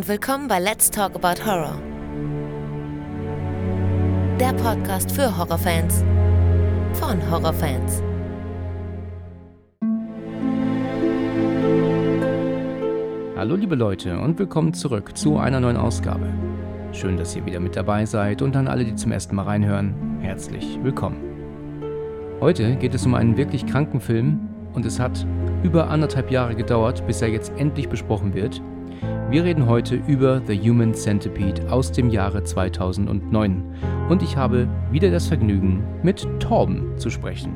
[0.00, 1.78] und willkommen bei Let's Talk About Horror.
[4.40, 6.02] Der Podcast für Horrorfans
[6.94, 8.02] von Horrorfans.
[13.36, 16.32] Hallo liebe Leute und willkommen zurück zu einer neuen Ausgabe.
[16.92, 20.18] Schön, dass ihr wieder mit dabei seid und an alle, die zum ersten Mal reinhören,
[20.22, 21.18] herzlich willkommen.
[22.40, 25.26] Heute geht es um einen wirklich kranken Film und es hat
[25.62, 28.62] über anderthalb Jahre gedauert, bis er jetzt endlich besprochen wird.
[29.30, 33.62] Wir reden heute über The Human Centipede aus dem Jahre 2009
[34.08, 37.52] und ich habe wieder das Vergnügen, mit Torben zu sprechen.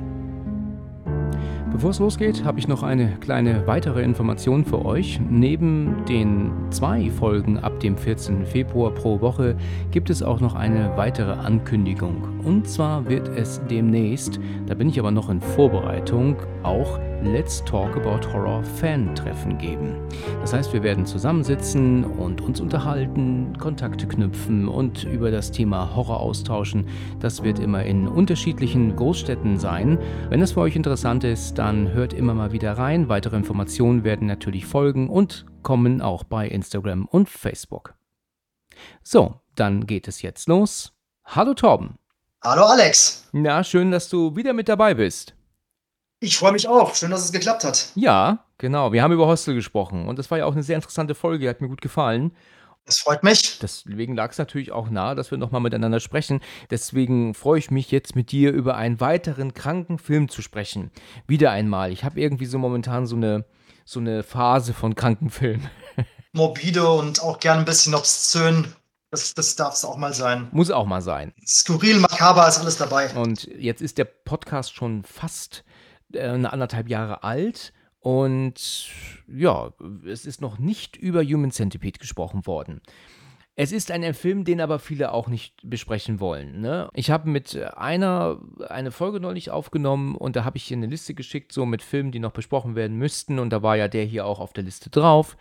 [1.72, 5.18] Bevor es losgeht, habe ich noch eine kleine weitere Information für euch.
[5.28, 8.46] Neben den zwei Folgen ab dem 14.
[8.46, 9.56] Februar pro Woche
[9.90, 12.38] gibt es auch noch eine weitere Ankündigung.
[12.44, 17.96] Und zwar wird es demnächst, da bin ich aber noch in Vorbereitung, auch Let's Talk
[17.96, 19.96] About Horror Fan-Treffen geben.
[20.42, 26.20] Das heißt, wir werden zusammensitzen und uns unterhalten, Kontakte knüpfen und über das Thema Horror
[26.20, 26.86] austauschen.
[27.20, 29.98] Das wird immer in unterschiedlichen Großstädten sein.
[30.28, 33.08] Wenn das für euch interessant ist, dann hört immer mal wieder rein.
[33.08, 37.94] Weitere Informationen werden natürlich folgen und kommen auch bei Instagram und Facebook.
[39.02, 40.92] So, dann geht es jetzt los.
[41.24, 41.94] Hallo Torben.
[42.42, 43.26] Hallo Alex.
[43.32, 45.34] Na, schön, dass du wieder mit dabei bist.
[46.24, 46.94] Ich freue mich auch.
[46.94, 47.88] Schön, dass es geklappt hat.
[47.96, 48.92] Ja, genau.
[48.92, 51.60] Wir haben über Hostel gesprochen und das war ja auch eine sehr interessante Folge, hat
[51.60, 52.32] mir gut gefallen.
[52.86, 53.58] Das freut mich.
[53.58, 56.40] Deswegen lag es natürlich auch nahe, dass wir nochmal miteinander sprechen.
[56.70, 60.90] Deswegen freue ich mich jetzt mit dir über einen weiteren kranken Film zu sprechen.
[61.26, 61.92] Wieder einmal.
[61.92, 63.44] Ich habe irgendwie so momentan so eine,
[63.84, 65.68] so eine Phase von kranken Filmen.
[66.32, 68.74] Morbide und auch gerne ein bisschen obszön.
[69.10, 70.48] Das, das darf es auch mal sein.
[70.52, 71.34] Muss auch mal sein.
[71.46, 73.10] Skurril, makaber ist alles dabei.
[73.10, 75.64] Und jetzt ist der Podcast schon fast
[76.16, 77.72] eine anderthalb Jahre alt.
[78.00, 78.90] Und
[79.26, 79.72] ja,
[80.06, 82.82] es ist noch nicht über Human Centipede gesprochen worden.
[83.56, 86.60] Es ist ein Film, den aber viele auch nicht besprechen wollen.
[86.60, 86.88] Ne?
[86.92, 91.14] Ich habe mit einer eine Folge neulich aufgenommen und da habe ich hier eine Liste
[91.14, 93.38] geschickt, so mit Filmen, die noch besprochen werden müssten.
[93.38, 95.36] Und da war ja der hier auch auf der Liste drauf.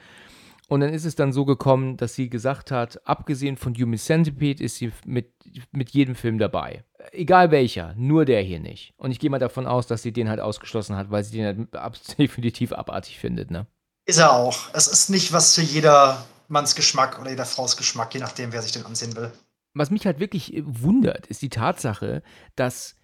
[0.74, 4.64] Und dann ist es dann so gekommen, dass sie gesagt hat, abgesehen von Human Centipede
[4.64, 5.32] ist sie mit,
[5.72, 6.84] mit jedem Film dabei.
[7.12, 8.96] Egal welcher, nur der hier nicht.
[8.98, 11.68] Und ich gehe mal davon aus, dass sie den halt ausgeschlossen hat, weil sie den
[11.76, 13.68] halt definitiv abartig findet, ne?
[14.08, 14.74] Ist er auch.
[14.74, 18.72] Es ist nicht was für jedermanns Geschmack oder jeder Frau's Geschmack, je nachdem, wer sich
[18.72, 19.32] den ansehen will.
[19.76, 22.24] Was mich halt wirklich wundert, ist die Tatsache,
[22.56, 22.96] dass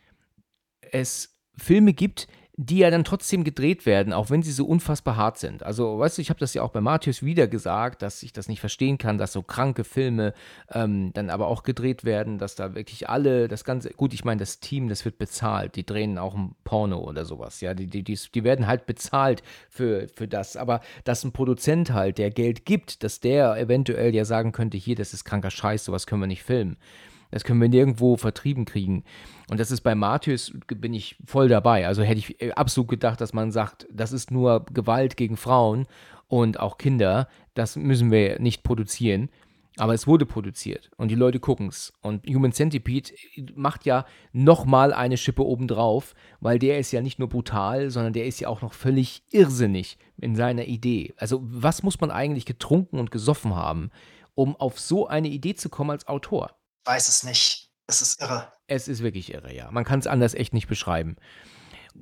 [0.92, 2.28] es Filme gibt,
[2.62, 5.64] die ja dann trotzdem gedreht werden, auch wenn sie so unfassbar hart sind.
[5.64, 8.50] Also, weißt du, ich habe das ja auch bei Matthäus wieder gesagt, dass ich das
[8.50, 10.34] nicht verstehen kann, dass so kranke Filme
[10.70, 14.40] ähm, dann aber auch gedreht werden, dass da wirklich alle, das ganze, gut, ich meine,
[14.40, 18.04] das Team, das wird bezahlt, die drehen auch ein Porno oder sowas, ja, die, die,
[18.04, 22.66] die, die werden halt bezahlt für, für das, aber dass ein Produzent halt, der Geld
[22.66, 26.28] gibt, dass der eventuell ja sagen könnte, hier, das ist kranker Scheiß, sowas können wir
[26.28, 26.76] nicht filmen.
[27.32, 29.04] Das können wir nirgendwo vertrieben kriegen.
[29.50, 31.88] Und das ist bei Matthäus, bin ich voll dabei.
[31.88, 35.88] Also hätte ich äh, absolut gedacht, dass man sagt, das ist nur Gewalt gegen Frauen
[36.28, 37.28] und auch Kinder.
[37.54, 39.30] Das müssen wir nicht produzieren.
[39.80, 41.94] Aber es wurde produziert und die Leute gucken es.
[42.02, 43.14] Und Human Centipede
[43.56, 48.26] macht ja nochmal eine Schippe obendrauf, weil der ist ja nicht nur brutal, sondern der
[48.26, 51.14] ist ja auch noch völlig irrsinnig in seiner Idee.
[51.16, 53.90] Also, was muss man eigentlich getrunken und gesoffen haben,
[54.36, 56.59] um auf so eine Idee zu kommen als Autor?
[56.90, 57.70] Weiß es nicht.
[57.86, 58.52] Es ist irre.
[58.68, 59.70] Es ist wirklich irre, ja.
[59.72, 61.18] Man kann es anders echt nicht beschreiben.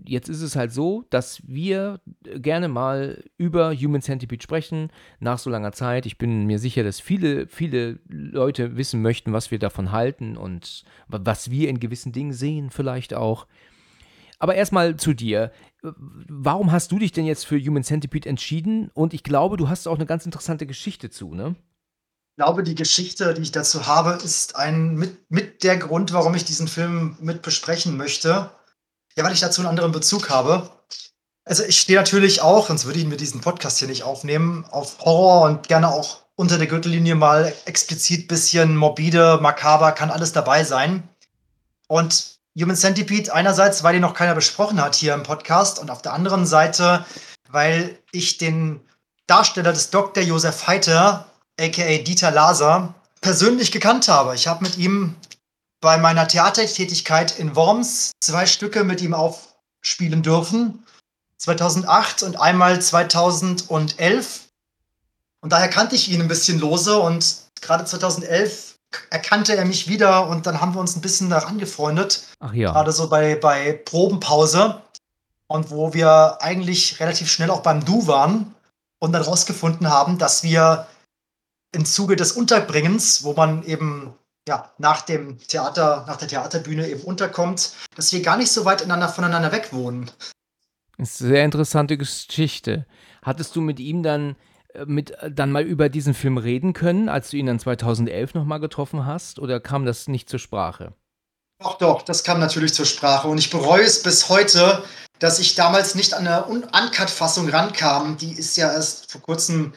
[0.06, 5.50] Jetzt ist es halt so, dass wir gerne mal über Human Centipede sprechen, nach so
[5.50, 6.06] langer Zeit.
[6.06, 10.84] Ich bin mir sicher, dass viele, viele Leute wissen möchten, was wir davon halten und
[11.08, 13.48] was wir in gewissen Dingen sehen, vielleicht auch.
[14.40, 15.52] Aber erstmal zu dir.
[15.82, 18.90] Warum hast du dich denn jetzt für Human Centipede entschieden?
[18.94, 21.56] Und ich glaube, du hast auch eine ganz interessante Geschichte zu, ne?
[22.38, 26.46] Glaube, die Geschichte, die ich dazu habe, ist ein mit, mit der Grund, warum ich
[26.46, 28.52] diesen Film mit besprechen möchte.
[29.18, 30.70] Ja, weil ich dazu einen anderen Bezug habe.
[31.44, 35.00] Also ich stehe natürlich auch, sonst würde ich mir diesen Podcast hier nicht aufnehmen, auf
[35.00, 40.64] Horror und gerne auch unter der Gürtellinie mal explizit bisschen morbide, makaber, kann alles dabei
[40.64, 41.10] sein.
[41.88, 46.04] Und Human Centipede einerseits, weil den noch keiner besprochen hat hier im Podcast und auf
[46.04, 47.04] der anderen Seite,
[47.50, 48.82] weil ich den
[49.26, 50.22] Darsteller des Dr.
[50.22, 54.36] Josef Heiter aka Dieter Laser, persönlich gekannt habe.
[54.36, 55.16] Ich habe mit ihm
[55.82, 60.84] bei meiner Theatertätigkeit in Worms zwei Stücke mit ihm aufspielen dürfen.
[61.38, 64.42] 2008 und einmal 2011.
[65.42, 68.76] Und daher kannte ich ihn ein bisschen lose und gerade 2011
[69.10, 72.24] erkannte er mich wieder und dann haben wir uns ein bisschen daran gefreundet.
[72.40, 72.72] Ach ja.
[72.72, 74.82] Gerade so bei, bei Probenpause
[75.48, 78.56] und wo wir eigentlich relativ schnell auch beim Du waren
[79.00, 80.88] und dann rausgefunden haben, dass wir
[81.74, 84.14] im Zuge des Unterbringens, wo man eben
[84.48, 88.82] ja, nach dem Theater, nach der Theaterbühne eben unterkommt, dass wir gar nicht so weit
[88.82, 90.10] voneinander weg wohnen.
[90.98, 92.86] Das ist eine sehr interessante Geschichte.
[93.22, 94.36] Hattest du mit ihm dann
[94.74, 98.34] äh, mit äh, dann mal über diesen Film reden können, als du ihn dann 2011
[98.34, 100.94] nochmal getroffen hast, oder kam das nicht zur Sprache?
[101.60, 104.84] Doch, doch, das kam natürlich zur Sprache und ich bereue es bis heute,
[105.20, 108.18] dass ich damals nicht an eine Uncut-Fassung rankam.
[108.18, 109.74] Die ist ja erst vor kurzem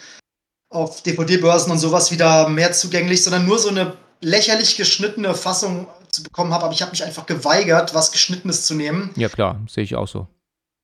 [0.71, 6.23] auf DVD-Börsen und sowas wieder mehr zugänglich, sondern nur so eine lächerlich geschnittene Fassung zu
[6.23, 6.65] bekommen habe.
[6.65, 9.11] Aber ich habe mich einfach geweigert, was Geschnittenes zu nehmen.
[9.17, 10.29] Ja, klar, sehe ich auch so.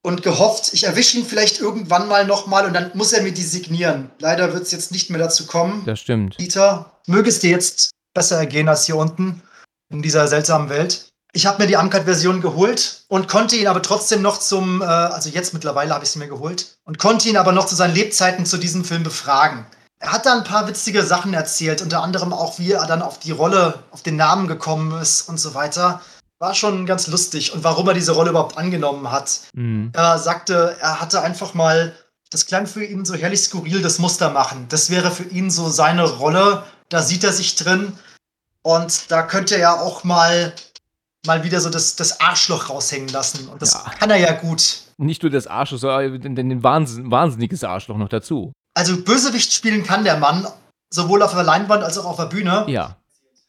[0.02, 3.42] Und gehofft, ich erwische ihn vielleicht irgendwann mal nochmal und dann muss er mir die
[3.42, 4.10] signieren.
[4.20, 5.82] Leider wird es jetzt nicht mehr dazu kommen.
[5.84, 6.38] Das stimmt.
[6.38, 9.42] Dieter, möge es dir jetzt besser ergehen als hier unten
[9.90, 11.08] in dieser seltsamen Welt.
[11.36, 15.28] Ich habe mir die Uncut-Version geholt und konnte ihn aber trotzdem noch zum, äh, also
[15.28, 18.46] jetzt mittlerweile habe ich sie mir geholt, und konnte ihn aber noch zu seinen Lebzeiten
[18.46, 19.66] zu diesem Film befragen.
[19.98, 23.18] Er hat da ein paar witzige Sachen erzählt, unter anderem auch, wie er dann auf
[23.18, 26.00] die Rolle, auf den Namen gekommen ist und so weiter.
[26.38, 29.40] War schon ganz lustig und warum er diese Rolle überhaupt angenommen hat.
[29.52, 29.92] Mhm.
[29.92, 31.94] Er sagte, er hatte einfach mal,
[32.30, 34.68] das klang für ihn so herrlich skurril, das Muster machen.
[34.70, 37.92] Das wäre für ihn so seine Rolle, da sieht er sich drin
[38.62, 40.54] und da könnte er auch mal
[41.26, 43.48] mal wieder so das, das Arschloch raushängen lassen.
[43.48, 43.90] Und das ja.
[43.98, 44.80] kann er ja gut.
[44.98, 48.52] Nicht nur das Arschloch, sondern den Wahnsinn, wahnsinniges Arschloch noch dazu.
[48.74, 50.46] Also Bösewicht spielen kann der Mann,
[50.90, 52.64] sowohl auf der Leinwand als auch auf der Bühne.
[52.68, 52.96] Ja.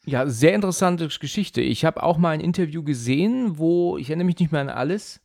[0.04, 1.60] Ja, sehr interessante Geschichte.
[1.60, 5.20] Ich habe auch mal ein Interview gesehen, wo, ich erinnere mich nicht mehr an alles,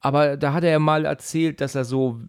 [0.00, 2.20] aber da hat er ja mal erzählt, dass er so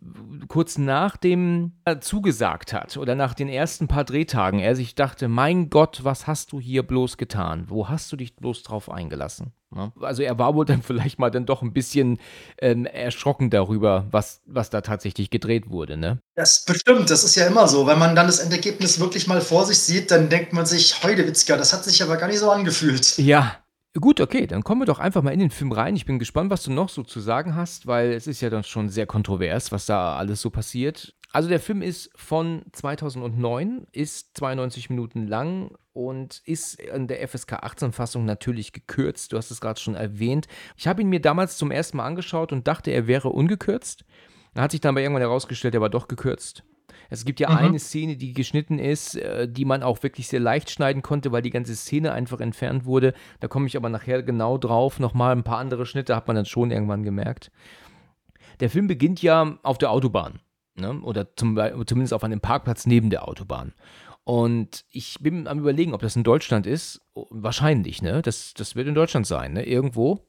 [0.47, 5.27] kurz nach dem er zugesagt hat oder nach den ersten paar Drehtagen, er sich dachte,
[5.27, 7.65] mein Gott, was hast du hier bloß getan?
[7.67, 9.53] Wo hast du dich bloß drauf eingelassen?
[9.75, 9.91] Ne?
[10.01, 12.19] Also er war wohl dann vielleicht mal dann doch ein bisschen
[12.59, 16.19] ähm, erschrocken darüber, was, was da tatsächlich gedreht wurde, ne?
[16.35, 17.87] Das bestimmt, das ist ja immer so.
[17.87, 21.57] Wenn man dann das Endergebnis wirklich mal vor sich sieht, dann denkt man sich, Heudewitzka,
[21.57, 23.17] das hat sich aber gar nicht so angefühlt.
[23.17, 23.57] Ja,
[23.99, 25.95] Gut, okay, dann kommen wir doch einfach mal in den Film rein.
[25.95, 28.63] Ich bin gespannt, was du noch so zu sagen hast, weil es ist ja dann
[28.63, 31.15] schon sehr kontrovers, was da alles so passiert.
[31.31, 37.53] Also der Film ist von 2009, ist 92 Minuten lang und ist in der FSK
[37.53, 39.33] 18 Fassung natürlich gekürzt.
[39.33, 40.47] Du hast es gerade schon erwähnt.
[40.77, 44.05] Ich habe ihn mir damals zum ersten Mal angeschaut und dachte, er wäre ungekürzt.
[44.53, 46.63] Da hat sich dann aber irgendwann herausgestellt, er war doch gekürzt.
[47.09, 47.57] Es gibt ja mhm.
[47.57, 51.41] eine Szene, die geschnitten ist, äh, die man auch wirklich sehr leicht schneiden konnte, weil
[51.41, 53.13] die ganze Szene einfach entfernt wurde.
[53.39, 54.99] Da komme ich aber nachher genau drauf.
[54.99, 57.51] Nochmal ein paar andere Schnitte hat man dann schon irgendwann gemerkt.
[58.59, 60.41] Der Film beginnt ja auf der Autobahn.
[60.75, 60.99] Ne?
[61.01, 63.73] Oder zum, zumindest auf einem Parkplatz neben der Autobahn.
[64.27, 66.99] Und ich bin am überlegen, ob das in Deutschland ist.
[67.13, 68.21] Wahrscheinlich, ne?
[68.21, 69.63] Das, das wird in Deutschland sein, ne?
[69.63, 70.27] Irgendwo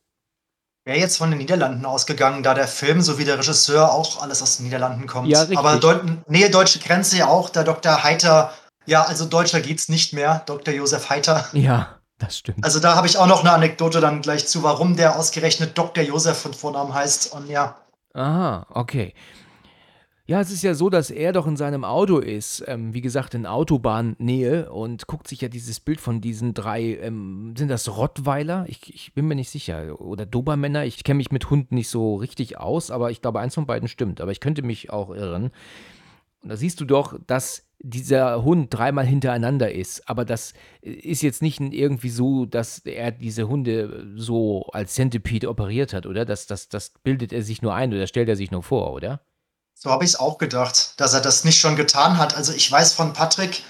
[0.85, 4.56] wäre jetzt von den Niederlanden ausgegangen, da der Film sowie der Regisseur auch alles aus
[4.56, 5.29] den Niederlanden kommt.
[5.29, 5.59] Ja, richtig.
[5.59, 8.05] Aber Deut Nähe deutsche Grenze ja auch, der Dr.
[8.05, 8.55] Heiter,
[8.87, 10.73] ja, also deutscher geht's nicht mehr, Dr.
[10.73, 11.47] Josef Heiter.
[11.53, 12.65] Ja, das stimmt.
[12.65, 16.03] Also da habe ich auch noch eine Anekdote dann gleich zu, warum der ausgerechnet Dr.
[16.03, 17.77] Josef von Vornamen heißt und ja.
[18.15, 19.12] Aha, okay.
[20.30, 23.32] Ja, es ist ja so, dass er doch in seinem Auto ist, ähm, wie gesagt,
[23.32, 28.66] in Autobahnnähe und guckt sich ja dieses Bild von diesen drei, ähm, sind das Rottweiler?
[28.69, 29.98] Ich, ich, bin mir nicht sicher.
[30.02, 30.84] Oder Dobermänner?
[30.84, 33.88] Ich kenne mich mit Hunden nicht so richtig aus, aber ich glaube, eins von beiden
[33.88, 34.20] stimmt.
[34.20, 35.44] Aber ich könnte mich auch irren.
[36.42, 40.11] Und da siehst du doch, dass dieser Hund dreimal hintereinander ist.
[40.11, 45.94] Aber das ist jetzt nicht irgendwie so, dass er diese Hunde so als Centipede operiert
[45.94, 46.26] hat, oder?
[46.26, 49.23] Das, das, das bildet er sich nur ein oder stellt er sich nur vor, oder?
[49.80, 52.37] So habe ich es auch gedacht, dass er das nicht schon getan hat.
[52.37, 53.62] Also ich weiß von Patrick,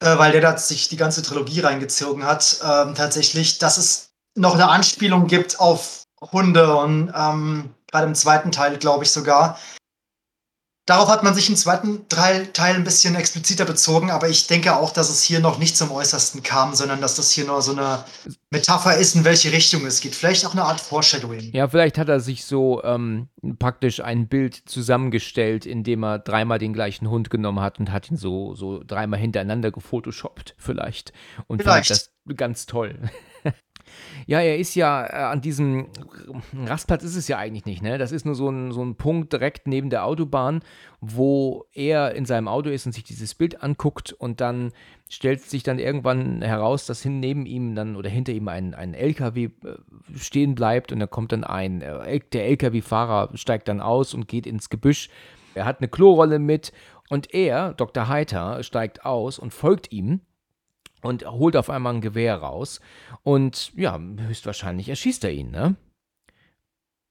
[0.00, 4.54] äh, weil der da sich die ganze Trilogie reingezogen hat, äh, tatsächlich, dass es noch
[4.54, 9.58] eine Anspielung gibt auf Hunde und ähm, gerade im zweiten Teil, glaube ich sogar,
[10.88, 14.90] Darauf hat man sich im zweiten Teil, ein bisschen expliziter bezogen, aber ich denke auch,
[14.90, 18.04] dass es hier noch nicht zum Äußersten kam, sondern dass das hier nur so eine
[18.48, 20.14] Metapher ist, in welche Richtung es geht.
[20.14, 21.52] Vielleicht auch eine Art Foreshadowing.
[21.52, 23.28] Ja, vielleicht hat er sich so ähm,
[23.58, 28.16] praktisch ein Bild zusammengestellt, indem er dreimal den gleichen Hund genommen hat und hat ihn
[28.16, 31.12] so, so dreimal hintereinander gefotoshoppt, vielleicht.
[31.48, 31.88] Und vielleicht.
[31.88, 32.98] fand das ganz toll.
[34.26, 35.88] Ja, er ist ja äh, an diesem
[36.66, 37.98] Rastplatz ist es ja eigentlich nicht, ne?
[37.98, 40.60] Das ist nur so ein, so ein Punkt direkt neben der Autobahn,
[41.00, 44.72] wo er in seinem Auto ist und sich dieses Bild anguckt und dann
[45.08, 48.94] stellt sich dann irgendwann heraus, dass hin neben ihm dann oder hinter ihm ein, ein
[48.94, 49.50] LKW äh,
[50.16, 54.46] stehen bleibt und da kommt dann ein, äh, der LKW-Fahrer steigt dann aus und geht
[54.46, 55.08] ins Gebüsch.
[55.54, 56.72] Er hat eine Klorolle mit
[57.08, 58.08] und er, Dr.
[58.08, 60.20] Heiter, steigt aus und folgt ihm
[61.02, 62.80] und holt auf einmal ein Gewehr raus
[63.22, 65.76] und ja, höchstwahrscheinlich erschießt er ihn, ne?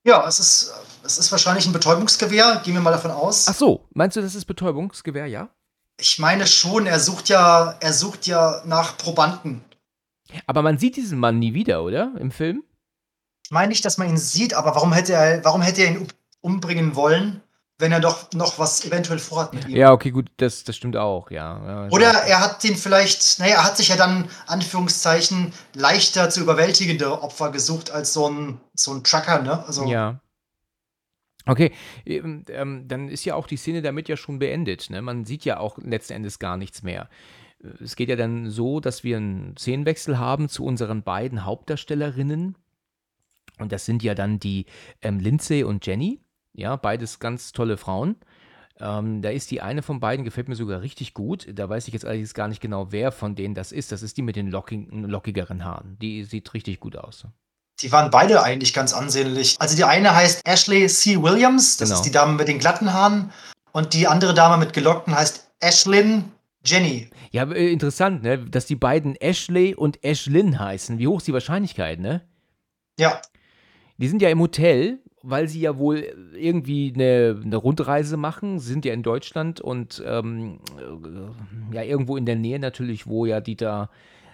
[0.03, 3.47] Ja, es ist, es ist wahrscheinlich ein Betäubungsgewehr, gehen wir mal davon aus.
[3.49, 5.49] Ach so, meinst du, das ist Betäubungsgewehr, ja?
[5.99, 9.65] Ich meine schon, er sucht ja, er sucht ja nach Probanden.
[10.45, 12.13] Aber man sieht diesen Mann nie wieder, oder?
[12.19, 12.63] Im Film?
[13.43, 16.07] Ich meine nicht, dass man ihn sieht, aber warum hätte er, warum hätte er ihn
[16.41, 17.41] umbringen wollen,
[17.79, 19.75] wenn er doch noch was eventuell vorhat mit ihm?
[19.75, 21.87] Ja, okay, gut, das, das stimmt auch, ja.
[21.91, 27.21] Oder er hat den vielleicht, naja, er hat sich ja dann, Anführungszeichen, leichter zu überwältigende
[27.21, 29.63] Opfer gesucht als so ein, so ein Trucker, ne?
[29.65, 30.19] Also, ja.
[31.45, 31.71] Okay,
[32.05, 32.43] ähm,
[32.87, 34.89] dann ist ja auch die Szene damit ja schon beendet.
[34.89, 35.01] Ne?
[35.01, 37.09] Man sieht ja auch letzten Endes gar nichts mehr.
[37.81, 42.57] Es geht ja dann so, dass wir einen Szenenwechsel haben zu unseren beiden Hauptdarstellerinnen.
[43.59, 44.65] Und das sind ja dann die
[45.01, 46.19] ähm, Lindsay und Jenny.
[46.57, 48.15] Ja, beides ganz tolle Frauen.
[48.79, 51.47] Ähm, da ist die eine von beiden, gefällt mir sogar richtig gut.
[51.53, 53.91] Da weiß ich jetzt allerdings gar nicht genau, wer von denen das ist.
[53.91, 55.97] Das ist die mit den lockigen, lockigeren Haaren.
[55.99, 57.25] Die sieht richtig gut aus.
[57.81, 59.55] Die waren beide eigentlich ganz ansehnlich.
[59.59, 61.21] Also die eine heißt Ashley C.
[61.21, 61.99] Williams, das genau.
[61.99, 63.31] ist die Dame mit den glatten Haaren.
[63.71, 66.31] Und die andere Dame mit gelockten heißt Ashlyn
[66.65, 67.11] Jenny.
[67.29, 68.39] Ja, äh, interessant, ne?
[68.39, 70.97] dass die beiden Ashley und Ashlyn heißen.
[70.97, 72.27] Wie hoch ist die Wahrscheinlichkeit, ne?
[72.99, 73.21] Ja.
[73.97, 78.59] Die sind ja im Hotel, weil sie ja wohl irgendwie eine, eine Rundreise machen.
[78.59, 83.25] Sie sind ja in Deutschland und ähm, äh, ja irgendwo in der Nähe natürlich, wo
[83.25, 83.89] ja Dieter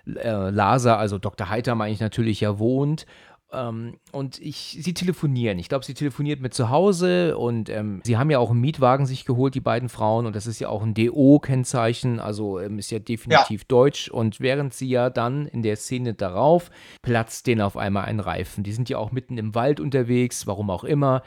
[0.06, 1.50] äh, Laser, also Dr.
[1.50, 3.08] Heiter meine ich natürlich ja wohnt
[3.54, 5.60] ähm, und ich, sie telefonieren.
[5.60, 9.06] Ich glaube, sie telefoniert mit zu Hause und ähm, sie haben ja auch einen Mietwagen
[9.06, 10.26] sich geholt, die beiden Frauen.
[10.26, 13.66] Und das ist ja auch ein DO-Kennzeichen, also ähm, ist ja definitiv ja.
[13.68, 14.10] deutsch.
[14.10, 18.64] Und während sie ja dann in der Szene darauf platzt denen auf einmal ein Reifen.
[18.64, 21.24] Die sind ja auch mitten im Wald unterwegs, warum auch immer.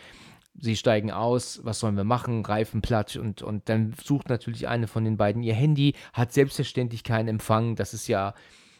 [0.58, 2.44] Sie steigen aus, was sollen wir machen?
[2.44, 7.04] Reifen platt und, und dann sucht natürlich eine von den beiden ihr Handy, hat selbstverständlich
[7.04, 7.76] keinen Empfang.
[7.76, 8.34] Das ist ja,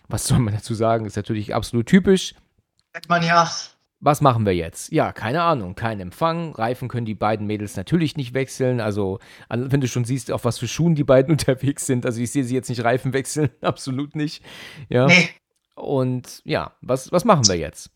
[0.09, 2.35] was soll man dazu sagen, ist natürlich absolut typisch
[2.97, 3.47] Sagt man ja.
[4.01, 4.91] Was machen wir jetzt?
[4.91, 6.55] Ja, keine Ahnung, kein Empfang.
[6.55, 8.81] Reifen können die beiden Mädels natürlich nicht wechseln.
[8.81, 9.19] Also,
[9.51, 12.07] wenn du schon siehst, auf was für Schuhen die beiden unterwegs sind.
[12.07, 14.43] Also, ich sehe sie jetzt nicht Reifen wechseln, absolut nicht.
[14.89, 15.09] Ja.
[15.09, 15.29] Nee.
[15.75, 17.91] Und ja, was, was machen wir jetzt?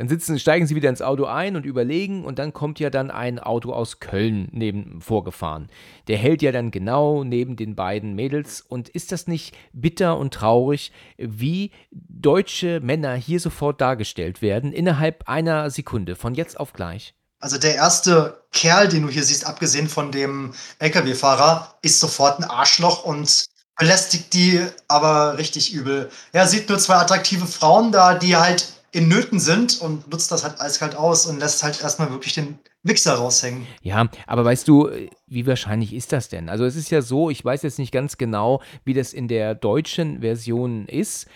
[0.00, 3.10] Dann sitzen, steigen sie wieder ins Auto ein und überlegen und dann kommt ja dann
[3.10, 5.68] ein Auto aus Köln neben vorgefahren.
[6.08, 10.32] Der hält ja dann genau neben den beiden Mädels und ist das nicht bitter und
[10.32, 17.12] traurig, wie deutsche Männer hier sofort dargestellt werden innerhalb einer Sekunde von jetzt auf gleich?
[17.38, 22.44] Also der erste Kerl, den du hier siehst, abgesehen von dem LKW-Fahrer, ist sofort ein
[22.44, 23.44] Arschloch und
[23.78, 26.08] belästigt die aber richtig übel.
[26.32, 30.42] Er sieht nur zwei attraktive Frauen da, die halt in Nöten sind und nutzt das
[30.42, 33.66] halt eiskalt aus und lässt halt erstmal wirklich den Wichser raushängen.
[33.82, 34.90] Ja, aber weißt du,
[35.26, 36.48] wie wahrscheinlich ist das denn?
[36.48, 39.54] Also es ist ja so, ich weiß jetzt nicht ganz genau, wie das in der
[39.54, 41.28] deutschen Version ist.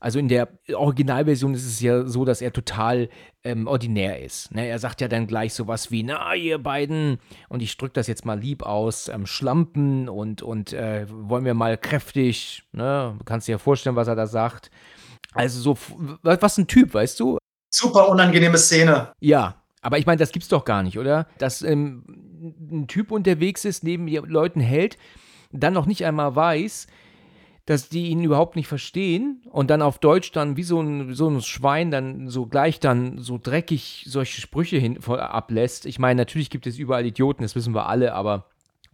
[0.00, 3.08] Also in der Originalversion ist es ja so, dass er total
[3.42, 4.54] ähm, ordinär ist.
[4.54, 4.68] Ne?
[4.68, 8.24] Er sagt ja dann gleich sowas wie, na, ihr beiden, und ich drücke das jetzt
[8.24, 13.16] mal lieb aus, ähm, Schlampen und, und äh, wollen wir mal kräftig, ne?
[13.18, 14.70] Du kannst dir ja vorstellen, was er da sagt.
[15.34, 15.78] Also so,
[16.22, 17.38] was ein Typ, weißt du?
[17.70, 19.12] Super unangenehme Szene.
[19.20, 21.26] Ja, aber ich meine, das gibt's doch gar nicht, oder?
[21.38, 22.04] Dass ähm,
[22.70, 24.96] ein Typ unterwegs ist, neben Leuten hält,
[25.52, 26.86] dann noch nicht einmal weiß,
[27.68, 31.28] dass die ihn überhaupt nicht verstehen und dann auf Deutsch dann wie so ein, so
[31.28, 35.84] ein Schwein dann so gleich dann so dreckig solche Sprüche hin, ablässt.
[35.84, 38.46] Ich meine, natürlich gibt es überall Idioten, das wissen wir alle, aber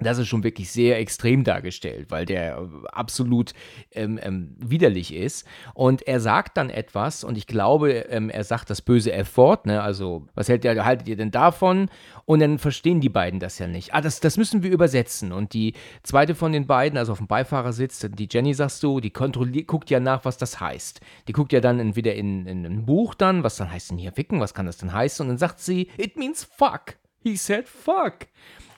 [0.05, 3.53] das ist schon wirklich sehr extrem dargestellt, weil der äh, absolut
[3.93, 5.47] ähm, ähm, widerlich ist.
[5.75, 9.83] Und er sagt dann etwas, und ich glaube, ähm, er sagt das böse F-Wort, ne?
[9.83, 11.89] also was hält ihr, haltet ihr denn davon?
[12.27, 13.95] Und dann verstehen die beiden das ja nicht.
[13.95, 15.33] Ah, das, das müssen wir übersetzen.
[15.33, 19.11] Und die zweite von den beiden, also auf dem Beifahrersitz, die Jenny, sagst du, die
[19.11, 21.01] kontrolliert, guckt ja nach, was das heißt.
[21.29, 24.17] Die guckt ja dann entweder in, in ein Buch dann, was dann heißt denn hier
[24.17, 25.25] Wicken, was kann das denn heißen?
[25.25, 26.97] Und dann sagt sie, it means fuck.
[27.23, 28.27] He said fuck.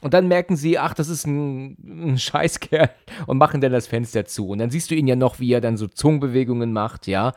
[0.06, 2.90] Und dann merken sie, ach, das ist ein, ein Scheißkerl
[3.26, 4.50] und machen dann das Fenster zu.
[4.50, 7.32] Und dann siehst du ihn ja noch, wie er dann so Zungenbewegungen macht, ja.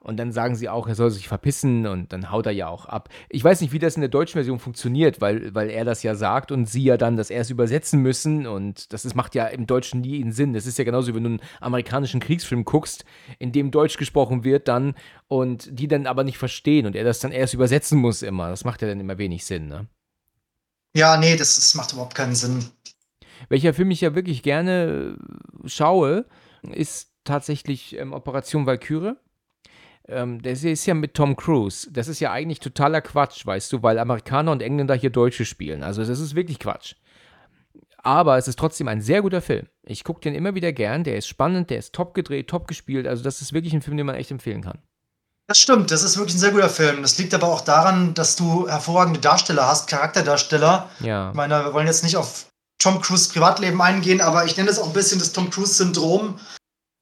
[0.00, 2.86] Und dann sagen sie auch, er soll sich verpissen und dann haut er ja auch
[2.86, 3.10] ab.
[3.28, 6.14] Ich weiß nicht, wie das in der deutschen Version funktioniert, weil, weil er das ja
[6.14, 8.46] sagt und sie ja dann das erst übersetzen müssen.
[8.46, 10.54] Und das ist, macht ja im Deutschen nie einen Sinn.
[10.54, 13.04] Das ist ja genauso, wenn du einen amerikanischen Kriegsfilm guckst,
[13.38, 14.94] in dem Deutsch gesprochen wird dann
[15.28, 18.48] und die dann aber nicht verstehen und er das dann erst übersetzen muss immer.
[18.48, 19.86] Das macht ja dann immer wenig Sinn, ne?
[20.96, 22.70] Ja, nee, das, das macht überhaupt keinen Sinn.
[23.50, 25.14] Welcher Film ich ja wirklich gerne
[25.62, 26.24] äh, schaue,
[26.72, 29.12] ist tatsächlich ähm, Operation Valkyrie.
[30.08, 31.92] Ähm, das ist ja mit Tom Cruise.
[31.92, 35.82] Das ist ja eigentlich totaler Quatsch, weißt du, weil Amerikaner und Engländer hier Deutsche spielen.
[35.82, 36.94] Also das ist wirklich Quatsch.
[37.98, 39.66] Aber es ist trotzdem ein sehr guter Film.
[39.82, 41.04] Ich gucke den immer wieder gern.
[41.04, 43.06] Der ist spannend, der ist top gedreht, top gespielt.
[43.06, 44.78] Also das ist wirklich ein Film, den man echt empfehlen kann.
[45.48, 47.02] Das stimmt, das ist wirklich ein sehr guter Film.
[47.02, 50.90] Das liegt aber auch daran, dass du hervorragende Darsteller hast, Charakterdarsteller.
[51.00, 51.30] Ja.
[51.30, 52.46] Ich meine, wir wollen jetzt nicht auf
[52.78, 56.38] Tom Cruise Privatleben eingehen, aber ich nenne es auch ein bisschen das Tom Cruise-Syndrom.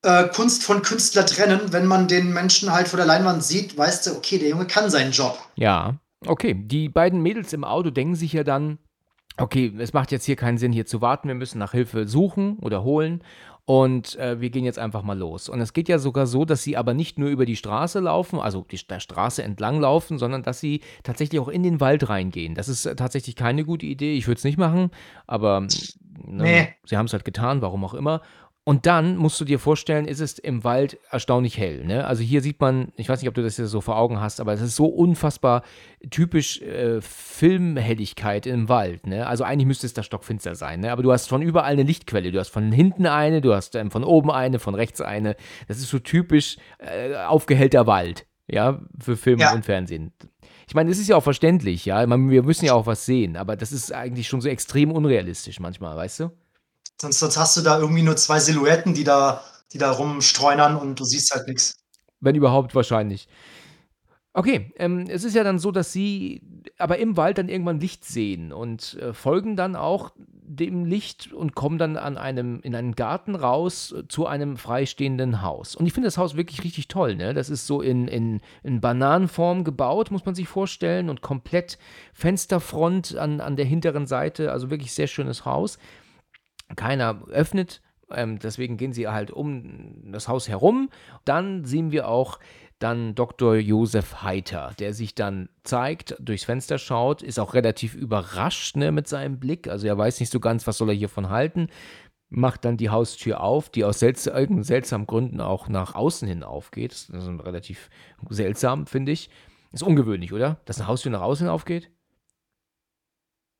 [0.02, 1.72] Äh, Kunst von Künstler trennen.
[1.72, 4.90] Wenn man den Menschen halt vor der Leinwand sieht, weißt du, okay, der Junge kann
[4.90, 5.38] seinen Job.
[5.54, 5.94] Ja,
[6.26, 6.54] okay.
[6.54, 8.78] Die beiden Mädels im Auto denken sich ja dann,
[9.38, 11.28] okay, es macht jetzt hier keinen Sinn, hier zu warten.
[11.28, 13.24] Wir müssen nach Hilfe suchen oder holen.
[13.66, 15.49] Und äh, wir gehen jetzt einfach mal los.
[15.49, 18.38] Und es geht ja sogar so, dass sie aber nicht nur über die Straße laufen,
[18.38, 22.54] also die, der Straße entlang laufen, sondern dass sie tatsächlich auch in den Wald reingehen.
[22.54, 24.16] Das ist äh, tatsächlich keine gute Idee.
[24.16, 24.90] Ich würde es nicht machen,
[25.26, 26.68] aber ne, Nee.
[26.85, 28.21] sie haben es halt getan, warum auch immer.
[28.66, 31.85] Und dann musst du dir vorstellen, ist es im Wald erstaunlich hell.
[31.85, 32.06] Ne?
[32.06, 34.40] Also hier sieht man, ich weiß nicht, ob du das hier so vor Augen hast,
[34.40, 35.62] aber es ist so unfassbar
[36.11, 39.06] typisch äh, Filmhelligkeit im Wald.
[39.06, 39.26] Ne?
[39.26, 40.80] Also eigentlich müsste es da stockfinster sein.
[40.80, 40.92] Ne?
[40.92, 42.33] Aber du hast von überall eine Lichtquelle.
[42.33, 45.37] Du hast von hinten eine, du hast ähm, von oben eine, von rechts eine.
[45.68, 48.26] Das ist so typisch äh, aufgehellter Wald.
[48.47, 49.54] Ja, für Film Ja.
[49.54, 50.12] und Fernsehen.
[50.68, 52.06] Ich meine, es ist ja auch verständlich, ja.
[52.06, 55.61] Man, wir müssen ja auch was sehen, aber das ist eigentlich schon so extrem unrealistisch
[55.61, 56.30] manchmal, weißt du?
[57.00, 60.98] Sonst, sonst hast du da irgendwie nur zwei Silhouetten, die da, die da rumstreunern und
[60.98, 61.76] du siehst halt nichts.
[62.20, 63.28] Wenn überhaupt wahrscheinlich.
[64.36, 66.42] Okay, ähm, es ist ja dann so, dass sie
[66.76, 71.54] aber im Wald dann irgendwann Licht sehen und äh, folgen dann auch dem Licht und
[71.54, 75.76] kommen dann an einem, in einen Garten raus äh, zu einem freistehenden Haus.
[75.76, 77.32] Und ich finde das Haus wirklich richtig toll, ne?
[77.32, 81.78] Das ist so in, in, in Bananenform gebaut, muss man sich vorstellen, und komplett
[82.12, 85.78] Fensterfront an, an der hinteren Seite, also wirklich sehr schönes Haus.
[86.76, 90.90] Keiner öffnet, ähm, deswegen gehen sie halt um das Haus herum.
[91.25, 92.38] Dann sehen wir auch
[92.78, 93.56] dann Dr.
[93.56, 99.09] Josef Heiter, der sich dann zeigt, durchs Fenster schaut, ist auch relativ überrascht ne, mit
[99.09, 99.68] seinem Blick.
[99.68, 101.68] Also er weiß nicht so ganz, was soll er hiervon halten.
[102.30, 106.92] Macht dann die Haustür auf, die aus selts seltsamen Gründen auch nach außen hin aufgeht.
[107.11, 107.90] Das ist relativ
[108.28, 109.30] seltsam, finde ich.
[109.73, 110.61] Ist ungewöhnlich, oder?
[110.64, 111.90] Dass eine Haustür nach außen aufgeht?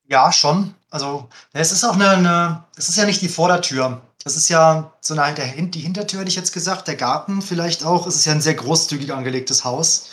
[0.09, 0.75] Ja, schon.
[0.91, 4.03] Also, es ist auch eine, eine, es ist ja nicht die Vordertür.
[4.23, 8.07] Das ist ja so eine, die Hintertür, hätte ich jetzt gesagt, der Garten vielleicht auch.
[8.07, 10.13] Es ist ja ein sehr großzügig angelegtes Haus.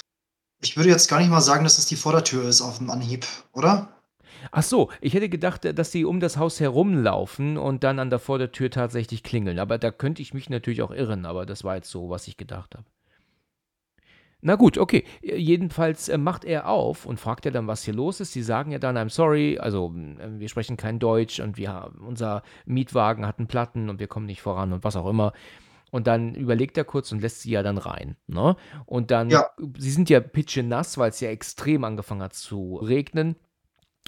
[0.62, 3.26] Ich würde jetzt gar nicht mal sagen, dass das die Vordertür ist auf dem Anhieb,
[3.54, 3.88] oder?
[4.52, 8.20] Ach so, ich hätte gedacht, dass sie um das Haus herumlaufen und dann an der
[8.20, 9.60] Vordertür tatsächlich klingeln.
[9.60, 12.38] Aber da könnte ich mich natürlich auch irren, aber das war jetzt so, was ich
[12.38, 12.86] gedacht habe.
[14.42, 15.04] Na gut, okay.
[15.22, 18.34] Jedenfalls äh, macht er auf und fragt ja dann, was hier los ist.
[18.34, 22.00] Sie sagen ja dann, I'm sorry, also äh, wir sprechen kein Deutsch und wir, haben-
[22.06, 25.34] unser Mietwagen hat einen Platten und wir kommen nicht voran und was auch immer.
[25.92, 28.16] Und dann überlegt er kurz und lässt sie ja dann rein.
[28.28, 28.56] Ne?
[28.86, 29.48] Und dann, Ja.
[29.78, 33.36] sie sind ja pitschenass, weil es ja extrem angefangen hat zu regnen.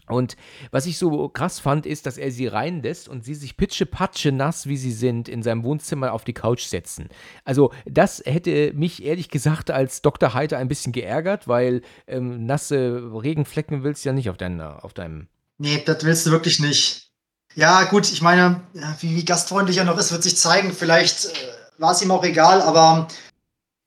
[0.07, 0.35] Und
[0.71, 4.67] was ich so krass fand, ist, dass er sie reinlässt und sie sich pitschepatsche nass,
[4.67, 7.07] wie sie sind, in seinem Wohnzimmer auf die Couch setzen.
[7.45, 10.33] Also, das hätte mich ehrlich gesagt als Dr.
[10.33, 14.93] Heiter ein bisschen geärgert, weil ähm, nasse Regenflecken willst du ja nicht auf, dein, auf
[14.93, 15.27] deinem.
[15.57, 17.11] Nee, das willst du wirklich nicht.
[17.55, 18.61] Ja, gut, ich meine,
[18.99, 20.73] wie, wie gastfreundlich er noch ist, wird sich zeigen.
[20.73, 21.29] Vielleicht äh,
[21.77, 23.07] war es ihm auch egal, aber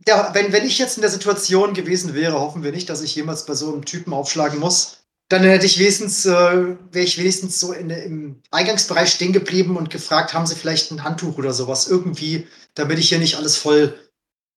[0.06, 3.14] ja, wenn, wenn ich jetzt in der Situation gewesen wäre, hoffen wir nicht, dass ich
[3.14, 7.58] jemals bei so einem Typen aufschlagen muss, dann hätte ich wenigstens, äh, wäre ich wenigstens
[7.58, 11.88] so in, im Eingangsbereich stehen geblieben und gefragt, haben sie vielleicht ein Handtuch oder sowas
[11.88, 13.94] irgendwie, damit ich hier nicht alles voll,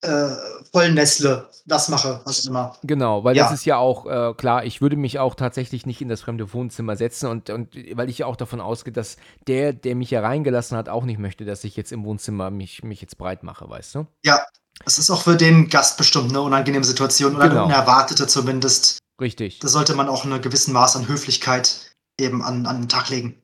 [0.01, 0.29] äh,
[0.71, 2.77] voll nässle, das mache, was immer.
[2.83, 3.43] Genau, weil Ja.
[3.43, 6.53] das ist ja auch äh, klar, ich würde mich auch tatsächlich nicht in das fremde
[6.53, 10.21] Wohnzimmer setzen und, und weil ich ja auch davon ausgehe, dass der, der mich hier
[10.23, 13.67] reingelassen hat, auch nicht möchte, dass ich jetzt im Wohnzimmer mich, mich jetzt breit mache,
[13.69, 14.07] weißt du?
[14.23, 14.39] Ja,
[14.85, 17.65] das ist auch für den Gast bestimmt eine unangenehme Situation oder Genau.
[17.65, 18.99] eine unerwartete zumindest.
[19.19, 19.59] Richtig.
[19.59, 23.41] Da sollte man auch einen gewissen Maß an Höflichkeit eben an, an den Tag legen.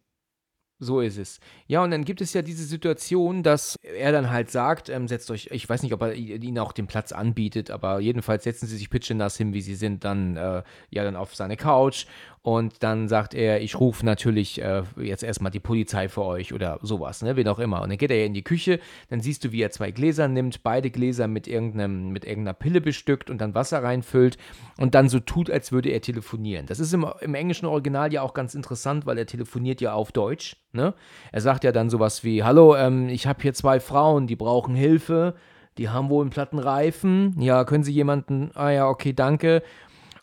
[0.78, 1.40] So ist es.
[1.68, 5.32] Ja, und dann gibt es ja diese Situation, dass er dann halt sagt, ähm, setzt
[5.32, 8.76] euch, ich weiß nicht, ob er ihnen auch den Platz anbietet, aber jedenfalls setzen sie
[8.76, 12.08] sich pitschenass hin, wie sie sind, dann äh, ja dann auf seine Couch
[12.46, 16.78] und dann sagt er, ich rufe natürlich äh, jetzt erstmal die Polizei für euch oder
[16.84, 17.82] sowas, ne, wen auch immer.
[17.82, 18.80] Und dann geht er in die Küche,
[19.10, 22.82] dann siehst du, wie er zwei Gläser nimmt, beide Gläser mit irgendeinem, mit irgendeiner Pille
[22.82, 24.38] bestückt und dann Wasser reinfüllt
[24.78, 26.68] und dann so tut, als würde er telefonieren.
[26.68, 30.12] Das ist im, im englischen Original ja auch ganz interessant, weil er telefoniert ja auf
[30.12, 30.56] Deutsch.
[30.72, 30.94] Ne?
[31.32, 34.76] Er sagt ja dann sowas wie, hallo, ähm, ich habe hier zwei Frauen, die brauchen
[34.76, 35.34] Hilfe,
[35.80, 37.36] die haben wohl einen platten Reifen.
[37.40, 39.64] Ja, können Sie jemanden, ah ja, okay, danke.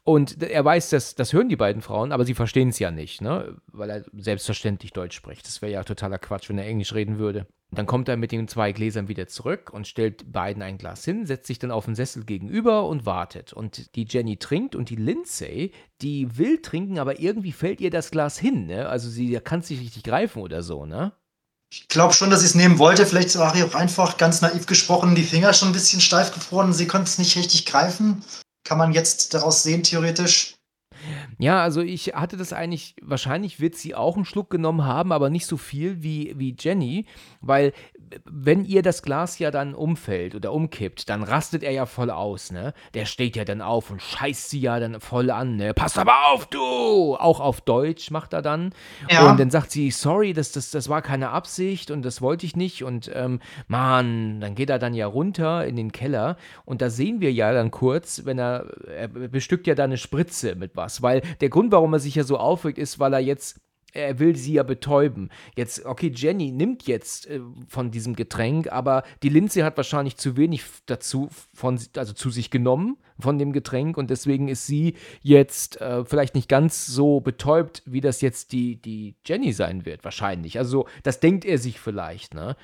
[0.04, 3.20] Und er weiß, dass das hören die beiden Frauen, aber sie verstehen es ja nicht,
[3.20, 3.56] ne?
[3.68, 5.46] weil er selbstverständlich Deutsch spricht.
[5.46, 7.46] Das wäre ja totaler Quatsch, wenn er Englisch reden würde.
[7.70, 11.24] Dann kommt er mit den zwei Gläsern wieder zurück und stellt beiden ein Glas hin,
[11.24, 13.52] setzt sich dann auf den Sessel gegenüber und wartet.
[13.52, 18.10] Und die Jenny trinkt und die Lindsay, die will trinken, aber irgendwie fällt ihr das
[18.10, 18.66] Glas hin.
[18.66, 18.88] Ne?
[18.88, 21.12] Also sie kann es nicht richtig greifen oder so, ne?
[21.72, 23.06] Ich glaube schon, dass sie es nehmen wollte.
[23.06, 26.74] Vielleicht war ihr auch einfach ganz naiv gesprochen, die Finger schon ein bisschen steif gefroren.
[26.74, 28.22] Sie konnte es nicht richtig greifen.
[28.64, 30.54] Kann man jetzt daraus sehen, theoretisch.
[31.38, 35.30] Ja, also ich hatte das eigentlich, wahrscheinlich wird sie auch einen Schluck genommen haben, aber
[35.30, 37.06] nicht so viel wie, wie Jenny,
[37.40, 37.72] weil
[38.24, 42.52] wenn ihr das Glas ja dann umfällt oder umkippt, dann rastet er ja voll aus,
[42.52, 42.74] ne?
[42.94, 45.74] Der steht ja dann auf und scheißt sie ja dann voll an, ne?
[45.74, 47.16] Pass aber auf, du!
[47.16, 48.74] Auch auf Deutsch macht er dann.
[49.10, 49.30] Ja.
[49.30, 52.56] Und dann sagt sie, sorry, das, das, das war keine Absicht und das wollte ich
[52.56, 52.84] nicht.
[52.84, 57.20] Und ähm, Mann, dann geht er dann ja runter in den Keller und da sehen
[57.20, 61.22] wir ja dann kurz, wenn er, er bestückt ja da eine Spritze mit was, weil
[61.40, 63.60] der Grund, warum er sich ja so aufregt, ist, weil er jetzt
[63.92, 65.30] er will sie ja betäuben.
[65.56, 70.36] Jetzt, okay, Jenny nimmt jetzt äh, von diesem Getränk, aber die Lindsay hat wahrscheinlich zu
[70.36, 75.80] wenig dazu von, also zu sich genommen von dem Getränk und deswegen ist sie jetzt
[75.80, 80.58] äh, vielleicht nicht ganz so betäubt, wie das jetzt die, die Jenny sein wird, wahrscheinlich.
[80.58, 82.56] Also, das denkt er sich vielleicht, ne?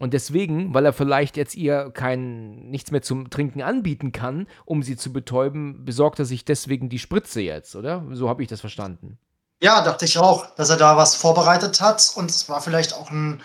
[0.00, 4.82] Und deswegen, weil er vielleicht jetzt ihr kein nichts mehr zum Trinken anbieten kann, um
[4.82, 8.04] sie zu betäuben, besorgt er sich deswegen die Spritze jetzt, oder?
[8.10, 9.18] So habe ich das verstanden.
[9.64, 13.10] Ja, dachte ich auch, dass er da was vorbereitet hat und es war vielleicht auch
[13.10, 13.40] ein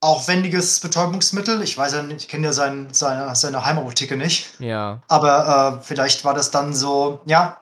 [0.00, 1.62] aufwendiges Betäubungsmittel.
[1.62, 4.58] Ich weiß ja nicht, ich kenne ja sein, seine, seine Heimapotheke nicht.
[4.58, 5.00] Ja.
[5.06, 7.60] Aber äh, vielleicht war das dann so, ja,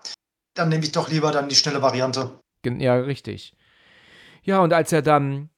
[0.55, 2.31] dann nehme ich doch lieber dann die schnelle Variante.
[2.65, 3.53] Ja, richtig.
[4.43, 5.51] Ja, und als er dann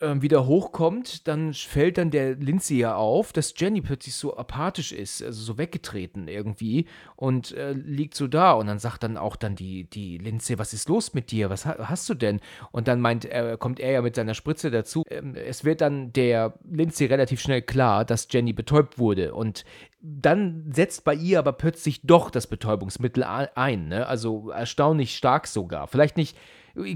[0.00, 5.22] wieder hochkommt, dann fällt dann der Lindsay ja auf, dass Jenny plötzlich so apathisch ist,
[5.22, 9.56] also so weggetreten irgendwie und äh, liegt so da und dann sagt dann auch dann
[9.56, 12.40] die, die Lindsay, was ist los mit dir, was ha hast du denn?
[12.70, 15.02] Und dann meint er, kommt er ja mit seiner Spritze dazu.
[15.10, 19.64] Ähm, es wird dann der Lindsay relativ schnell klar, dass Jenny betäubt wurde und
[20.00, 24.06] dann setzt bei ihr aber plötzlich doch das Betäubungsmittel ein, ne?
[24.06, 25.88] also erstaunlich stark sogar.
[25.88, 26.36] Vielleicht nicht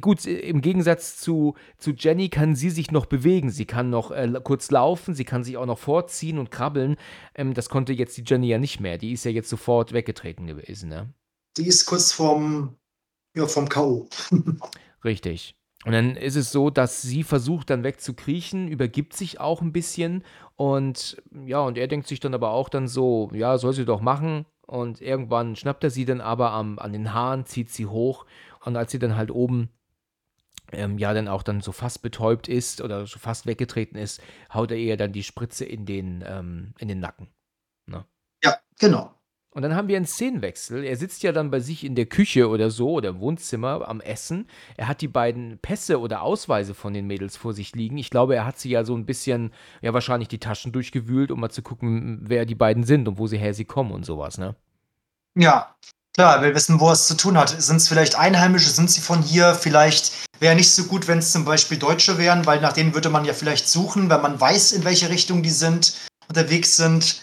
[0.00, 3.50] Gut, im Gegensatz zu, zu Jenny kann sie sich noch bewegen.
[3.50, 6.96] Sie kann noch äh, kurz laufen, sie kann sich auch noch vorziehen und krabbeln.
[7.34, 8.98] Ähm, das konnte jetzt die Jenny ja nicht mehr.
[8.98, 11.12] Die ist ja jetzt sofort weggetreten gewesen, ne?
[11.56, 12.76] Die ist kurz vorm,
[13.36, 14.08] ja, vom K.O.
[15.04, 15.56] Richtig.
[15.84, 20.22] Und dann ist es so, dass sie versucht dann wegzukriechen, übergibt sich auch ein bisschen
[20.54, 24.00] und ja, und er denkt sich dann aber auch dann so, ja, soll sie doch
[24.00, 24.46] machen.
[24.64, 28.24] Und irgendwann schnappt er sie dann aber am, an den Haaren, zieht sie hoch
[28.64, 29.70] und als sie dann halt oben
[30.72, 34.22] ähm, ja dann auch dann so fast betäubt ist oder so fast weggetreten ist,
[34.52, 37.28] haut er ihr dann die Spritze in den, ähm, in den Nacken.
[37.86, 38.04] Ne?
[38.42, 39.14] Ja, genau.
[39.54, 40.82] Und dann haben wir einen Szenenwechsel.
[40.82, 44.00] Er sitzt ja dann bei sich in der Küche oder so oder im Wohnzimmer am
[44.00, 44.48] Essen.
[44.78, 47.98] Er hat die beiden Pässe oder Ausweise von den Mädels vor sich liegen.
[47.98, 51.40] Ich glaube, er hat sie ja so ein bisschen, ja, wahrscheinlich die Taschen durchgewühlt, um
[51.40, 54.38] mal zu gucken, wer die beiden sind und wo sie her sie kommen und sowas,
[54.38, 54.56] ne?
[55.34, 55.76] Ja,
[56.14, 57.48] Klar, wir wissen, wo es zu tun hat.
[57.62, 58.68] Sind es vielleicht Einheimische?
[58.68, 59.54] Sind sie von hier?
[59.54, 63.08] Vielleicht wäre nicht so gut, wenn es zum Beispiel Deutsche wären, weil nach denen würde
[63.08, 65.94] man ja vielleicht suchen, wenn man weiß, in welche Richtung die sind,
[66.28, 67.22] unterwegs sind.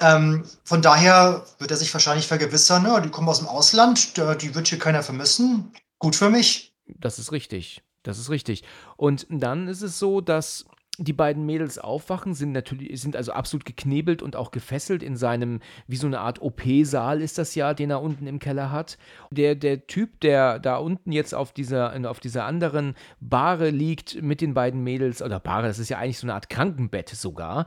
[0.00, 4.54] Ähm, von daher wird er sich wahrscheinlich vergewissern, ja, die kommen aus dem Ausland, die
[4.54, 5.72] wird hier keiner vermissen.
[5.98, 6.74] Gut für mich.
[6.86, 7.82] Das ist richtig.
[8.02, 8.62] Das ist richtig.
[8.96, 10.66] Und dann ist es so, dass
[10.98, 15.60] die beiden Mädels aufwachen, sind natürlich, sind also absolut geknebelt und auch gefesselt in seinem,
[15.86, 18.98] wie so eine Art OP-Saal ist das ja, den er unten im Keller hat.
[19.30, 24.40] Der, der Typ, der da unten jetzt auf dieser, auf dieser anderen Bahre liegt mit
[24.40, 27.66] den beiden Mädels, oder Bahre, das ist ja eigentlich so eine Art Krankenbett sogar,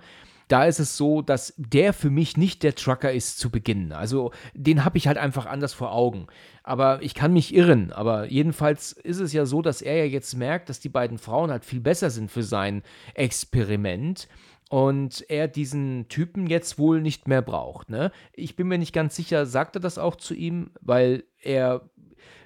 [0.49, 3.93] da ist es so, dass der für mich nicht der Trucker ist zu Beginn.
[3.93, 6.27] Also den habe ich halt einfach anders vor Augen.
[6.63, 7.93] Aber ich kann mich irren.
[7.93, 11.51] Aber jedenfalls ist es ja so, dass er ja jetzt merkt, dass die beiden Frauen
[11.51, 12.83] halt viel besser sind für sein
[13.13, 14.27] Experiment
[14.69, 17.89] und er diesen Typen jetzt wohl nicht mehr braucht.
[17.89, 18.11] Ne?
[18.33, 21.89] Ich bin mir nicht ganz sicher, sagt er das auch zu ihm, weil er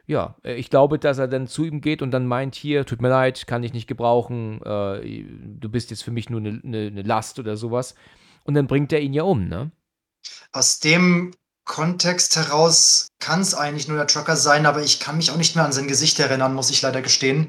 [0.06, 3.02] ja, äh, ich glaube, dass er dann zu ihm geht und dann meint, hier, tut
[3.02, 5.26] mir leid, kann ich nicht gebrauchen, äh,
[5.60, 7.96] du bist jetzt für mich nur eine ne, ne Last oder sowas.
[8.44, 9.72] Und dann bringt er ihn ja um, ne?
[10.52, 11.34] Aus dem
[11.66, 15.56] Kontext heraus kann es eigentlich nur der Trucker sein, aber ich kann mich auch nicht
[15.56, 17.48] mehr an sein Gesicht erinnern, muss ich leider gestehen.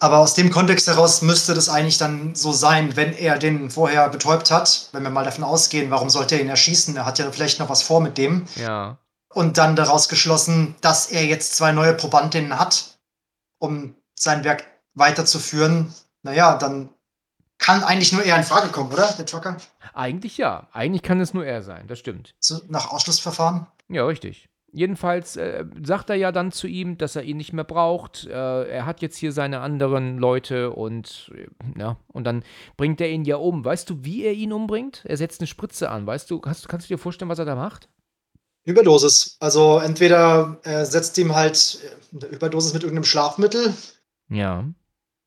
[0.00, 4.08] Aber aus dem Kontext heraus müsste das eigentlich dann so sein, wenn er den vorher
[4.08, 4.88] betäubt hat.
[4.90, 6.96] Wenn wir mal davon ausgehen, warum sollte er ihn erschießen?
[6.96, 8.46] Er hat ja vielleicht noch was vor mit dem.
[8.56, 8.98] Ja
[9.34, 12.98] und dann daraus geschlossen, dass er jetzt zwei neue Probandinnen hat,
[13.58, 14.64] um sein Werk
[14.94, 15.92] weiterzuführen.
[16.22, 16.90] Naja, dann
[17.58, 19.56] kann eigentlich nur er in Frage kommen, oder, der Trucker?
[19.94, 20.68] Eigentlich ja.
[20.72, 22.34] Eigentlich kann es nur er sein, das stimmt.
[22.40, 23.66] So, nach Ausschlussverfahren?
[23.88, 24.48] Ja, richtig.
[24.74, 28.26] Jedenfalls äh, sagt er ja dann zu ihm, dass er ihn nicht mehr braucht.
[28.26, 31.46] Äh, er hat jetzt hier seine anderen Leute und äh,
[31.78, 32.42] ja, und dann
[32.78, 33.66] bringt er ihn ja um.
[33.66, 35.02] Weißt du, wie er ihn umbringt?
[35.04, 36.06] Er setzt eine Spritze an.
[36.06, 37.90] Weißt du, hast, kannst du dir vorstellen, was er da macht?
[38.64, 39.36] Überdosis.
[39.40, 41.78] Also entweder er setzt ihm halt
[42.12, 43.74] eine Überdosis mit irgendeinem Schlafmittel.
[44.28, 44.64] Ja.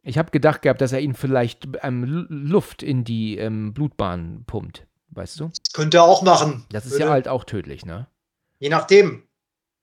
[0.03, 4.87] Ich habe gedacht gehabt, dass er ihn vielleicht ähm, Luft in die ähm, Blutbahn pumpt.
[5.09, 5.47] Weißt du?
[5.47, 6.65] Das könnte er auch machen.
[6.69, 7.05] Das ist Würde.
[7.05, 8.07] ja halt auch tödlich, ne?
[8.59, 9.23] Je nachdem.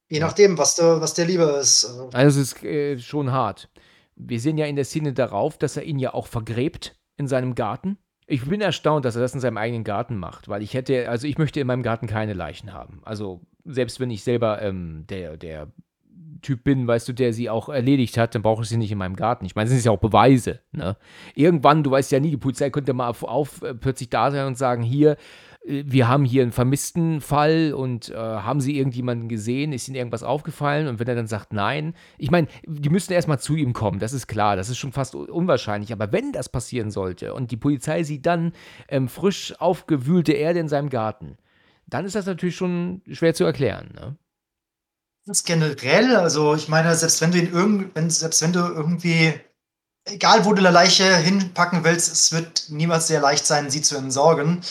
[0.09, 1.87] Je nachdem, was, du, was der lieber ist.
[1.87, 3.71] Also, also es ist äh, schon hart.
[4.15, 7.55] Wir sehen ja in der Szene darauf, dass er ihn ja auch vergräbt in seinem
[7.55, 7.97] Garten.
[8.27, 11.27] Ich bin erstaunt, dass er das in seinem eigenen Garten macht, weil ich hätte, also
[11.27, 13.01] ich möchte in meinem Garten keine Leichen haben.
[13.05, 15.69] Also selbst wenn ich selber ähm, der, der
[16.41, 18.99] Typ bin, weißt du, der sie auch erledigt hat, dann brauche ich sie nicht in
[18.99, 19.45] meinem Garten.
[19.45, 20.61] Ich meine, das sind ja auch Beweise.
[20.73, 20.97] Ne?
[21.35, 24.47] Irgendwann, du weißt ja nie, die Polizei könnte mal auf, auf äh, plötzlich da sein
[24.47, 25.17] und sagen, hier,
[25.65, 29.73] wir haben hier einen vermissten Fall und äh, haben Sie irgendjemanden gesehen?
[29.73, 30.89] Ist Ihnen irgendwas aufgefallen?
[30.89, 34.13] Und wenn er dann sagt nein, ich meine, die müssen erstmal zu ihm kommen, das
[34.13, 35.93] ist klar, das ist schon fast unwahrscheinlich.
[35.93, 38.53] Aber wenn das passieren sollte und die Polizei sieht dann
[38.89, 41.37] ähm, frisch aufgewühlte Erde in seinem Garten,
[41.87, 43.91] dann ist das natürlich schon schwer zu erklären.
[43.95, 44.17] Ne?
[45.27, 48.59] Das ist generell, also ich meine, selbst wenn du ihn irgend, wenn, selbst wenn du
[48.59, 49.35] irgendwie,
[50.07, 53.97] egal wo du eine Leiche hinpacken willst, es wird niemals sehr leicht sein, sie zu
[53.97, 54.63] entsorgen.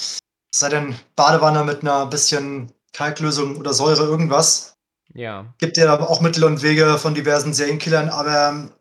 [0.52, 4.76] Es sei denn, Badewanne mit einer bisschen Kalklösung oder Säure, irgendwas.
[5.14, 5.46] Ja.
[5.58, 8.72] Gibt ja auch Mittel und Wege von diversen Serienkillern, aber ähm,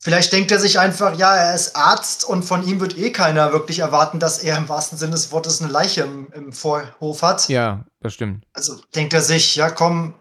[0.00, 3.52] vielleicht denkt er sich einfach, ja, er ist Arzt und von ihm wird eh keiner
[3.52, 7.48] wirklich erwarten, dass er im wahrsten Sinne des Wortes eine Leiche im, im Vorhof hat.
[7.48, 8.44] Ja, das stimmt.
[8.52, 10.14] Also denkt er sich, ja komm,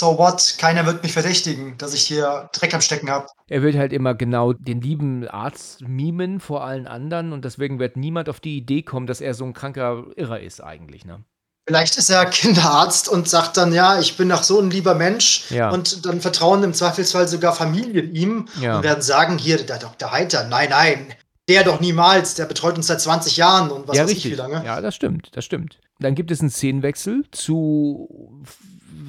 [0.00, 3.26] so what, keiner wird mich verdächtigen, dass ich hier Dreck am Stecken habe.
[3.46, 7.96] Er wird halt immer genau den lieben Arzt mimen vor allen anderen und deswegen wird
[7.96, 11.22] niemand auf die Idee kommen, dass er so ein kranker Irrer ist eigentlich, ne?
[11.68, 15.50] Vielleicht ist er Kinderarzt und sagt dann, ja, ich bin doch so ein lieber Mensch.
[15.50, 15.70] Ja.
[15.70, 18.78] Und dann vertrauen im Zweifelsfall sogar Familien ihm Ja.
[18.78, 20.10] und werden sagen, hier, der Dr.
[20.10, 21.14] Heiter, nein, nein,
[21.48, 24.26] der doch niemals, der betreut uns seit 20 Jahren und was ja, weiß richtig.
[24.26, 24.64] ich wie lange.
[24.64, 25.78] Ja, das stimmt, das stimmt.
[25.98, 28.42] Dann gibt es einen Szenenwechsel zu,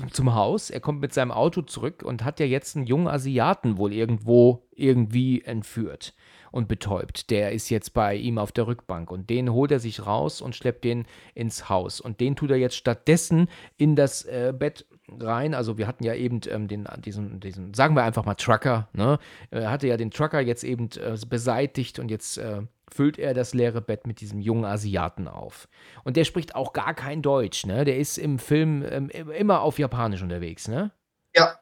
[0.10, 0.70] zum Haus.
[0.70, 4.64] Er kommt mit seinem Auto zurück und hat ja jetzt einen jungen Asiaten wohl irgendwo
[4.76, 6.14] irgendwie entführt
[6.52, 7.30] und betäubt.
[7.30, 10.56] Der ist jetzt bei ihm auf der Rückbank und den holt er sich raus und
[10.56, 12.02] schleppt den ins Haus.
[12.02, 14.86] Und den tut er jetzt stattdessen in das äh, Bett
[15.20, 15.54] rein.
[15.54, 19.20] Also wir hatten ja eben ähm, den, diesen, diesen, sagen wir einfach mal Trucker, ne?
[19.50, 22.62] Er hatte ja den Trucker jetzt eben äh, beseitigt und jetzt äh,
[22.94, 25.68] füllt er das leere Bett mit diesem jungen Asiaten auf.
[26.04, 27.86] Und der spricht auch gar kein Deutsch, ne?
[27.86, 30.92] Der ist im Film ähm, immer auf Japanisch unterwegs, ne?
[31.36, 31.56] Ja,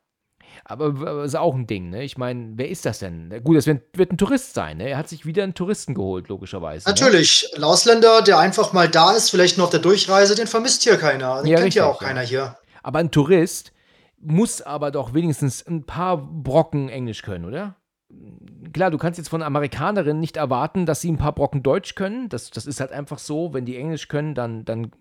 [0.66, 2.04] Aber w- ist auch ein Ding, ne?
[2.04, 3.30] Ich meine, wer ist das denn?
[3.44, 4.90] Gut, das wird, wird ein Tourist sein, ne?
[4.90, 6.88] Er hat sich wieder einen Touristen geholt, logischerweise.
[6.90, 6.94] Ne?
[6.96, 7.48] natürlich.
[7.56, 10.98] Ein Ausländer, der einfach mal da ist, vielleicht nur auf der Durchreise, den vermisst hier
[10.98, 11.44] keiner.
[11.44, 12.58] Den Ja, kennt richtig, ja auch keiner hier.
[12.82, 13.72] Aber ein Tourist
[14.22, 17.76] muss aber doch wenigstens ein paar Brocken Englisch können, oder?
[18.74, 22.30] Klar, du kannst jetzt von Amerikanerinnen nicht erwarten, dass sie ein paar Brocken Deutsch können.
[22.30, 23.54] Das, das ist halt einfach so.
[23.54, 24.92] Wenn die Englisch können, dann, dann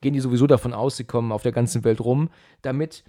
[0.00, 2.30] gehen die sowieso davon aus, sie kommen auf der ganzen Welt rum
[2.62, 3.04] damit.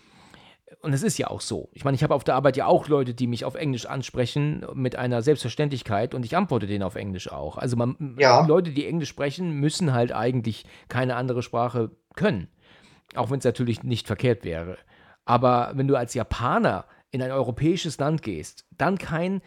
[0.82, 1.69] Und es ist ja auch so.
[1.73, 4.65] Ich meine, ich habe auf der Arbeit ja auch Leute, die mich auf Englisch ansprechen
[4.73, 7.58] mit einer Selbstverständlichkeit und ich antworte denen auf Englisch auch.
[7.58, 8.45] Also man, Ja.
[8.45, 12.49] Leute, die Englisch sprechen, müssen halt eigentlich keine andere Sprache können.
[13.15, 14.78] Auch wenn es natürlich nicht verkehrt wäre.
[15.25, 19.41] Aber wenn du als Japaner in ein europäisches Land gehst, dann kein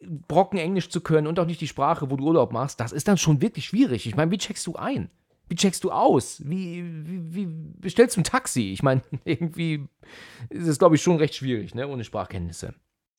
[0.00, 3.08] Brocken Englisch zu können und auch nicht die Sprache, wo du Urlaub machst, das ist
[3.08, 4.06] dann schon wirklich schwierig.
[4.06, 5.10] Ich meine, wie checkst du ein?
[5.48, 6.42] Wie checkst du aus?
[6.44, 8.72] Wie, wie, wie bestellst du ein Taxi?
[8.72, 9.86] Ich meine, irgendwie
[10.50, 12.74] ist es, glaube ich, schon recht schwierig, ne, ohne Sprachkenntnisse.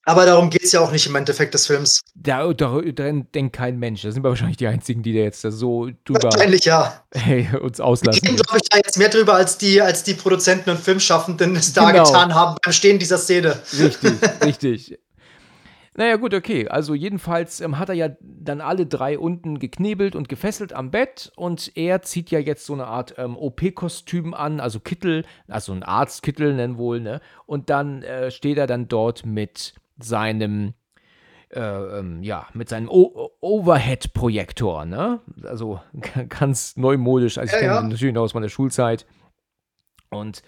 [0.08, 2.00] Aber darum geht es ja auch nicht im Endeffekt des Films.
[2.16, 4.04] Da, da, daran denkt kein Mensch.
[4.04, 7.04] Da sind wir wahrscheinlich die Einzigen, die da jetzt da so drüber Wahrscheinlich ja.
[7.14, 8.22] hey, uns Die auslassen.
[8.26, 11.74] reden, glaube ich, da jetzt mehr drüber, als die, als die Produzenten und Filmschaffenden es
[11.74, 12.06] da Genau.
[12.06, 13.60] getan haben beim Stehen dieser Szene.
[13.78, 14.14] Richtig,
[14.46, 15.00] richtig.
[15.94, 16.70] Naja, gut, okay.
[16.70, 21.34] Also, jedenfalls ähm, hat er ja dann alle drei unten geknebelt und gefesselt am Bett
[21.36, 25.84] und er zieht ja jetzt so eine Art ähm, OP-Kostüm an, also Kittel, also ein
[25.84, 27.20] Arztkittel nennen wohl, ne?
[27.46, 30.74] Und dann äh, steht er dann dort mit seinem,
[31.50, 35.22] äh, ähm, ja, mit seinem Overhead-Projektor, ne?
[35.44, 35.80] Also
[36.30, 37.38] ganz neumodisch.
[37.38, 37.88] Also, ich Ja, kenne ja.
[37.88, 39.06] natürlich noch aus meiner Schulzeit.
[40.10, 40.42] Und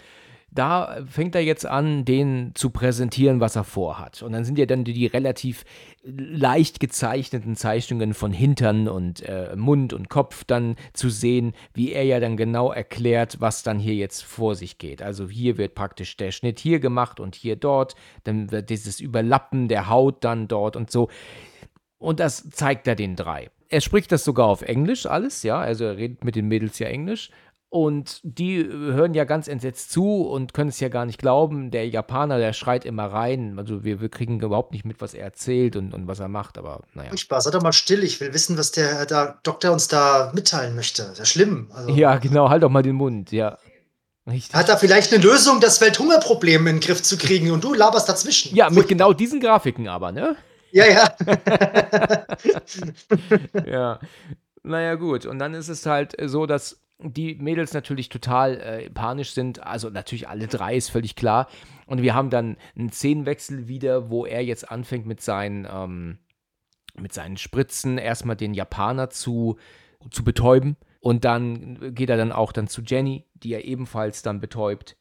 [0.50, 4.22] da fängt er jetzt an, den zu präsentieren, was er vorhat.
[4.22, 5.64] Und dann sind ja dann die, die relativ
[6.02, 12.04] leicht gezeichneten Zeichnungen von Hintern und äh, Mund und Kopf dann zu sehen, wie er
[12.04, 15.02] ja dann genau erklärt, was dann hier jetzt vor sich geht.
[15.02, 19.68] Also hier wird praktisch der Schnitt hier gemacht und hier dort, dann wird dieses Überlappen
[19.68, 21.10] der Haut dann dort und so.
[21.98, 23.50] Und das zeigt er den drei.
[23.68, 26.88] Er spricht das sogar auf Englisch alles, ja, also er redet mit den Mädels ja
[26.88, 27.30] Englisch.
[27.72, 31.70] Und die hören ja ganz entsetzt zu und können es ja gar nicht glauben.
[31.70, 33.56] Der Japaner, der schreit immer rein.
[33.60, 36.58] Also wir, wir kriegen überhaupt nicht mit, was er erzählt und, und was er macht,
[36.58, 37.10] aber naja.
[37.10, 38.02] Furchtbar, sei doch mal still.
[38.02, 41.02] Ich will wissen, was der, der Doktor uns da mitteilen möchte.
[41.02, 41.70] Das ist ja schlimm.
[41.72, 43.56] Also, Ja, genau, halt doch mal den Mund, ja.
[44.28, 44.52] Richtig.
[44.52, 48.08] Hat er vielleicht eine Lösung, das Welthungerproblem in den Griff zu kriegen und du laberst
[48.08, 48.52] dazwischen?
[48.54, 50.36] Ja, mit genau diesen Grafiken aber, ne?
[50.72, 51.14] Ja, ja.
[53.66, 54.00] ja.
[54.64, 55.24] Naja, gut.
[55.24, 59.62] Und dann ist es halt so, dass die Mädels natürlich total äh, panisch sind.
[59.62, 61.48] Also natürlich alle drei ist völlig klar.
[61.86, 66.18] Und wir haben dann einen Szenenwechsel wieder, wo er jetzt anfängt mit seinen, ähm,
[66.94, 69.56] mit seinen Spritzen erstmal den Japaner zu,
[70.10, 70.76] zu betäuben.
[71.00, 74.96] Und dann geht er dann auch dann zu Jenny, die er ebenfalls dann betäubt.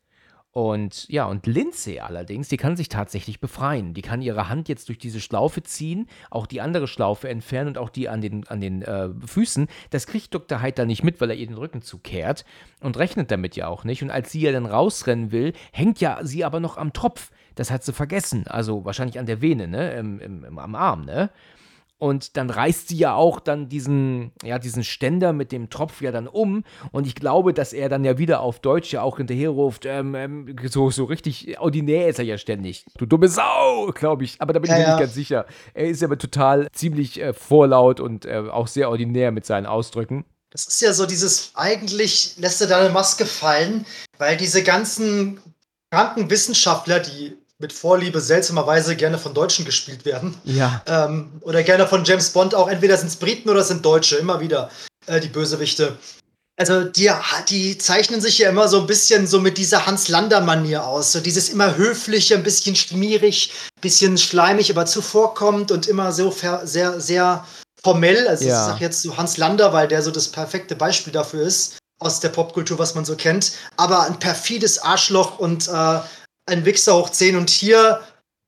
[0.52, 3.94] Und ja, und Lindsay allerdings, die kann sich tatsächlich befreien.
[3.94, 7.78] Die kann ihre Hand jetzt durch diese Schlaufe ziehen, auch die andere Schlaufe entfernen und
[7.78, 9.68] auch die an den, an den äh, Füßen.
[9.92, 10.62] Das kriegt Dr.
[10.62, 12.46] Heiter nicht mit, weil er ihr den Rücken zukehrt
[12.80, 14.02] und rechnet damit ja auch nicht.
[14.02, 17.30] Und als sie ja dann rausrennen will, hängt ja sie aber noch am Tropf.
[17.54, 18.48] Das hat sie vergessen.
[18.48, 19.94] Also wahrscheinlich an der Vene, ne?
[19.94, 21.30] Im, im, am Arm, ne?
[22.00, 26.12] Und dann reißt sie ja auch dann diesen, ja, diesen Ständer mit dem Tropf ja
[26.12, 26.64] dann um.
[26.92, 30.56] Und ich glaube, dass er dann ja wieder auf Deutsch ja auch hinterherruft, ähm, ähm,
[30.70, 32.86] so, so richtig ordinär ist er ja ständig.
[32.98, 34.38] Du dumme Sau, glaube ich.
[34.40, 34.96] Aber da bin ja, ich mir ja.
[34.96, 35.46] nicht ganz sicher.
[35.74, 40.24] Er ist aber total ziemlich äh, vorlaut und äh, auch sehr ordinär mit seinen Ausdrücken.
[40.52, 43.86] Das ist ja so dieses, eigentlich lässt er da eine Maske fallen,
[44.18, 45.42] weil diese ganzen
[45.92, 50.34] kranken Wissenschaftler, die mit Vorliebe seltsamerweise gerne von Deutschen gespielt werden.
[50.46, 50.82] Ja.
[50.88, 52.70] Ähm, oder gerne von James Bond auch.
[52.70, 54.70] Entweder sind es Briten oder sind Deutsche, immer wieder
[55.06, 55.98] äh, die Bösewichte.
[56.58, 57.10] Also die,
[57.50, 61.12] die zeichnen sich ja immer so ein bisschen so mit dieser Hans-Lander-Manier aus.
[61.12, 66.36] So dieses immer höfliche, ein bisschen schmierig, ein bisschen schleimig, aber zuvorkommend und immer so
[66.64, 67.46] sehr, sehr
[67.82, 68.28] formell.
[68.28, 68.52] Also ja.
[68.52, 72.22] ich sage jetzt so Hans Lander, weil der so das perfekte Beispiel dafür ist aus
[72.22, 73.54] der Popkultur, was man so kennt.
[73.78, 76.00] Aber ein perfides Arschloch und äh,
[76.50, 78.02] ein Wichser hoch 10 und hier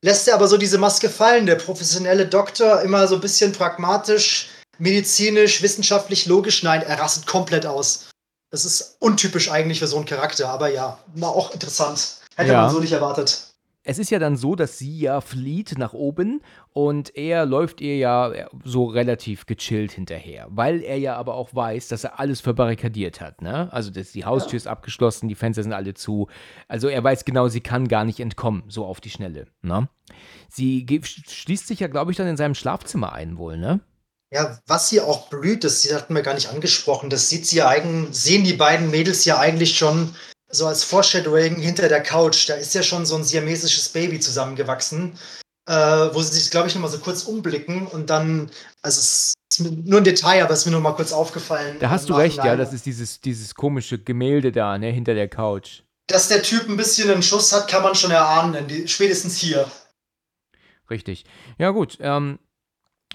[0.03, 1.45] lässt er aber so diese Maske fallen.
[1.45, 6.63] Der professionelle Doktor immer so ein bisschen pragmatisch, medizinisch, wissenschaftlich, logisch.
[6.63, 8.09] Nein, er rastet komplett aus.
[8.49, 12.17] Das ist untypisch eigentlich für so einen Charakter, aber ja, war auch interessant.
[12.35, 12.63] Hätte ja.
[12.63, 13.51] man so nicht erwartet
[13.83, 16.41] es ist ja dann so, dass sie ja flieht nach oben
[16.73, 18.31] und er läuft ihr ja
[18.63, 23.41] so relativ gechillt hinterher, weil er ja aber auch weiß, dass er alles verbarrikadiert hat.
[23.41, 23.71] Ne?
[23.73, 26.27] Also dass die Haustür ist abgeschlossen, die Fenster sind alle zu.
[26.67, 29.47] Also er weiß genau, sie kann gar nicht entkommen, so auf die Schnelle.
[29.61, 29.89] Ne?
[30.49, 33.81] Sie schließt sich ja, glaube ich, dann in seinem Schlafzimmer ein wohl, ne?
[34.33, 37.67] Ja, was sie auch blüht, das hatten wir gar nicht angesprochen, das sieht sie ja
[37.67, 40.15] eigentlich, sehen die beiden Mädels ja eigentlich schon
[40.49, 45.17] so als Foreshadowing hinter der Couch, da ist ja schon so ein siamesisches Baby zusammengewachsen,
[45.71, 49.85] äh, wo sie sich, glaube ich, nochmal so kurz umblicken und dann, also es ist
[49.85, 51.77] nur ein Detail, aber es ist mir nur mal kurz aufgefallen.
[51.79, 55.29] Da hast du recht, ja, das ist dieses, dieses komische Gemälde da, ne, hinter der
[55.29, 55.83] Couch.
[56.07, 59.65] Dass der Typ ein bisschen einen Schuss hat, kann man schon erahnen, spätestens hier.
[60.89, 61.23] Richtig.
[61.57, 61.97] Ja, gut.
[62.01, 62.39] Ähm,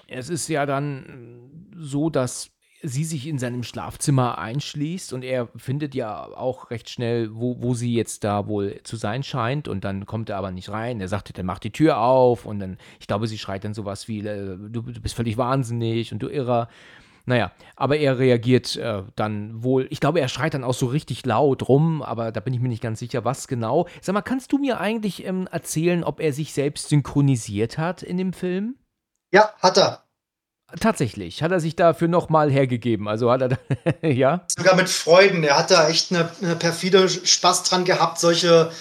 [0.07, 2.49] es ist ja dann so, dass
[2.81, 7.73] sie sich in seinem Schlafzimmer einschließt und er findet ja auch recht schnell, wo, wo
[7.73, 11.01] sie jetzt da wohl zu sein scheint und dann kommt er aber nicht rein.
[11.01, 14.07] Er sagt, dann mach die Tür auf und dann, ich glaube, sie schreit dann sowas
[14.07, 16.69] wie, äh, du, du bist völlig wahnsinnig und du Irrer.
[17.25, 21.25] Naja, aber er reagiert äh, dann wohl, ich glaube, er schreit dann auch so richtig
[21.25, 23.87] laut rum, aber da bin ich mir nicht ganz sicher, was genau.
[24.01, 28.17] Sag mal, kannst du mir eigentlich ähm, erzählen, ob er sich selbst synchronisiert hat in
[28.17, 28.75] dem Film?
[29.33, 30.06] Ja, hat er.
[30.79, 33.07] Tatsächlich, hat er sich dafür nochmal hergegeben.
[33.07, 33.57] Also hat er, da,
[34.07, 34.45] ja?
[34.47, 35.43] Sogar mit Freuden.
[35.43, 38.71] Er hat da echt eine, eine perfide Spaß dran gehabt, solche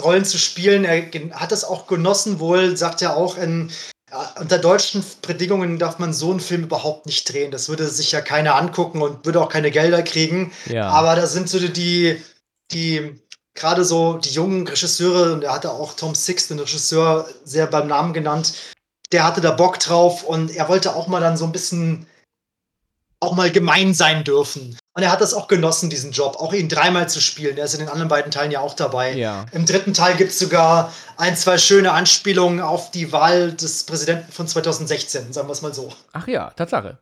[0.00, 0.84] Rollen zu spielen.
[0.84, 3.70] Er hat das auch genossen, wohl, sagt er auch, in,
[4.40, 7.52] unter deutschen Bedingungen darf man so einen Film überhaupt nicht drehen.
[7.52, 10.52] Das würde sich ja keiner angucken und würde auch keine Gelder kriegen.
[10.66, 10.88] Ja.
[10.88, 12.20] Aber da sind so die,
[12.72, 13.22] die
[13.54, 17.86] gerade so die jungen Regisseure, und er hatte auch Tom Six, den Regisseur, sehr beim
[17.86, 18.54] Namen genannt,
[19.12, 22.06] der hatte da Bock drauf und er wollte auch mal dann so ein bisschen
[23.20, 24.76] auch mal gemein sein dürfen.
[24.94, 27.56] Und er hat das auch genossen, diesen Job, auch ihn dreimal zu spielen.
[27.56, 29.12] Er ist in den anderen beiden Teilen ja auch dabei.
[29.14, 29.46] Ja.
[29.52, 34.32] Im dritten Teil gibt es sogar ein, zwei schöne Anspielungen auf die Wahl des Präsidenten
[34.32, 35.92] von 2016, sagen wir es mal so.
[36.12, 36.98] Ach ja, Tatsache.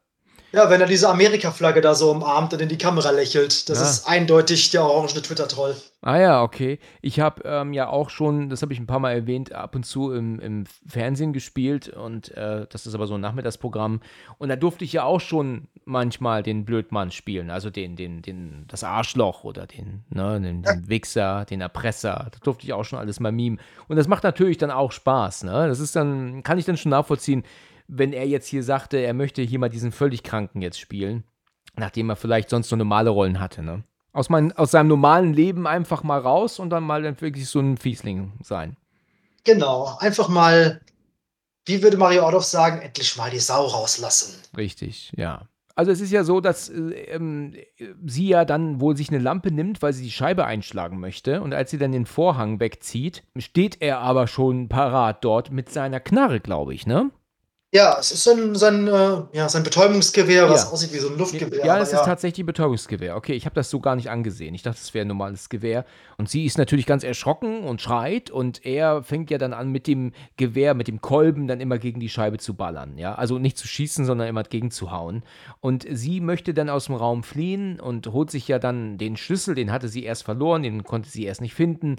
[0.52, 3.84] Ja, wenn er diese Amerika-Flagge da so umarmt und in die Kamera lächelt, das ja.
[3.84, 5.76] ist eindeutig der orange Twitter-Troll.
[6.02, 6.78] Ah ja, okay.
[7.02, 9.84] Ich habe ähm, ja auch schon, das habe ich ein paar Mal erwähnt, ab und
[9.84, 14.00] zu im, im Fernsehen gespielt und äh, das ist aber so ein Nachmittagsprogramm.
[14.38, 18.64] Und da durfte ich ja auch schon manchmal den Blödmann spielen, also den, den, den,
[18.66, 22.28] das Arschloch oder den, ne, den, den Wichser, den Erpresser.
[22.30, 23.60] Das durfte ich auch schon alles mal mimen.
[23.86, 25.68] Und das macht natürlich dann auch Spaß, ne?
[25.68, 27.44] Das ist dann, kann ich dann schon nachvollziehen
[27.90, 31.24] wenn er jetzt hier sagte, er möchte hier mal diesen völlig Kranken jetzt spielen,
[31.76, 33.84] nachdem er vielleicht sonst so normale Rollen hatte, ne?
[34.12, 37.60] Aus, mein, aus seinem normalen Leben einfach mal raus und dann mal dann wirklich so
[37.60, 38.76] ein Fiesling sein.
[39.44, 40.80] Genau, einfach mal,
[41.64, 44.34] wie würde Mario Orloff sagen, endlich mal die Sau rauslassen.
[44.56, 45.48] Richtig, ja.
[45.76, 47.54] Also es ist ja so, dass äh, ähm,
[48.04, 51.40] sie ja dann wohl sich eine Lampe nimmt, weil sie die Scheibe einschlagen möchte.
[51.40, 56.00] Und als sie dann den Vorhang wegzieht, steht er aber schon parat dort mit seiner
[56.00, 57.10] Knarre, glaube ich, ne?
[57.72, 60.70] Ja, es ist sein, sein, äh, ja, sein Betäubungsgewehr, was Ja.
[60.70, 61.64] aussieht wie so ein Luftgewehr.
[61.64, 63.14] Ja, es ist tatsächlich ein Betäubungsgewehr.
[63.16, 64.56] Okay, ich habe das so gar nicht angesehen.
[64.56, 65.84] Ich dachte, es wäre ein normales Gewehr.
[66.18, 68.28] Und sie ist natürlich ganz erschrocken und schreit.
[68.28, 72.00] Und er fängt ja dann an, mit dem Gewehr, mit dem Kolben dann immer gegen
[72.00, 72.98] die Scheibe zu ballern.
[72.98, 75.22] Ja, also nicht zu schießen, sondern immer gegenzuhauen.
[75.60, 79.54] Und sie möchte dann aus dem Raum fliehen und holt sich ja dann den Schlüssel.
[79.54, 81.98] Den hatte sie erst verloren, den konnte sie erst nicht finden.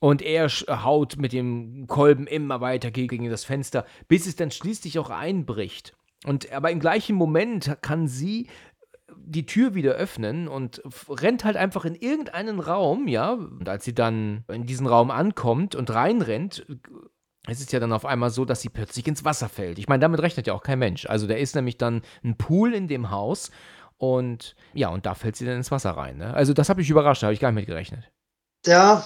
[0.00, 4.98] Und er haut mit dem Kolben immer weiter gegen das Fenster, bis es dann schließlich
[4.98, 5.96] auch einbricht.
[6.24, 8.48] Und aber im gleichen Moment kann sie
[9.16, 13.32] die Tür wieder öffnen und rennt halt einfach in irgendeinen Raum, ja.
[13.32, 16.66] Und als sie dann in diesen Raum ankommt und reinrennt,
[17.46, 19.78] es ist ja dann auf einmal so, dass sie plötzlich ins Wasser fällt.
[19.78, 21.06] Ich meine, damit rechnet ja auch kein Mensch.
[21.06, 23.50] Also da ist nämlich dann ein Pool in dem Haus
[23.96, 26.18] und ja, und da fällt sie dann ins Wasser rein.
[26.18, 26.32] Ne?
[26.34, 28.10] Also das habe ich überrascht, da habe ich gar nicht mit gerechnet.
[28.64, 29.04] der,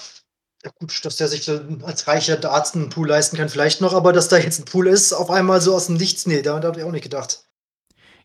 [0.64, 1.48] ja gut, dass der sich
[1.82, 4.86] als reicher Arzt einen Pool leisten kann, vielleicht noch, aber dass da jetzt ein Pool
[4.86, 7.44] ist, auf einmal so aus dem Nichts, nee, da, da habe ich auch nicht gedacht.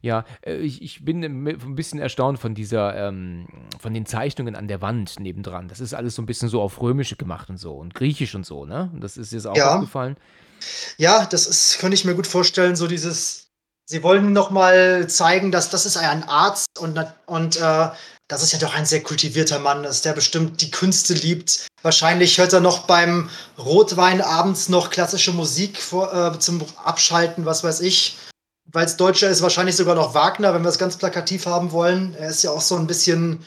[0.01, 3.47] Ja, äh, ich, ich bin ein bisschen erstaunt von dieser, ähm,
[3.79, 5.67] von den Zeichnungen an der Wand nebendran.
[5.67, 8.45] Das ist alles so ein bisschen so auf Römische gemacht und so und Griechisch und
[8.45, 8.91] so, ne?
[8.99, 9.75] Das ist jetzt auch Ja.
[9.75, 10.15] aufgefallen.
[10.97, 13.47] Ja, das ist, könnte ich mir gut vorstellen, so dieses,
[13.85, 17.89] sie wollen noch mal zeigen, dass das ist ein Arzt und, und äh,
[18.27, 21.67] das ist ja doch ein sehr kultivierter Mann ist, der bestimmt die Künste liebt.
[21.81, 27.63] Wahrscheinlich hört er noch beim Rotwein abends noch klassische Musik vor, äh, zum Abschalten, was
[27.63, 28.17] weiß ich.
[28.69, 32.15] Weil es Deutscher ist, wahrscheinlich sogar noch Wagner, wenn wir es ganz plakativ haben wollen.
[32.15, 33.45] Er ist ja auch so ein bisschen,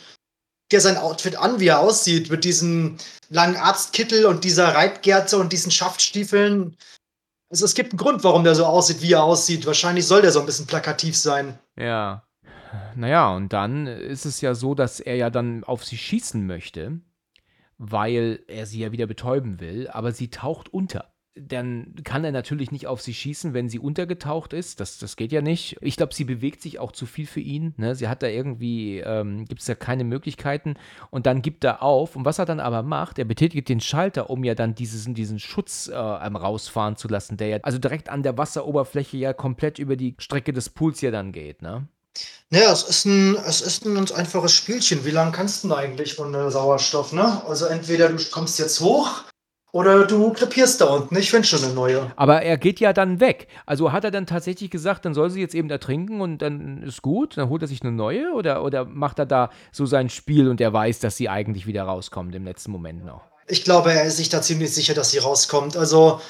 [0.73, 2.97] der sein Outfit an, wie er aussieht, mit diesem
[3.29, 6.75] langen Arztkittel und dieser Reitgerte und diesen Schaftstiefeln.
[7.51, 9.67] Also es gibt einen Grund, warum der so aussieht, wie er aussieht.
[9.67, 11.59] Wahrscheinlich soll der so ein bisschen plakativ sein.
[11.77, 12.25] Ja.
[12.95, 17.01] Naja, und dann ist es ja so, dass er ja dann auf sie schießen möchte,
[17.79, 21.13] weil er sie ja wieder betäuben will, aber sie taucht unter.
[21.37, 24.81] Dann kann er natürlich nicht auf sie schießen, wenn sie untergetaucht ist.
[24.81, 25.79] Das, das geht ja nicht.
[25.81, 27.73] Ich glaube, sie bewegt sich auch zu viel für ihn.
[27.77, 27.95] Ne?
[27.95, 30.75] Sie hat da irgendwie, ähm, gibt es da keine Möglichkeiten.
[31.11, 32.17] Und dann gibt er auf.
[32.17, 35.39] Und was er dann aber macht, er betätigt den Schalter, um ja dann diesen, diesen
[35.39, 39.97] Schutz äh, rausfahren zu lassen, der ja also direkt an der Wasseroberfläche ja komplett über
[39.97, 41.63] die Strecke des Pools ja dann geht.
[41.63, 41.89] Ne?
[42.53, 45.05] Naja, es ist ein, es ist ein ganz einfaches Spielchen.
[45.05, 47.43] Wie lange kannst du denn eigentlich ohne Sauerstoff, ne?
[47.47, 49.23] Also entweder du kommst jetzt hoch
[49.73, 51.17] oder du krepierst da unten.
[51.17, 52.11] Ich finde schon eine neue.
[52.17, 53.47] Aber er geht ja dann weg.
[53.67, 57.03] Also hat er dann tatsächlich gesagt, dann soll sie jetzt eben ertrinken und dann ist
[57.03, 60.49] gut, dann holt er sich eine neue oder, oder macht er da so sein Spiel
[60.49, 63.23] und er weiß, dass sie eigentlich wieder rauskommt im letzten Moment noch?
[63.47, 65.77] Ich glaube, er ist sich da ziemlich sicher, dass sie rauskommt.
[65.77, 66.21] Also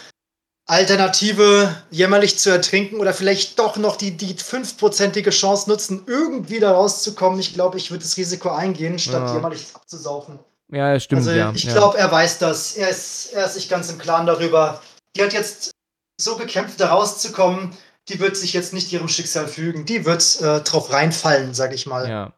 [0.71, 6.73] Alternative, jämmerlich zu ertrinken oder vielleicht doch noch die, die fünfprozentige Chance nutzen, irgendwie da
[6.73, 7.41] rauszukommen.
[7.41, 9.35] Ich glaube, ich würde das Risiko eingehen, statt Ja.
[9.35, 10.39] jämmerlich abzusaufen.
[10.73, 11.53] Ja, stimmt, also ja.
[11.53, 11.73] ich ja.
[11.73, 12.77] glaube, er weiß das.
[12.77, 14.81] Er ist, er ist sich ganz im Klaren darüber.
[15.17, 15.73] Die hat jetzt
[16.21, 17.77] so gekämpft, da rauszukommen.
[18.09, 19.85] Die wird sich jetzt nicht ihrem Schicksal fügen.
[19.87, 22.09] Die wird äh, drauf reinfallen, sag ich mal.
[22.09, 22.33] Ja.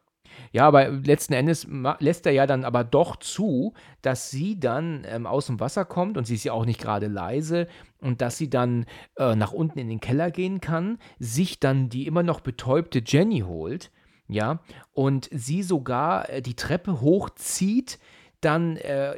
[0.53, 3.73] Ja, aber letzten Endes lässt er ja dann aber doch zu,
[4.03, 7.07] dass sie dann ähm, aus dem Wasser kommt und sie ist ja auch nicht gerade
[7.07, 7.67] leise
[7.99, 8.85] und dass sie dann
[9.17, 13.39] äh, nach unten in den Keller gehen kann, sich dann die immer noch betäubte Jenny
[13.39, 13.89] holt,
[14.27, 14.59] ja,
[14.93, 17.97] und sie sogar äh, die Treppe hochzieht,
[18.43, 19.15] dann äh,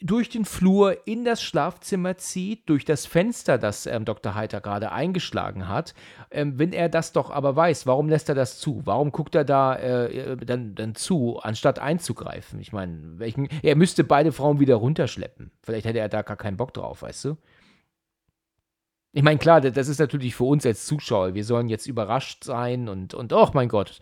[0.00, 4.34] durch den Flur in das Schlafzimmer zieht, durch das Fenster, das ähm, Dr.
[4.34, 5.94] Heiter gerade eingeschlagen hat.
[6.30, 8.82] Ähm, wenn er das doch aber weiß, warum lässt er das zu?
[8.84, 12.60] Warum guckt er da äh, dann, dann zu, anstatt einzugreifen?
[12.60, 15.50] Ich meine, welchen, er müsste beide Frauen wieder runterschleppen.
[15.62, 17.36] Vielleicht hätte er da gar keinen Bock drauf, weißt du?
[19.12, 21.34] Ich meine, klar, das- das ist natürlich für uns als Zuschauer.
[21.34, 24.00] Wir sollen jetzt überrascht sein und, und oh mein Gott,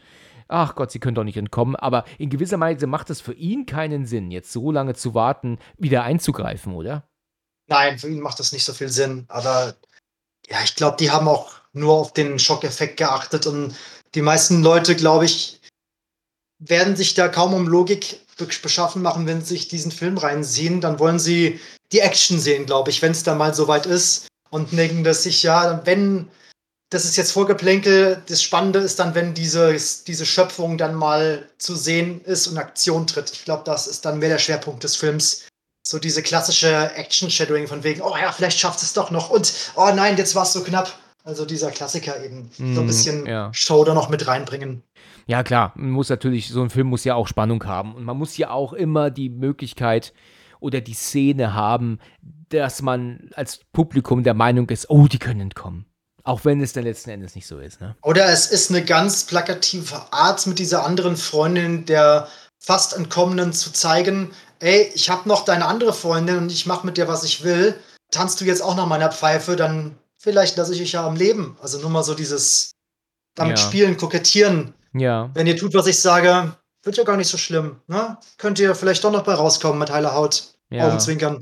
[0.48, 1.76] ach Gott, sie können doch nicht entkommen.
[1.76, 5.58] Aber in gewisser Weise macht es für ihn keinen Sinn, jetzt so lange zu warten,
[5.78, 7.08] wieder einzugreifen, oder?
[7.68, 9.24] Nein, für ihn macht das nicht so viel Sinn.
[9.28, 9.74] Aber
[10.48, 13.46] ja, ich glaube, die haben auch nur auf den Schockeffekt geachtet.
[13.46, 13.74] Und
[14.14, 15.60] die meisten Leute, glaube ich,
[16.58, 20.80] werden sich da kaum um Logik be- beschaffen machen, wenn sie sich diesen Film reinziehen.
[20.80, 21.60] Dann wollen sie
[21.92, 24.28] die Action sehen, glaube ich, wenn es dann mal soweit ist.
[24.50, 26.28] Und denken, dass sich ja, wenn,
[26.92, 29.74] das ist jetzt Vorgeplänkel, das Spannende ist dann, wenn diese,
[30.06, 33.30] diese Schöpfung dann mal zu sehen ist und Aktion tritt.
[33.32, 35.46] Ich glaube, das ist dann mehr der Schwerpunkt des Films
[35.84, 39.90] so diese klassische Action-Shadowing von wegen, oh ja, vielleicht schafft es doch noch und oh
[39.94, 40.92] nein, jetzt war es so knapp.
[41.24, 42.50] Also dieser Klassiker eben.
[42.52, 43.50] so Mm, ein bisschen ja.
[43.54, 44.82] Show da noch mit reinbringen.
[45.26, 47.94] Ja, klar, man muss natürlich, so ein Film muss ja auch Spannung haben.
[47.94, 50.12] Und man muss ja auch immer die Möglichkeit
[50.60, 52.00] oder die Szene haben,
[52.48, 55.86] dass man als Publikum der Meinung ist, oh, die können entkommen.
[56.24, 57.96] Auch wenn es dann letzten Endes nicht so ist, ne?
[58.02, 63.72] Oder es ist eine ganz plakative Art, mit dieser anderen Freundin der fast Entkommenen zu
[63.72, 67.42] zeigen, ey, ich habe noch deine andere Freundin und ich mache mit dir, was ich
[67.42, 67.74] will.
[68.12, 71.56] Tanzt du jetzt auch nach meiner Pfeife, dann vielleicht lasse ich euch ja am Leben.
[71.60, 72.70] Also nur mal so dieses
[73.34, 73.64] damit Ja.
[73.64, 74.74] spielen, kokettieren.
[74.92, 75.30] Ja.
[75.34, 76.54] Wenn ihr tut, was ich sage,
[76.84, 77.80] wird ja gar nicht so schlimm.
[77.88, 78.18] Ne?
[78.38, 80.52] Könnt ihr vielleicht doch noch bei rauskommen mit heiler Haut.
[80.70, 80.86] Ja.
[80.86, 81.40] Augenzwinkern.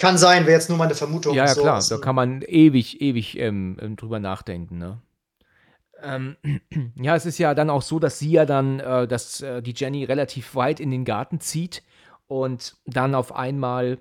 [0.00, 1.34] Kann sein, wäre jetzt nur meine Vermutung.
[1.34, 1.60] Ja, ja, so.
[1.60, 5.02] klar, da kann man ewig, ewig ähm, ähm, drüber nachdenken, ne?
[6.02, 6.36] Ähm,
[6.96, 9.74] ja, es ist ja dann auch so, dass sie ja dann, äh, dass äh, die
[9.76, 11.82] Jenny relativ weit in den Garten zieht
[12.28, 13.98] und dann auf einmal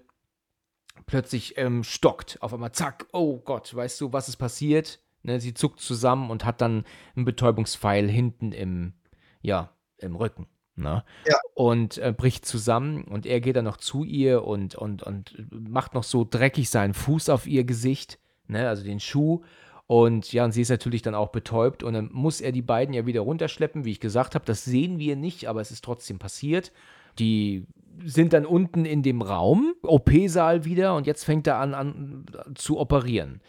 [1.05, 2.37] plötzlich ähm, stockt.
[2.41, 4.99] Auf einmal, zack, oh Gott, weißt du, was ist passiert?
[5.23, 6.85] Ne, sie zuckt zusammen und hat dann
[7.17, 8.93] einen Betäubungspfeil hinten im,
[9.41, 10.47] ja, im Rücken.
[10.79, 11.03] Ne?
[11.27, 11.35] Ja.
[11.53, 15.93] Und äh, bricht zusammen und er geht dann noch zu ihr und, und, und macht
[15.93, 18.17] noch so dreckig seinen Fuß auf ihr Gesicht,
[18.47, 19.41] ne, also den Schuh.
[19.87, 22.93] Und ja, und sie ist natürlich dann auch betäubt und dann muss er die beiden
[22.93, 24.45] ja wieder runterschleppen, wie ich gesagt habe.
[24.45, 26.71] Das sehen wir nicht, aber es ist trotzdem passiert.
[27.17, 27.65] Die
[28.05, 32.25] sind dann unten in dem Raum, OP-Saal wieder und jetzt fängt er an, an
[32.55, 33.41] zu operieren.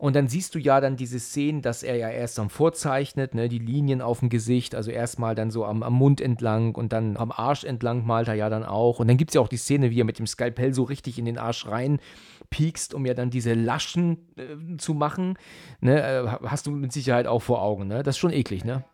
[0.00, 3.50] Und dann siehst du ja dann diese Szenen, dass er ja erst am vorzeichnet, ne,
[3.50, 7.18] die Linien auf dem Gesicht, also erstmal dann so am, am Mund entlang und dann
[7.18, 8.98] am Arsch entlang malt er ja dann auch.
[8.98, 11.18] Und dann gibt es ja auch die Szene, wie er mit dem Skalpell so richtig
[11.18, 12.00] in den Arsch rein
[12.48, 15.36] piekst, um ja dann diese Laschen äh, zu machen.
[15.80, 18.02] Ne, äh, hast du mit Sicherheit auch vor Augen, ne?
[18.02, 18.84] Das ist schon eklig, ne?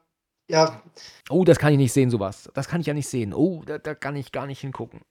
[0.50, 0.82] ja,
[1.30, 2.50] Oh, das kann ich nicht sehen, sowas.
[2.54, 3.32] Das kann ich ja nicht sehen.
[3.32, 5.02] Oh, da, da kann ich gar nicht hingucken.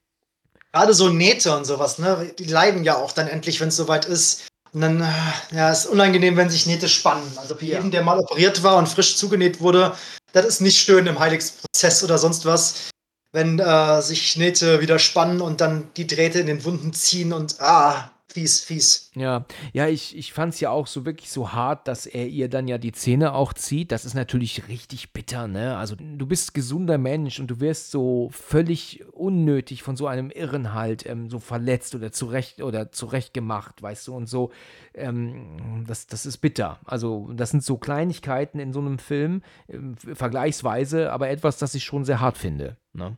[0.74, 2.34] gerade so Nähte und sowas, ne?
[2.38, 4.46] Die leiden ja auch dann endlich, wenn es soweit ist.
[4.76, 7.32] Und dann, äh, ja, ist unangenehm, wenn sich Nähte spannen.
[7.36, 7.78] Also für Ja.
[7.78, 9.96] jeden, der mal operiert war und frisch zugenäht wurde,
[10.34, 12.90] das ist nicht schön im Heilungsprozess oder sonst was.
[13.32, 17.58] Wenn äh, sich Nähte wieder spannen und dann die Drähte in den Wunden ziehen und
[17.58, 19.10] ah, fies, fies.
[19.14, 22.50] Ja, ja, ich, ich fand es ja auch so wirklich so hart, dass er ihr
[22.50, 23.92] dann ja die Zähne auch zieht.
[23.92, 25.78] Das ist natürlich richtig bitter, ne?
[25.78, 30.74] Also du bist gesunder Mensch und du wirst so völlig unnötig von so einem Irren
[30.74, 34.52] halt ähm, so verletzt oder zurecht oder zurechtgemacht, weißt du, und so.
[34.92, 36.78] Ähm, das, das ist bitter.
[36.84, 41.84] Also das sind so Kleinigkeiten in so einem Film, ähm, vergleichsweise, aber etwas, das ich
[41.84, 42.76] schon sehr hart finde.
[42.92, 43.16] Ne?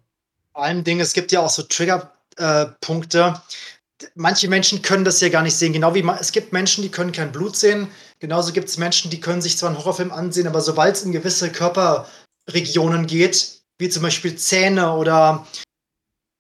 [0.53, 3.35] Vor allem Dingen, es gibt ja auch so Triggerpunkte.
[4.15, 5.73] Manche Menschen können das ja gar nicht sehen.
[5.73, 7.89] Genau wie es gibt Menschen, die können kein Blut sehen.
[8.21, 11.13] Genauso gibt es Menschen, die können sich zwar einen Horrorfilm ansehen, aber sobald es in
[11.13, 15.47] gewisse Körperregionen geht, wie zum Beispiel Zähne oder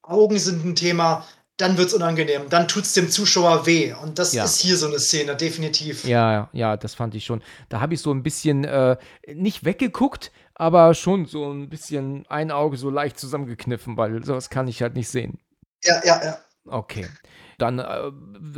[0.02, 2.48] Augen sind ein Thema, dann wird es unangenehm.
[2.48, 3.92] Dann tut es dem Zuschauer weh.
[3.92, 4.44] Und das Ja.
[4.44, 6.04] ist hier so eine Szene, definitiv.
[6.04, 7.42] Ja, ja, das fand ich schon.
[7.68, 8.96] Da habe ich so ein bisschen äh,
[9.26, 14.68] nicht weggeguckt, aber schon so ein bisschen ein Auge so leicht zusammengekniffen, weil sowas kann
[14.68, 15.40] ich halt nicht sehen.
[15.82, 16.24] ja, ja.
[16.24, 16.38] ja.
[16.70, 17.06] Okay.
[17.58, 18.12] Dann äh,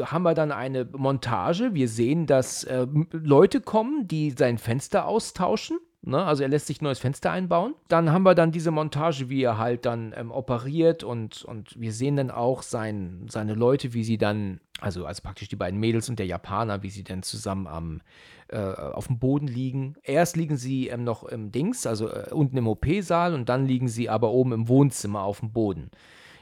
[0.05, 1.74] haben wir dann eine Montage.
[1.74, 5.78] Wir sehen, dass äh, Leute kommen, die sein Fenster austauschen.
[6.03, 6.22] Ne?
[6.22, 7.74] Also er lässt sich ein neues Fenster einbauen.
[7.88, 11.92] Dann haben wir dann diese Montage, wie er halt dann ähm, operiert und, und wir
[11.92, 16.09] sehen dann auch sein, seine Leute, wie sie dann, also, also praktisch die beiden Mädels
[16.09, 18.01] und der Japaner, wie sie dann zusammen am,
[18.48, 19.94] äh, auf dem Boden liegen.
[20.03, 23.88] Erst liegen sie ähm, noch im Dings, also äh, unten im OP-Saal und dann liegen
[23.88, 25.90] sie aber oben im Wohnzimmer auf dem Boden.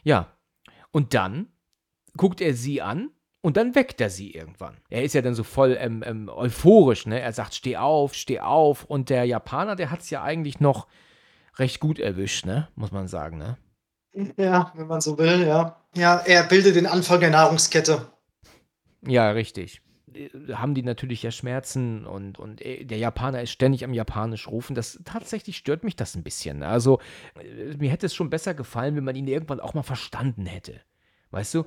[0.04, 0.28] Ja,
[0.92, 1.48] und dann
[2.18, 3.10] guckt er sie an
[3.40, 4.76] und dann weckt er sie irgendwann.
[4.90, 7.20] Er ist ja dann so voll ähm, ähm, euphorisch, ne?
[7.20, 8.84] Er sagt, steh auf, steh auf.
[8.84, 10.86] Und der Japaner, der hat es ja eigentlich noch
[11.56, 12.68] recht gut erwischt, ne?
[12.74, 13.56] Muss man sagen, ne?
[14.36, 15.80] Ja, wenn man so will, ja.
[15.96, 18.06] Ja, er bildet den Anfang der Nahrungskette.
[19.06, 19.80] Ja, richtig.
[20.12, 24.48] Äh, Haben die natürlich ja Schmerzen und, und äh, der Japaner ist ständig am Japanisch
[24.48, 24.74] rufen.
[24.74, 26.62] Das tatsächlich stört mich das ein bisschen.
[26.62, 27.00] Also,
[27.36, 30.80] äh, mir hätte es schon besser gefallen, wenn man ihn irgendwann auch mal verstanden hätte.
[31.30, 31.64] Weißt du?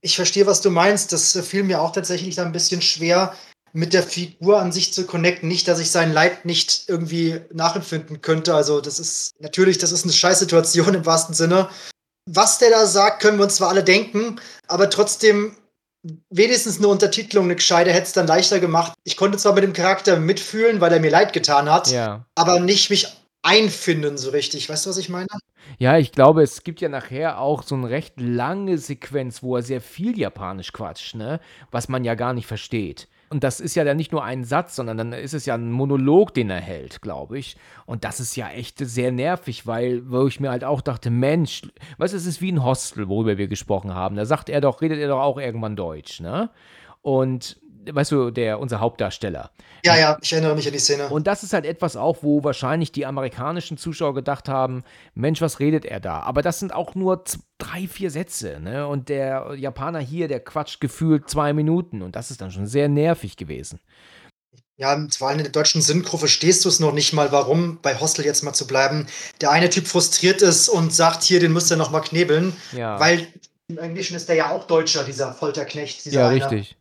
[0.00, 1.12] Ich verstehe, was du meinst.
[1.12, 3.34] Das äh, fiel mir auch tatsächlich da ein bisschen schwer,
[3.72, 5.48] mit der Figur an sich zu connecten.
[5.48, 8.54] Nicht, dass ich sein Leid nicht irgendwie nachempfinden könnte.
[8.54, 11.68] Also, das ist natürlich, das ist eine Scheißsituation im wahrsten Sinne.
[12.28, 15.56] Was der da sagt, können wir uns zwar alle denken, aber trotzdem
[16.30, 18.94] wenigstens eine Untertitelung, eine gescheite, hätte es dann leichter gemacht.
[19.04, 22.24] Ich konnte zwar mit dem Charakter mitfühlen, weil er mir leid getan hat, Ja.
[22.34, 23.08] aber nicht mich
[23.42, 24.68] einfinden so richtig.
[24.68, 25.26] Weißt du, was ich meine?
[25.78, 29.62] Ja, ich glaube, es gibt ja nachher auch so eine recht lange Sequenz, wo er
[29.62, 31.40] sehr viel Japanisch quatscht, ne?
[31.70, 33.08] Was man ja gar nicht versteht.
[33.32, 35.70] Und das ist ja dann nicht nur ein Satz, sondern dann ist es ja ein
[35.70, 37.56] Monolog, den er hält, glaube ich.
[37.86, 41.62] Und das ist ja echt sehr nervig, weil, wo ich mir halt auch dachte, Mensch,
[41.98, 44.16] weißt du, es ist wie ein Hostel, worüber wir gesprochen haben.
[44.16, 46.50] Da sagt er doch, redet er doch auch irgendwann Deutsch, ne?
[47.02, 47.60] Und
[47.90, 49.50] weißt du, der, unser Hauptdarsteller.
[49.84, 51.08] Ja, ja, ich erinnere mich an die Szene.
[51.08, 55.60] Und das ist halt etwas auch, wo wahrscheinlich die amerikanischen Zuschauer gedacht haben, Mensch, was
[55.60, 56.20] redet er da?
[56.20, 57.24] Aber das sind auch nur
[57.58, 58.86] drei, vier Sätze, ne?
[58.86, 62.88] Und der Japaner hier, der quatscht gefühlt zwei Minuten und das ist dann schon sehr
[62.88, 63.80] nervig gewesen.
[64.76, 68.00] Ja, vor allem in der deutschen Synchro verstehst du es noch nicht mal, warum bei
[68.00, 69.06] Hostel jetzt mal zu bleiben.
[69.42, 72.98] Der eine Typ frustriert ist und sagt, hier, den müsst ihr noch mal knebeln, Ja,
[72.98, 73.26] weil
[73.68, 76.04] im Englischen ist der ja auch Deutscher, dieser Folterknecht.
[76.06, 76.36] Dieser ja eine.
[76.36, 76.79] richtig.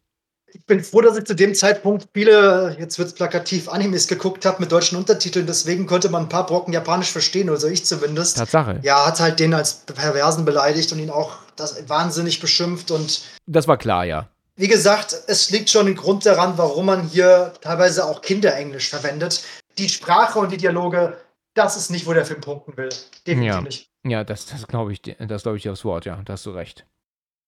[0.53, 4.45] Ich bin froh, dass ich zu dem Zeitpunkt viele, jetzt wird es plakativ, Animes geguckt
[4.45, 5.45] habe mit deutschen Untertiteln.
[5.47, 8.37] Deswegen konnte man ein paar Brocken Japanisch verstehen, also ich zumindest.
[8.37, 8.79] Tatsache.
[8.83, 12.91] Ja, hat halt den als Perversen beleidigt und ihn auch das wahnsinnig beschimpft.
[12.91, 14.27] Und Das war klar, ja.
[14.55, 19.43] wie gesagt, es liegt schon ein Grund daran, warum man hier teilweise auch Kinderenglisch verwendet.
[19.77, 21.17] Die Sprache und die Dialoge,
[21.53, 22.89] das ist nicht, wo der Film punkten will.
[23.25, 23.61] Definitiv Ja.
[23.61, 23.89] nicht.
[24.05, 26.51] Ja, das, das glaube ich, dir- das glaube ich aufs Wort, ja, da hast du
[26.51, 26.85] recht.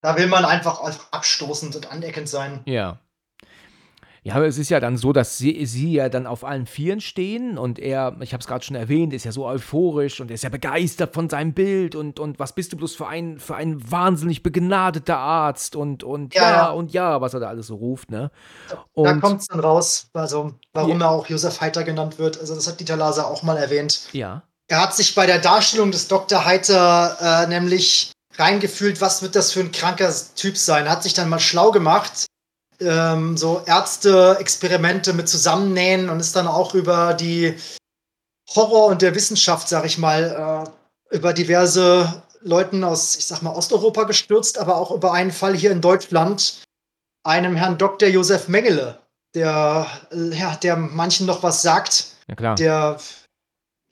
[0.01, 0.81] Da will man einfach
[1.11, 2.61] abstoßend und aneckend sein.
[2.65, 2.99] Ja.
[4.23, 7.01] Ja, aber es ist ja dann so, dass sie, sie ja dann auf allen Vieren
[7.01, 10.35] stehen und er, ich habe es gerade schon erwähnt, ist ja so euphorisch und er
[10.35, 13.55] ist ja begeistert von seinem Bild und, und was bist du bloß für ein, für
[13.55, 16.69] ein wahnsinnig begnadeter Arzt und, und ja, Ja, ja.
[16.69, 18.29] und ja, was er da alles so ruft, ne?
[18.67, 21.07] da Und kommt es dann raus, also warum Ja.
[21.07, 22.39] er auch Josef Heiter genannt wird.
[22.39, 24.07] Also das hat Dieter Laser auch mal erwähnt.
[24.11, 26.45] ja, Er hat sich bei der Darstellung des Dr.
[26.45, 30.89] Heiter äh, nämlich reingefühlt, was wird das für ein kranker Typ sein.
[30.89, 32.25] Hat sich dann mal schlau gemacht,
[32.79, 37.55] ähm, so Ärzte-Experimente mit Zusammennähen und ist dann auch über die
[38.55, 40.67] Horror und der Wissenschaft, sag ich mal,
[41.11, 45.55] äh, über diverse Leuten aus, ich sag mal, Osteuropa gestürzt, aber auch über einen Fall
[45.55, 46.63] hier in Deutschland,
[47.23, 48.09] einem Herrn Dr.
[48.09, 48.99] Josef Mengele,
[49.35, 52.55] der, äh, ja, der manchen noch was sagt ja klar.
[52.55, 52.97] der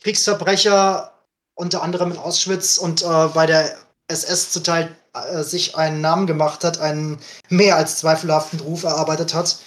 [0.01, 1.13] Kriegsverbrecher
[1.55, 3.77] unter anderem in Auschwitz und äh, bei der
[4.09, 9.59] SS zuteil äh, sich einen Namen gemacht hat, einen mehr als zweifelhaften Ruf erarbeitet hat.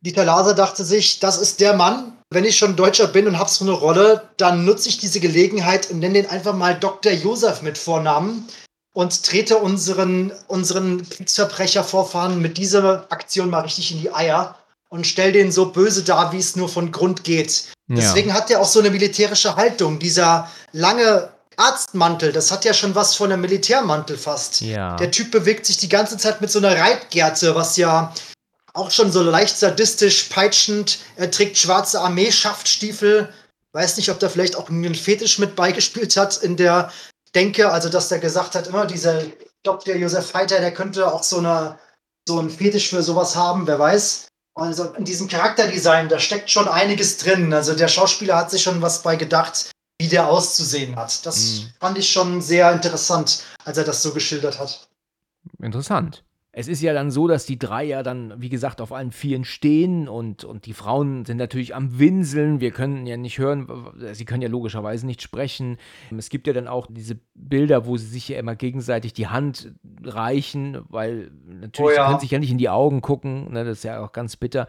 [0.00, 2.16] Dieter Laser dachte sich, das ist der Mann.
[2.30, 5.90] Wenn ich schon Deutscher bin und habe so eine Rolle, dann nutze ich diese Gelegenheit
[5.90, 7.12] und nenne den einfach mal Dr.
[7.12, 8.48] Josef mit Vornamen
[8.94, 14.56] und trete unseren, unseren Kriegsverbrechervorfahren mit dieser Aktion mal richtig in die Eier
[14.88, 17.64] und stell den so böse dar, wie es nur von Grund geht.
[17.88, 19.98] Deswegen hat er auch so eine militärische Haltung.
[19.98, 24.60] Dieser lange Arztmantel, das hat ja schon was von einem Militärmantel fast.
[24.60, 24.96] ja.
[24.96, 28.12] Der Typ bewegt sich die ganze Zeit mit so einer Reitgerte, was ja
[28.74, 30.98] auch schon so leicht sadistisch, peitschend.
[31.16, 33.32] Er trägt schwarze Armee-Schaftstiefel.
[33.72, 36.90] Weiß nicht, ob da vielleicht auch einen Fetisch mit beigespielt hat in der
[37.34, 37.70] Denke.
[37.70, 39.22] Also, dass der gesagt hat, immer dieser
[39.62, 39.94] Dr.
[39.94, 41.78] Josef Heiter, der könnte auch so, eine,
[42.26, 44.26] so einen Fetisch für sowas haben, wer weiß.
[44.54, 47.52] Also in diesem Charakterdesign, da steckt schon einiges drin.
[47.54, 49.70] Also der Schauspieler hat sich schon was bei gedacht,
[50.02, 51.24] wie der auszusehen hat.
[51.24, 51.66] Das Mhm.
[51.78, 54.88] fand ich schon sehr interessant, als er das so geschildert hat.
[55.60, 56.24] Interessant.
[56.54, 59.44] Es ist ja dann so, dass die drei ja dann, wie gesagt, auf allen Vieren
[59.44, 62.60] stehen und, und die Frauen sind natürlich am Winseln.
[62.60, 63.66] Wir können ja nicht hören,
[64.12, 65.78] sie können ja logischerweise nicht sprechen.
[66.14, 69.72] Es gibt ja dann auch diese Bilder, wo sie sich ja immer gegenseitig die Hand
[70.04, 72.02] reichen, weil natürlich Oh ja.
[72.04, 73.50] sie können sich ja nicht in die Augen gucken.
[73.50, 74.66] Ne, das ist ja auch ganz bitter.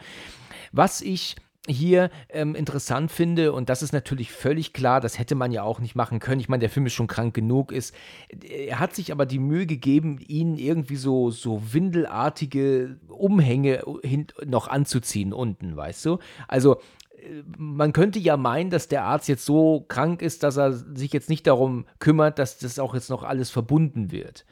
[0.72, 1.36] Was ich
[1.68, 5.80] hier ähm, interessant finde, und das ist natürlich völlig klar, das hätte man ja auch
[5.80, 6.42] nicht machen können.
[6.42, 7.96] Ich meine, der Film ist schon krank genug, ist,
[8.30, 14.68] er hat sich aber die Mühe gegeben, ihnen irgendwie so, so windelartige Umhänge hin, noch
[14.68, 16.20] anzuziehen unten, weißt du?
[16.50, 16.82] Also,
[17.16, 21.14] äh, man könnte ja meinen, dass der Arzt jetzt so krank ist, dass er sich
[21.14, 24.46] jetzt nicht darum kümmert, dass das auch jetzt noch alles verbunden wird.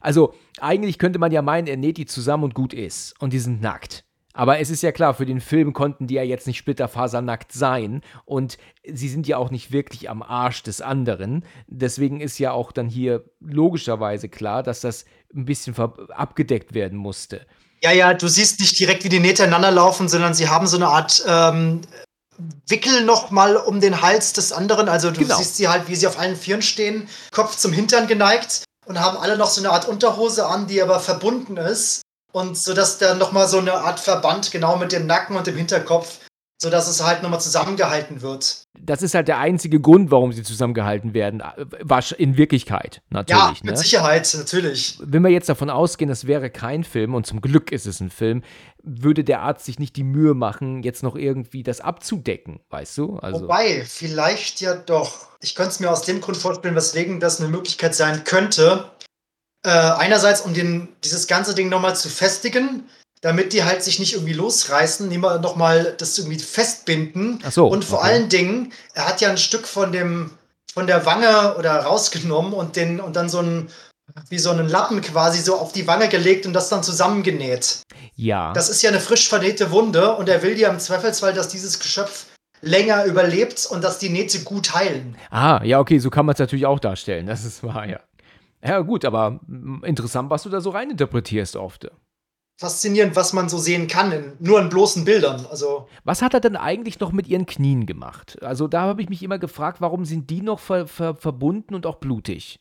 [0.00, 3.14] Also, eigentlich könnte man ja meinen, er näht die zusammen und gut ist.
[3.20, 4.05] Und die sind nackt.
[4.36, 8.02] Aber es ist ja klar, für den Film konnten die ja jetzt nicht splitterfasernackt sein.
[8.26, 11.44] Und sie sind ja auch nicht wirklich am Arsch des anderen.
[11.66, 15.74] Deswegen ist ja auch dann hier logischerweise klar, dass das ein bisschen
[16.10, 17.46] abgedeckt werden musste.
[17.82, 20.76] Ja, ja, du siehst nicht direkt, wie die Nähte ineinander laufen, sondern sie haben so
[20.76, 21.80] eine Art ähm,
[22.68, 24.88] Wickel noch mal um den Hals des anderen.
[24.88, 25.36] Also du Genau.
[25.36, 29.16] siehst sie halt, wie sie auf allen Vieren stehen, Kopf zum Hintern geneigt und haben
[29.18, 32.02] alle noch so eine Art Unterhose an, die aber verbunden ist.
[32.36, 35.46] Und so dass da noch mal so eine Art Verband genau mit dem Nacken und
[35.46, 36.18] dem Hinterkopf,
[36.60, 38.64] so dass es halt noch mal zusammengehalten wird.
[38.78, 41.40] Das ist halt der einzige Grund, warum sie zusammengehalten werden.
[41.40, 43.64] Äh, In Wirklichkeit, Ja, natürlich.
[43.64, 43.78] mit ne?
[43.78, 44.98] Sicherheit, natürlich.
[45.02, 48.10] wenn wir jetzt davon ausgehen, es wäre kein Film, und zum Glück ist es ein
[48.10, 48.42] Film,
[48.82, 53.16] würde der Arzt sich nicht die Mühe machen, jetzt noch irgendwie das abzudecken, weißt du?
[53.16, 55.28] Also, Wobei, vielleicht ja doch.
[55.40, 58.90] Ich könnte es mir aus dem Grund vorstellen, weswegen das eine Möglichkeit sein könnte.
[59.64, 62.88] Äh, einerseits, um den, dieses ganze Ding nochmal zu festigen,
[63.20, 65.08] damit die halt sich nicht irgendwie losreißen,
[65.40, 67.40] nochmal das irgendwie festbinden.
[67.44, 68.08] Ach so, Und vor okay.
[68.08, 70.30] allen Dingen, er hat ja ein Stück von dem,
[70.72, 73.68] von der Wange oder rausgenommen und den, und dann so ein,
[74.28, 77.82] wie so einen Lappen quasi so auf die Wange gelegt und das dann zusammengenäht.
[78.14, 78.52] ja.
[78.52, 81.80] Das ist ja eine frisch vernähte Wunde und er will ja im Zweifelsfall, dass dieses
[81.80, 82.26] Geschöpf
[82.62, 85.16] länger überlebt und dass die Nähte gut heilen.
[85.30, 88.00] ah, ja, okay, so kann man es natürlich auch darstellen, das ist wahr, ja.
[88.66, 91.88] Ja, gut, aber mm, interessant, was du da so reininterpretierst oft.
[92.58, 95.46] Faszinierend, was man so sehen kann, in, nur in bloßen Bildern.
[95.50, 98.42] Also, Was hat er denn eigentlich noch mit ihren Knien gemacht?
[98.42, 101.86] Also, da habe ich mich immer gefragt, warum sind die noch ver ver verbunden und
[101.86, 102.58] auch blutig?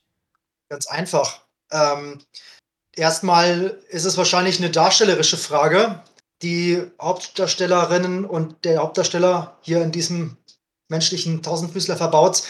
[0.69, 1.45] ganz einfach.
[1.71, 2.19] Ähm,
[2.95, 6.01] erstmal ist es wahrscheinlich eine darstellerische Frage.
[6.41, 10.37] die Hauptdarstellerinnen und der Hauptdarsteller hier in diesem
[10.89, 12.43] menschlichen Tausendfüßler verbaut.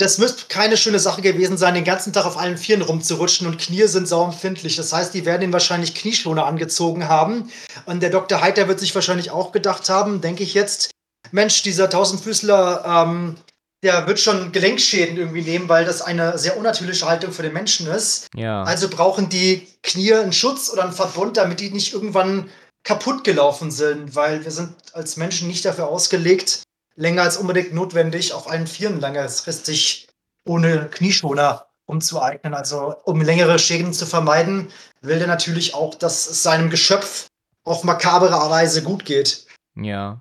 [0.00, 3.58] Das müsste keine schöne Sache gewesen sein, den ganzen Tag auf allen Vieren rumzurutschen und
[3.58, 4.76] Knie sind sauempfindlich.
[4.76, 7.50] Das heißt, die werden ihm wahrscheinlich Knieschoner angezogen haben.
[7.84, 8.40] Und der Dr.
[8.40, 10.90] Heiter wird sich wahrscheinlich auch gedacht haben, denke ich jetzt,
[11.32, 13.36] Mensch, dieser Tausendfüßler, ähm,
[13.82, 17.86] der wird schon Gelenkschäden irgendwie nehmen, weil das eine sehr unnatürliche Haltung für den Menschen
[17.86, 18.28] ist.
[18.34, 18.62] Ja.
[18.62, 22.48] Also brauchen die Knie einen Schutz oder einen Verbund, damit die nicht irgendwann
[22.84, 26.62] kaputt gelaufen sind, weil wir sind als Menschen nicht dafür ausgelegt,
[26.96, 30.08] länger als unbedingt notwendig auf allen Vieren langfristig
[30.46, 32.54] ohne Knieschoner umzueignen.
[32.54, 34.68] Also um längere Schäden zu vermeiden,
[35.02, 37.26] will der natürlich auch, dass es seinem Geschöpf
[37.64, 39.46] auf makabere Weise gut geht.
[39.76, 40.20] Ja.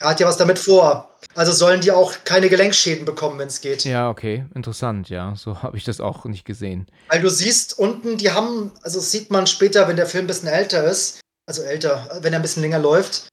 [0.00, 1.10] Er hat ja was damit vor.
[1.34, 3.84] Also sollen die auch keine Gelenkschäden bekommen, wenn es geht.
[3.84, 4.46] Ja, okay.
[4.54, 5.34] Interessant, ja.
[5.36, 6.86] So habe ich das auch nicht gesehen.
[7.08, 10.28] Weil du siehst unten, die haben, also das sieht man später, wenn der Film ein
[10.28, 13.28] bisschen älter ist, also älter, wenn er ein bisschen länger läuft,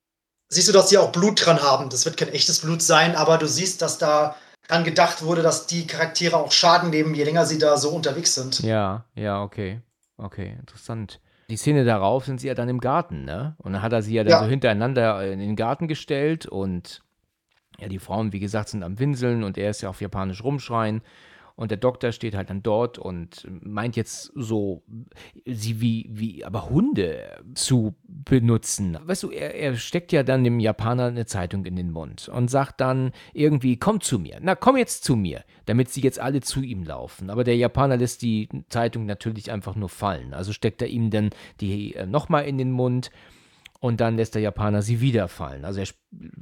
[0.49, 1.89] siehst du, dass die auch Blut dran haben.
[1.89, 4.35] Das wird kein echtes Blut sein, aber du siehst, dass da
[4.67, 8.33] dran gedacht wurde, dass die Charaktere auch Schaden nehmen, je länger sie da so unterwegs
[8.35, 8.59] sind.
[8.61, 9.81] Ja, ja, okay.
[10.17, 11.19] Okay, interessant.
[11.49, 13.55] Die Szene darauf sind sie ja dann im Garten, ne?
[13.59, 14.39] Und dann hat er sie ja dann Ja.
[14.39, 17.01] so hintereinander in den Garten gestellt und
[17.79, 21.01] ja, die Frauen, wie gesagt, sind am Winseln und er ist ja auf Japanisch rumschreien.
[21.57, 24.83] Und der Doktor steht halt dann dort und meint jetzt so,
[25.43, 28.95] sie wie, wie, aber Hunde zu benutzen.
[29.01, 32.51] Weißt du, er, er steckt ja dann dem Japaner eine Zeitung in den Mund und
[32.51, 34.37] sagt dann irgendwie, komm zu mir.
[34.39, 37.31] Na, komm jetzt zu mir, damit sie jetzt alle zu ihm laufen.
[37.31, 40.35] Aber der Japaner lässt die Zeitung natürlich einfach nur fallen.
[40.35, 43.09] Also steckt er ihm dann die äh, nochmal in den Mund
[43.79, 45.65] und dann lässt der Japaner sie wieder fallen.
[45.65, 45.87] Also er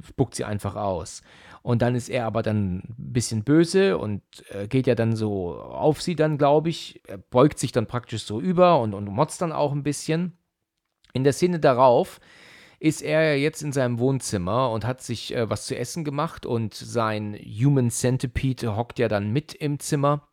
[0.02, 1.22] spuckt sie einfach aus.
[1.66, 5.56] Und dann ist er aber dann ein bisschen böse und äh, geht ja dann so
[5.56, 7.02] auf sie dann, glaube ich.
[7.08, 10.38] Er beugt sich dann praktisch so über und, und motzt dann auch ein bisschen.
[11.12, 12.20] In der Szene darauf
[12.78, 16.72] ist er jetzt in seinem Wohnzimmer und hat sich äh, was zu essen gemacht und
[16.72, 20.28] sein Human Centipede hockt ja dann mit im Zimmer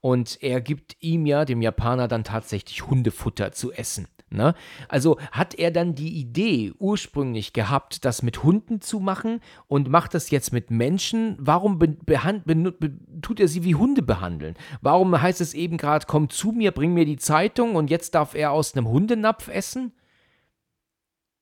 [0.00, 4.06] und er gibt ihm ja, dem Japaner, dann tatsächlich Hundefutter zu essen.
[4.30, 4.54] Ne?
[4.88, 10.14] Also hat er dann die Idee ursprünglich gehabt, das mit Hunden zu machen und macht
[10.14, 11.36] das jetzt mit Menschen?
[11.38, 14.56] Warum be be tut er sie wie Hunde behandeln?
[14.80, 18.34] Warum heißt es eben gerade, komm zu mir, bring mir die Zeitung und jetzt darf
[18.34, 19.92] er aus einem Hundenapf essen?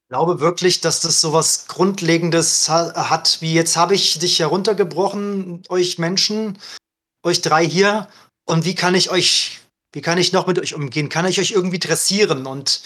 [0.05, 4.39] Ich glaube wirklich, dass das so was Grundlegendes ha hat, wie jetzt habe ich dich
[4.39, 6.59] heruntergebrochen, euch Menschen,
[7.25, 8.07] euch drei hier,
[8.45, 9.59] und wie kann ich euch,
[9.93, 11.09] wie kann ich noch mit euch umgehen?
[11.09, 12.47] Kann ich euch irgendwie dressieren?
[12.47, 12.83] Und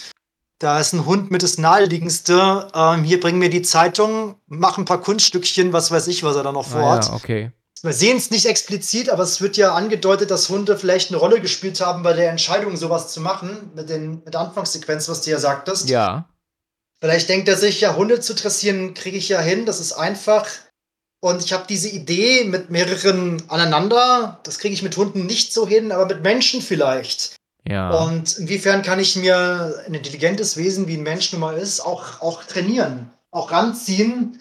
[0.58, 2.68] da ist ein Hund mit das Naheliegendste.
[2.74, 6.42] Ähm, hier bring mir die Zeitung, mach ein paar Kunststückchen, was weiß ich, was er
[6.42, 7.04] da noch vorhat.
[7.04, 7.52] Ah, ja, okay.
[7.82, 11.40] Wir sehen es nicht explizit, aber es wird ja angedeutet, dass Hunde vielleicht eine Rolle
[11.40, 15.30] gespielt haben bei der Entscheidung, sowas zu machen, mit, den, mit der Anfangssequenz, was du
[15.30, 15.88] ja sagtest.
[15.88, 16.28] Ja,
[17.00, 20.46] Vielleicht denkt er sich, ja, Hunde zu dressieren kriege ich ja hin, das ist einfach.
[21.20, 25.68] Und ich habe diese Idee mit mehreren aneinander, das kriege ich mit Hunden nicht so
[25.68, 27.36] hin, aber mit Menschen vielleicht.
[27.68, 27.90] ja.
[27.90, 32.22] Und inwiefern kann ich mir ein intelligentes Wesen, wie ein Mensch nun mal ist, auch,
[32.22, 34.40] auch trainieren, auch ranziehen.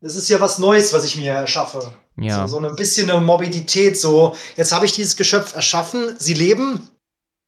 [0.00, 1.92] Das ist ja was Neues, was ich mir erschaffe.
[2.16, 2.46] ja.
[2.46, 3.98] So, so ein bisschen eine Morbidität.
[3.98, 6.88] So, jetzt habe ich dieses Geschöpf erschaffen, sie leben.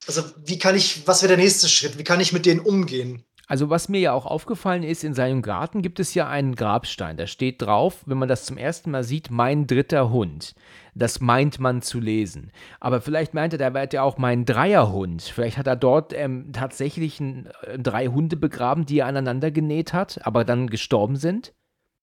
[0.07, 1.97] Also, wie kann ich, was wäre der nächste Schritt?
[1.97, 3.25] Wie kann ich mit denen umgehen?
[3.47, 7.17] Also was mir ja auch aufgefallen ist, in seinem Garten gibt es ja einen Grabstein.
[7.17, 10.55] Da steht drauf, wenn man das zum ersten Mal sieht, mein dritter Hund.
[10.95, 12.53] Das meint man zu lesen.
[12.81, 15.23] Aber vielleicht meint er, da wäre ja auch mein Dreierhund.
[15.23, 19.93] Vielleicht hat er dort ähm, tatsächlich ein, äh, drei Hunde begraben, die er aneinander genäht
[19.93, 21.53] hat, aber dann gestorben sind.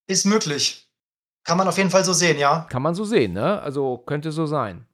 [0.08, 0.90] Ist möglich.
[1.44, 2.68] Kann man auf jeden Fall so sehen, ja.
[2.70, 3.62] Kann man so sehen, ne?
[3.62, 4.86] Also könnte so sein.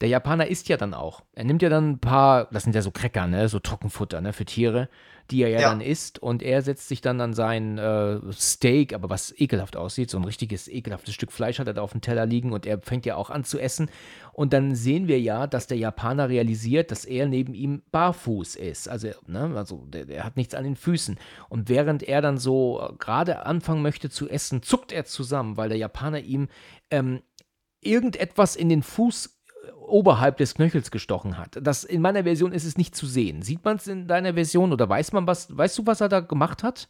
[0.00, 1.22] Der Japaner isst ja dann auch.
[1.32, 3.48] Er nimmt ja dann ein paar, das sind ja so Cracker, ne?
[3.48, 4.32] So Trockenfutter, ne?
[4.32, 4.88] Für Tiere,
[5.30, 5.70] die er ja, Ja.
[5.70, 6.18] dann isst.
[6.18, 10.10] Und er setzt sich dann an sein äh, Steak, aber was ekelhaft aussieht.
[10.10, 12.80] So ein richtiges, ekelhaftes Stück Fleisch hat er da auf dem Teller liegen und er
[12.80, 13.90] fängt ja auch an zu essen.
[14.32, 18.88] Und dann sehen wir ja, dass der Japaner realisiert, dass er neben ihm barfuß ist.
[18.88, 19.52] Also, ne?
[19.56, 21.18] Also, der, der hat nichts an den Füßen.
[21.48, 25.68] Und während er dann so äh, gerade anfangen möchte zu essen, zuckt er zusammen, weil
[25.68, 26.48] der Japaner ihm
[26.90, 27.22] ähm,
[27.80, 29.33] irgendetwas in den Fuß
[29.76, 31.58] oberhalb des Knöchels gestochen hat.
[31.60, 33.42] Das in meiner Version ist es nicht zu sehen.
[33.42, 35.56] Sieht man es in deiner Version oder weiß man was?
[35.56, 36.88] Weißt du, was er da gemacht hat?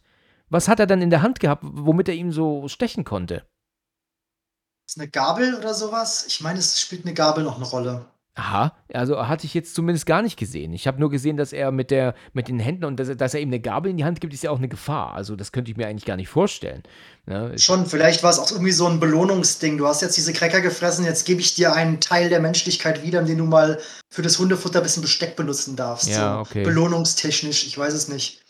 [0.49, 3.43] Was hat er dann in der Hand gehabt, womit er ihm so stechen konnte?
[4.87, 6.25] Ist eine Gabel oder sowas?
[6.27, 8.05] Ich meine, es spielt eine Gabel noch eine Rolle.
[8.37, 10.73] Aha, also hatte ich jetzt zumindest gar nicht gesehen.
[10.73, 13.33] Ich habe nur gesehen, dass er mit der mit den Händen und dass, er- dass
[13.33, 15.13] er ihm eine Gabel in die Hand gibt, ist ja auch eine Gefahr.
[15.13, 16.83] Also das könnte ich mir eigentlich gar nicht vorstellen.
[17.27, 17.57] Ne?
[17.57, 19.77] Schon, vielleicht war es auch irgendwie so ein Belohnungsding.
[19.77, 23.23] Du hast jetzt diese Cracker gefressen, jetzt gebe ich dir einen Teil der Menschlichkeit wieder,
[23.23, 23.79] den du mal
[24.09, 26.09] für das Hundefutter ein bisschen Besteck benutzen darfst.
[26.09, 26.63] Ja, so okay.
[26.65, 28.41] Belohnungstechnisch, ich weiß es nicht.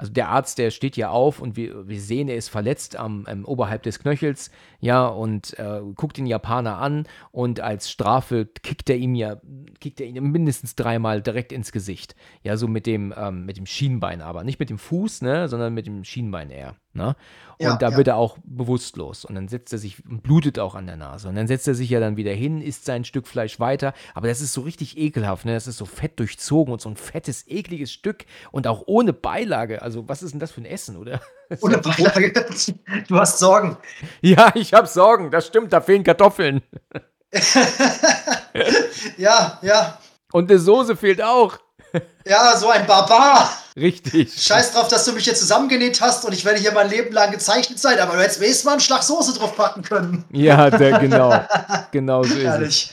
[0.00, 3.26] Also der Arzt, der steht ja auf und wir, wir sehen, er ist verletzt am,
[3.28, 8.88] ähm, oberhalb des Knöchels, ja, und äh, guckt den Japaner an und als Strafe kickt
[8.88, 9.42] er ihm ja,
[9.78, 12.16] kickt er ihn mindestens dreimal direkt ins Gesicht.
[12.42, 14.42] Ja, so mit dem, ähm, mit dem Schienbein aber.
[14.42, 16.76] Nicht mit dem Fuß, ne, sondern mit dem Schienbein eher.
[16.92, 17.14] Ne?
[17.58, 17.96] Und Ja, da ja.
[17.96, 21.28] wird er auch bewusstlos und dann setzt er sich und blutet auch an der Nase.
[21.28, 23.92] Und dann setzt er sich ja dann wieder hin, isst sein Stück Fleisch weiter.
[24.14, 25.54] Aber das ist so richtig ekelhaft, ne?
[25.54, 29.82] Das ist so fett durchzogen und so ein fettes, ekliges Stück und auch ohne Beilage.
[29.82, 31.20] Also, was ist denn das für ein Essen, oder?
[31.60, 32.32] Ohne Beilage.
[33.08, 33.76] Du hast Sorgen.
[34.20, 36.62] Ja, ich habe Sorgen, das stimmt, da fehlen Kartoffeln.
[39.16, 39.98] Ja, ja.
[40.32, 41.58] Und eine Soße fehlt auch.
[42.24, 43.50] Ja, so ein Barbar.
[43.76, 44.32] Richtig.
[44.40, 47.30] Scheiß drauf, dass du mich hier zusammengenäht hast und ich werde hier mein Leben lang
[47.30, 50.24] gezeichnet sein, aber du hättest wenigstens mal einen Schlag Soße drauf packen können.
[50.30, 51.44] Ja, der, genau.
[51.90, 52.90] Genau so ist es.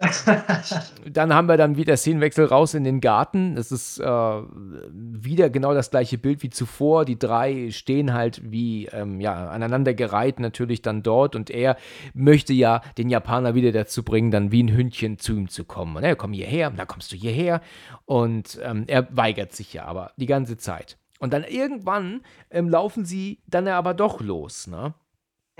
[1.10, 3.56] Dann haben wir dann wieder Szenenwechsel raus in den Garten.
[3.56, 7.04] Das ist äh, wieder genau das gleiche Bild wie zuvor.
[7.04, 11.76] Die drei stehen halt wie ähm, ja, aneinandergereiht natürlich dann dort und er
[12.14, 15.96] möchte ja den Japaner wieder dazu bringen, dann wie ein Hündchen zu ihm zu kommen.
[15.96, 17.60] Und er komm hierher, dann kommst du hierher.
[18.04, 20.98] Und ähm, er weigert sich ja aber die ganze Zeit.
[21.18, 24.94] Und dann irgendwann ähm, laufen sie dann aber doch los, ne?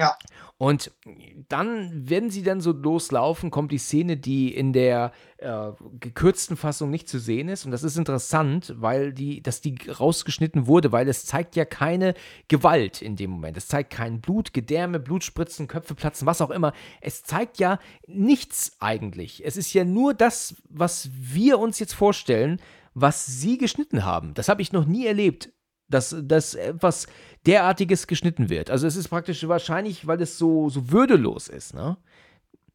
[0.02, 0.16] Ja.
[0.58, 0.92] Und
[1.48, 6.90] dann, wenn sie dann so loslaufen, kommt die Szene, die in der äh, gekürzten Fassung
[6.90, 7.64] nicht zu sehen ist.
[7.64, 12.14] Und das ist interessant, weil die, dass die rausgeschnitten wurde, weil es zeigt ja keine
[12.48, 13.56] Gewalt in dem Moment.
[13.56, 16.72] Es zeigt kein Blut, Gedärme, Blutspritzen, Köpfe platzen, was auch immer.
[17.00, 19.44] Es zeigt ja nichts eigentlich.
[19.44, 22.60] Es ist ja nur das, was wir uns jetzt vorstellen,
[22.94, 24.34] was sie geschnitten haben.
[24.34, 25.51] Das habe ich noch nie erlebt
[25.92, 27.06] dass, dass etwas
[27.46, 28.70] derartiges geschnitten wird.
[28.70, 31.96] Also es ist praktisch wahrscheinlich, weil es so, so würdelos ist, ne?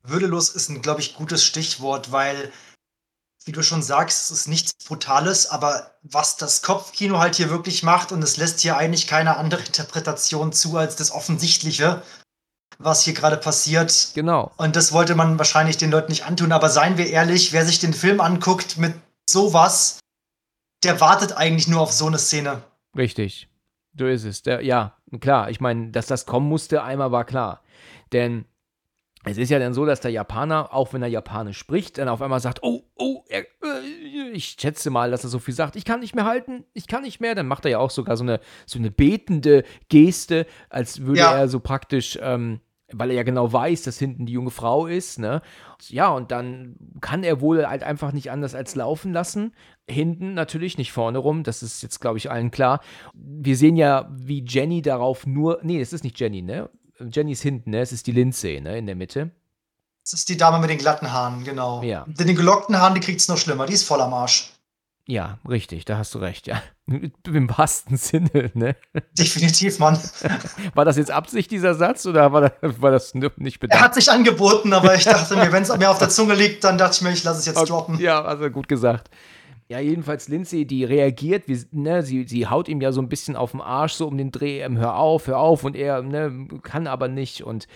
[0.03, 2.51] Würdelos ist ein, glaube ich, gutes Stichwort, weil,
[3.43, 7.83] wie du schon sagst, es ist nichts Brutales, aber was das Kopfkino halt hier wirklich
[7.83, 12.03] macht, und es lässt hier eigentlich keine andere Interpretation zu als das Offensichtliche,
[12.79, 14.11] was hier gerade passiert.
[14.13, 14.51] Genau.
[14.57, 17.79] Und das wollte man wahrscheinlich den Leuten nicht antun, aber seien wir ehrlich, wer sich
[17.79, 18.93] den Film anguckt mit
[19.29, 19.99] sowas,
[20.83, 22.63] der wartet eigentlich nur auf so eine Szene.
[22.97, 23.47] Richtig.
[23.97, 24.43] So ist es.
[24.43, 25.49] Der, ja, klar.
[25.49, 27.63] Ich meine, dass das kommen musste, einmal war klar.
[28.11, 28.45] Denn
[29.23, 32.21] es ist ja dann so, dass der Japaner, auch wenn er Japanisch spricht, dann auf
[32.21, 35.83] einmal sagt, oh, oh, er, äh, ich schätze mal, dass er so viel sagt, ich
[35.85, 37.35] kann nicht mehr halten, ich kann nicht mehr.
[37.35, 41.35] Dann macht er ja auch sogar so eine, so eine betende Geste, als würde Ja.
[41.37, 42.61] er so praktisch, ähm,
[42.91, 45.41] weil er ja genau weiß, dass hinten die junge Frau ist, ne?
[45.89, 49.53] Ja, und dann kann er wohl halt einfach nicht anders als laufen lassen.
[49.89, 52.79] Hinten natürlich, nicht vorne rum, das ist jetzt, glaube ich, allen klar.
[53.13, 56.69] Wir sehen ja, wie Jenny darauf nur, nee, es ist nicht Jenny, ne?
[57.11, 57.81] Jenny ist hinten, ne?
[57.81, 58.77] Es ist die Lindsay, ne?
[58.77, 59.31] In der Mitte.
[60.03, 61.83] Das ist die Dame mit den glatten Haaren, genau.
[61.83, 62.05] Ja.
[62.07, 63.65] Den gelockten Haaren, die kriegt's noch schlimmer.
[63.65, 64.53] Die ist voll am Arsch.
[65.05, 66.61] Ja, richtig, da hast du recht, ja.
[66.89, 68.75] Im wahrsten Sinne, ne?
[69.17, 69.99] Definitiv, Mann.
[70.73, 73.81] War das jetzt Absicht, dieser Satz, oder war das, war das nicht Er bedacht?
[73.81, 76.77] hat sich angeboten, aber ich dachte mir, wenn es mir auf der Zunge liegt, dann
[76.77, 77.99] dachte ich mir, ich lasse es jetzt droppen.
[77.99, 79.09] Ja, also gut gesagt.
[79.69, 83.35] Ja, jedenfalls Lindsay, die reagiert, wie, ne, sie, sie haut ihm ja so ein bisschen
[83.35, 86.47] auf den Arsch, so um den Dreh, ähm, hör auf, hör auf, und er ne,
[86.63, 87.43] kann aber nicht.
[87.43, 87.67] Und,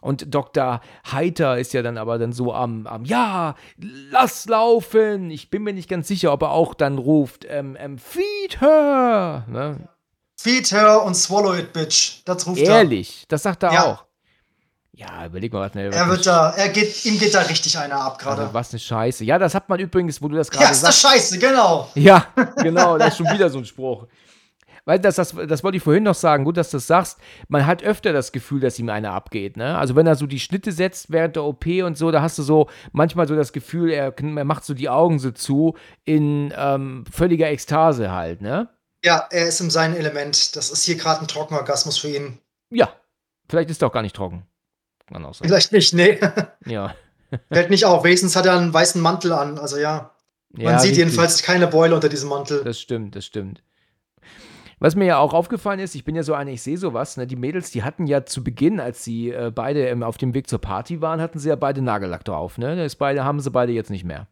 [0.00, 0.80] und Dr.
[1.10, 3.56] Heiter ist ja dann aber dann so am, am, ja,
[4.10, 5.32] lass laufen.
[5.32, 9.44] Ich bin mir nicht ganz sicher, ob er auch dann ruft, ähm, ähm, feed her.
[9.48, 9.88] Ne?
[10.36, 12.22] Feed her und swallow it, bitch.
[12.24, 13.84] Das ruft Ehrlich, das sagt er Ja.
[13.92, 14.04] auch.
[14.94, 16.08] Ja, überleg mal, was eine, er.
[16.08, 18.42] Wird da, er geht, ihm geht da richtig einer ab gerade.
[18.42, 19.24] also, was eine Scheiße.
[19.24, 21.14] Ja, das hat man übrigens, wo du das ja, gerade ist das sagst.
[21.14, 21.88] scheiße, genau.
[21.94, 22.26] Ja,
[22.58, 24.06] genau, das ist schon wieder so ein Spruch.
[24.84, 27.18] Weil das, das, das wollte ich vorhin noch sagen, gut, dass du das sagst.
[27.48, 29.78] Man hat öfter das Gefühl, dass ihm einer abgeht, ne?
[29.78, 32.42] Also wenn er so die Schnitte setzt während der OP und so, da hast du
[32.42, 37.04] so manchmal so das Gefühl, er, er macht so die Augen so zu in ähm,
[37.10, 38.68] völliger Ekstase halt, ne?
[39.04, 40.56] Ja, er ist in seinem Element.
[40.56, 42.38] Das ist hier gerade ein Trockenorgasmus für ihn.
[42.70, 42.92] Ja,
[43.48, 44.46] vielleicht ist er auch gar nicht trocken.
[45.12, 45.48] Kann auch sein.
[45.48, 46.18] Vielleicht nicht, nee.
[46.66, 46.94] Ja.
[47.50, 48.04] Fällt nicht auf.
[48.04, 49.58] Wenigstens hat er einen weißen Mantel an.
[49.58, 50.10] Also ja.
[50.50, 50.98] Man ja, sieht richtig.
[50.98, 52.62] jedenfalls keine Beule unter diesem Mantel.
[52.62, 53.62] Das stimmt, das stimmt.
[54.78, 57.26] Was mir ja auch aufgefallen ist, ich bin ja so eine, ich sehe sowas, ne?
[57.26, 60.48] Die Mädels, die hatten ja zu Beginn, als sie äh, beide ähm, auf dem Weg
[60.48, 62.74] zur Party waren, hatten sie ja beide Nagellack drauf, ne?
[62.74, 64.26] Das beide haben sie beide jetzt nicht mehr.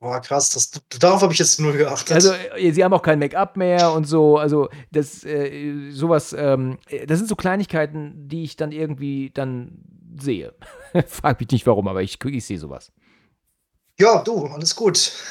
[0.00, 0.50] Boah, krass.
[0.50, 0.70] Das,
[1.00, 2.12] darauf habe ich jetzt nur geachtet.
[2.12, 6.78] Also, äh, sie haben auch kein Make-up mehr und so, also das, äh, sowas, ähm,
[6.88, 9.78] äh, das sind so Kleinigkeiten, die ich dann irgendwie dann
[10.20, 10.54] sehe.
[11.06, 12.92] Frag mich nicht warum, aber ich, ich sehe sowas.
[13.98, 15.12] ja, du, alles gut.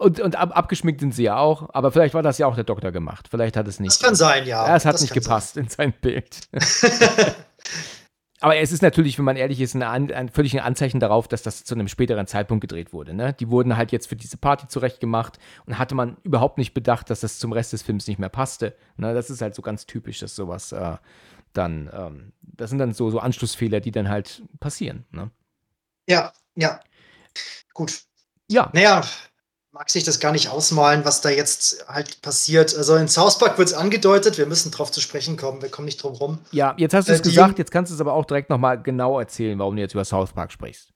[0.00, 2.62] Und, und ab, abgeschminkt sind sie ja auch, aber vielleicht war das ja auch der
[2.62, 3.26] Doktor gemacht.
[3.28, 3.90] Vielleicht hat es nicht.
[3.90, 4.64] Das kann sein, ja.
[4.68, 6.48] Ja, es hat Das nicht gepasst in sein Bild.
[8.40, 11.42] Aber es ist natürlich, wenn man ehrlich ist, ein, ein völlig ein Anzeichen darauf, dass
[11.42, 13.12] das zu einem späteren Zeitpunkt gedreht wurde.
[13.12, 13.32] Ne?
[13.32, 17.20] Die wurden halt jetzt für diese Party zurechtgemacht und hatte man überhaupt nicht bedacht, dass
[17.20, 18.76] das zum Rest des Films nicht mehr passte.
[18.96, 19.12] Ne?
[19.12, 20.96] Das ist halt so ganz typisch, dass sowas äh,
[21.52, 25.04] dann, ähm, das sind dann so, so Anschlussfehler, die dann halt passieren.
[25.10, 25.30] Ne?
[26.08, 26.80] Ja, ja.
[27.74, 28.02] Gut.
[28.48, 28.70] Ja.
[28.72, 29.02] Naja,
[29.78, 32.74] mag sich das gar nicht ausmalen, was da jetzt halt passiert.
[32.76, 35.84] Also in South Park wird es angedeutet, wir müssen drauf zu sprechen kommen, wir kommen
[35.84, 36.38] nicht drum rum.
[36.50, 38.82] Ja, jetzt hast du es äh, gesagt, jetzt kannst du es aber auch direkt nochmal
[38.82, 40.88] genau erzählen, warum du jetzt über South Park sprichst.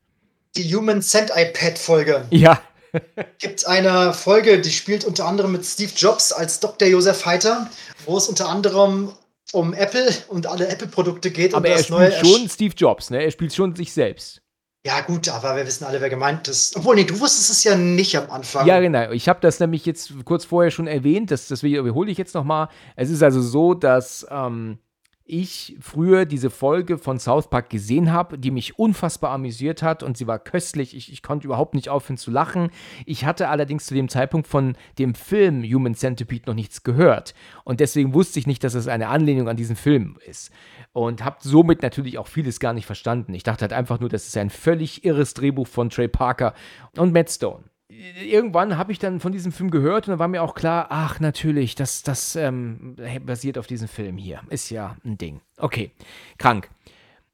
[0.57, 2.25] Die Human Cent iPad Folge.
[2.31, 2.61] Ja.
[3.39, 6.89] gibt eine Folge, die spielt unter anderem mit Steve Jobs als Dr.
[6.89, 7.71] Joseph Heiter,
[8.05, 9.13] wo es unter anderem
[9.53, 11.55] um Apple und alle Apple-Produkte geht.
[11.55, 13.23] Aber er spielt schon Steve Jobs, ne?
[13.23, 14.43] Er spielt schon sich selbst.
[14.85, 16.77] Ja, gut, aber wir wissen alle, wer gemeint ist.
[16.77, 18.67] Obwohl, nee, du wusstest es ja nicht am Anfang.
[18.67, 19.13] Ja, genau.
[19.13, 21.31] Ich habe das nämlich jetzt kurz vorher schon erwähnt.
[21.31, 22.69] Das, das wiederhole ich jetzt nochmal.
[22.97, 24.79] Es ist also so, dass ähm,
[25.25, 30.17] ich früher diese Folge von South Park gesehen habe, die mich unfassbar amüsiert hat und
[30.17, 30.97] sie war köstlich.
[30.97, 32.71] Ich, ich konnte überhaupt nicht aufhören zu lachen.
[33.07, 37.81] Ich hatte allerdings zu dem Zeitpunkt von dem Film Human Centipede noch nichts gehört und
[37.81, 40.51] deswegen wusste ich nicht, dass es eine Anlehnung an diesen Film ist
[40.93, 43.35] und habe somit natürlich auch vieles gar nicht verstanden.
[43.35, 46.55] Ich dachte halt einfach nur, das ist ein völlig irres Drehbuch von Trey Parker
[46.97, 50.43] und Matt Stone irgendwann habe ich dann von diesem Film gehört und dann war mir
[50.43, 54.41] auch klar, ach natürlich, das, das ähm, basiert auf diesem Film hier.
[54.49, 55.41] Ist ja ein Ding.
[55.59, 55.93] Okay,
[56.39, 56.71] krank.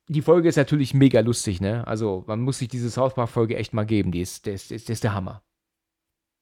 [0.08, 1.86] Die Folge ist natürlich mega lustig, ne?
[1.86, 4.10] Also man muss sich diese South Park-Folge echt mal geben.
[4.10, 5.42] Die ist, die ist, die ist, der Hammer.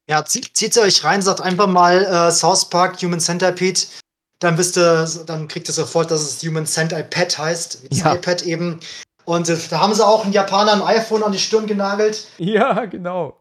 [0.09, 3.81] Ja, zieht, zieht euch rein, sagt einfach mal äh, South Park Human Centipede.
[4.39, 7.83] Dann wisst ihr, dann kriegt ihr sofort, dass es Human Centipede heißt.
[7.83, 8.15] Wie das ja.
[8.15, 8.79] iPad eben.
[9.25, 12.29] Und äh, da haben sie auch einen Japaner ein iPhone an die Stirn genagelt.
[12.39, 13.37] Ja, genau.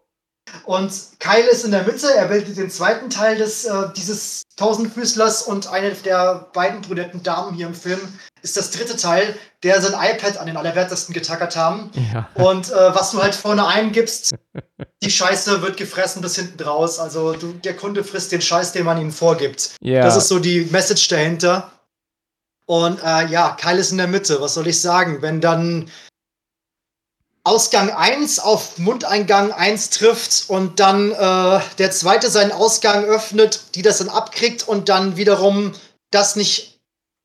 [0.63, 5.43] Und Kyle ist in der Mitte, er bildet den zweiten Teil des, äh, dieses Tausendfüßlers
[5.43, 7.99] und eine der beiden brünetten Damen hier im Film
[8.41, 11.89] ist das dritte Teil, der sein iPad an den Allerwertesten getackert haben.
[12.13, 12.29] Ja.
[12.35, 14.35] Und äh, was du halt vorne eingibst,
[15.03, 16.99] die Scheiße wird gefressen bis hinten raus.
[16.99, 19.75] Also du, der Kunde frisst den Scheiß, den man ihm vorgibt.
[19.81, 20.03] Ja.
[20.03, 21.71] Das ist so die Message dahinter.
[22.67, 25.23] Und äh, ja, Kyle ist in der Mitte, was soll ich sagen?
[25.23, 25.89] Wenn dann
[27.45, 33.83] Ausgang 1 auf Mundeingang 1 trifft und dann äh, der zweite seinen Ausgang öffnet, die
[33.83, 35.73] das dann abkriegt und dann wiederum
[36.09, 36.79] das nicht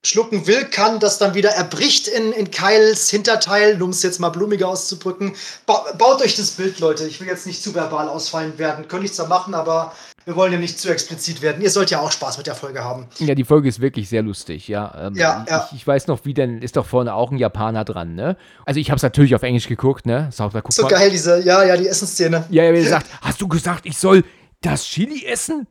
[0.05, 4.29] schlucken will, kann, das dann wieder erbricht in, in Kyles Hinterteil, um es jetzt mal
[4.29, 5.37] blumiger auszudrücken.
[5.65, 7.07] Ba baut euch das Bild, Leute.
[7.07, 8.89] Ich will jetzt nicht zu verbal ausfallen werden.
[8.89, 9.95] Könnte ich zwar machen, aber
[10.25, 11.63] wir wollen ja nicht zu explizit werden.
[11.63, 13.07] Ihr sollt ja auch Spaß mit der Folge haben.
[13.19, 15.07] Ja, die Folge ist wirklich sehr lustig, ja.
[15.07, 15.69] Ähm, ja, ja.
[15.71, 18.37] Ich, ich, weiß noch, wie denn ist doch vorne auch ein Japaner dran, ne?
[18.67, 20.29] Also ich habe es natürlich auf Englisch geguckt, ne?
[20.31, 22.45] South So geil, diese, ja, ja, die Essensszene.
[22.51, 24.25] Ja, ja, wie gesagt, hast du gesagt, ich soll
[24.61, 25.67] das Chili essen?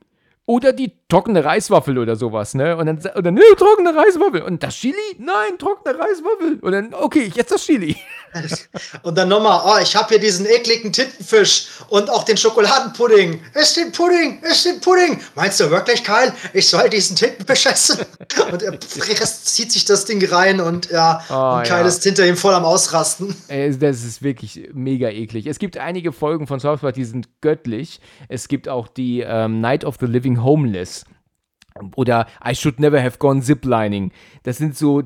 [0.45, 2.77] Oder die trockene Reiswaffel oder sowas, ne?
[2.77, 4.43] Und dann, und dann ne, trockene Reiswaffel.
[4.43, 4.95] Und das Chili?
[5.17, 6.59] Nein, trockene Reiswaffel.
[6.61, 7.97] Und dann, okay, jetzt das Chili.
[9.01, 13.41] Und dann nochmal, oh, ich habe hier diesen ekligen Tintenfisch und auch den Schokoladenpudding.
[13.55, 15.19] Ist den Pudding, ist den Pudding.
[15.33, 18.05] Meinst du wirklich, Kyle, ich soll diesen Tintenfisch essen?
[18.51, 21.87] Und er zieht sich das Ding rein und ja, oh, und Kyle ja.
[21.87, 23.35] ist hinter ihm voll am Ausrasten.
[23.79, 25.47] Das ist wirklich mega eklig.
[25.47, 27.99] Es gibt einige Folgen von South Park, die sind göttlich.
[28.27, 30.98] Es gibt auch die ähm, Night of the Living Homeless
[31.95, 34.11] oder I Should Never Have Gone Ziplining.
[34.43, 35.03] Das sind so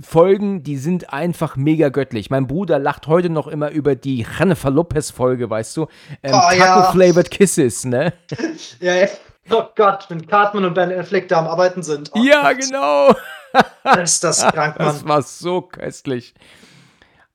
[0.00, 2.30] Folgen, die sind einfach mega göttlich.
[2.30, 5.86] Mein Bruder lacht heute noch immer über die Jennifer Lopez Folge, weißt du?
[6.22, 7.22] Ähm, oh, Taco ja.
[7.22, 8.12] Kisses, ne?
[8.80, 9.08] ja, ja.
[9.50, 12.10] Oh Gott, wenn Cartman und Ben Affleck da am Arbeiten sind.
[12.14, 12.60] Oh ja, Gott.
[12.60, 13.14] genau.
[13.84, 14.88] das ist das krank, Mann.
[14.88, 16.34] Das war so köstlich.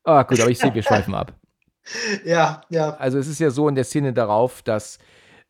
[0.03, 1.33] Ah, gut, aber ich sehe, wir schweifen ab.
[2.23, 2.95] Ja, ja.
[2.95, 4.99] Also es ist ja so in der Szene darauf, dass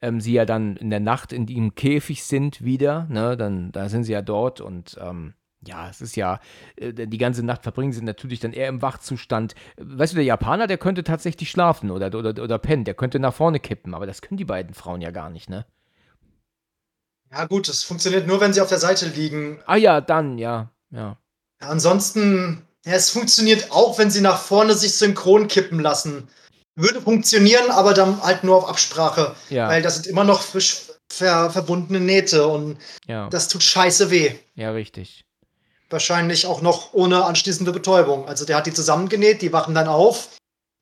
[0.04, 3.88] ähm, sie ja dann in der Nacht in ihrem Käfig sind wieder, ne, dann da
[3.88, 5.34] sind sie ja dort und ähm,
[5.66, 6.42] ja, es ist ja,
[6.76, 9.56] äh, die ganze Nacht verbringen sie natürlich dann eher im Wachzustand.
[9.78, 13.34] Weißt du, der Japaner, der könnte tatsächlich schlafen oder, oder, oder pennen, der könnte nach
[13.34, 15.66] vorne kippen, aber das können die beiden Frauen ja gar nicht, ne?
[17.32, 19.60] Ja, gut, das funktioniert nur, wenn sie auf der Seite liegen.
[19.66, 21.18] Ah ja, dann, ja, ja.
[21.62, 26.28] ja ansonsten, ja, es funktioniert auch, wenn sie nach vorne sich synchron kippen lassen.
[26.76, 29.36] Würde funktionieren, aber dann halt nur auf Absprache.
[29.50, 29.68] Ja.
[29.68, 33.30] Weil das sind immer noch frisch ver verbundene Nähte und ja.
[33.30, 34.34] das tut scheiße weh.
[34.56, 35.26] Ja, richtig.
[35.90, 38.28] Wahrscheinlich auch noch ohne anschließende Betäubung.
[38.28, 40.30] Also der hat die zusammengenäht, die wachen dann auf.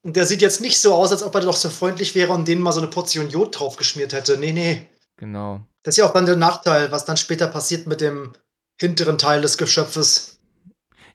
[0.04, 2.48] Und der sieht jetzt nicht so aus, als ob er doch so freundlich wäre und
[2.48, 4.38] denen mal so eine Portion Jod drauf geschmiert hätte.
[4.38, 4.88] Nee, nee.
[5.18, 5.62] Genau.
[5.84, 8.34] Das ist ja auch dann der Nachteil, was dann später passiert mit dem
[8.80, 10.30] hinteren Teil des Geschöpfes.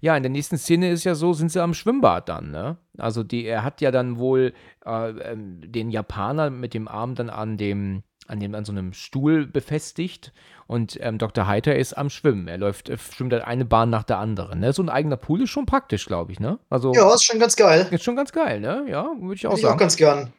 [0.01, 2.77] Ja, in der nächsten Szene ist ja so, sind sie am Schwimmbad dann, ne?
[2.99, 4.53] Also die, er hat ja dann wohl
[4.85, 8.93] äh, ähm, den Japaner mit dem Arm dann an dem an, dem, an so einem
[8.93, 10.33] Stuhl befestigt
[10.67, 11.47] und ähm, Dr.
[11.47, 12.49] Heiter ist am Schwimmen.
[12.49, 14.61] Er läuft, äh, schwimmt halt eine Bahn nach der anderen.
[14.61, 14.73] Ne?
[14.73, 16.59] So ein eigener Pool ist schon praktisch, glaube ich, ne?
[16.69, 17.87] Also, ja, ist schon ganz geil.
[17.91, 18.85] Ist schon ganz geil, ne?
[18.89, 19.73] Ja, würde ich auch Hätte sagen.
[19.73, 20.33] Ich auch ganz gern.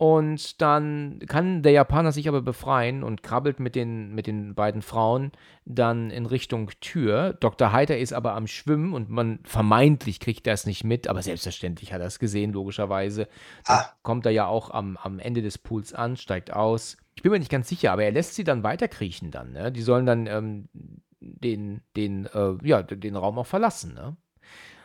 [0.00, 4.80] Und dann kann der Japaner sich aber befreien und krabbelt mit den, mit den beiden
[4.80, 5.30] Frauen
[5.66, 7.34] dann in Richtung Tür.
[7.34, 7.70] Dr.
[7.72, 11.92] Heiter ist aber am Schwimmen und man vermeintlich kriegt er es nicht mit, aber selbstverständlich
[11.92, 13.28] hat er es gesehen, logischerweise.
[13.66, 13.84] Ah.
[14.02, 16.96] kommt er ja auch am, am Ende des Pools an, steigt aus.
[17.14, 19.52] Ich bin mir nicht ganz sicher, aber er lässt sie dann weiterkriechen dann.
[19.52, 19.70] Ne?
[19.70, 20.70] Die sollen dann ähm,
[21.20, 23.92] den, den, äh, ja, den Raum auch verlassen.
[23.92, 24.16] Ne?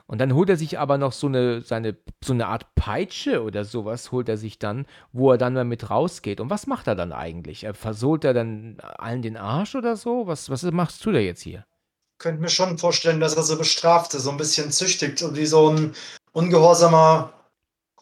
[0.08, 3.66] Und dann holt er sich aber noch so eine, seine, so eine Art Peitsche oder
[3.66, 6.40] sowas, holt er sich dann, wo er dann mal mit rausgeht.
[6.40, 7.64] Und was macht er dann eigentlich?
[7.64, 10.28] Er versohlt er dann allen den Arsch oder so?
[10.28, 11.66] Was, was machst du da jetzt hier?
[12.20, 15.72] Könnte mir schon vorstellen, dass er so bestrafte, so ein bisschen züchtigt und wie so
[15.72, 15.96] ein
[16.34, 17.34] ungehorsamer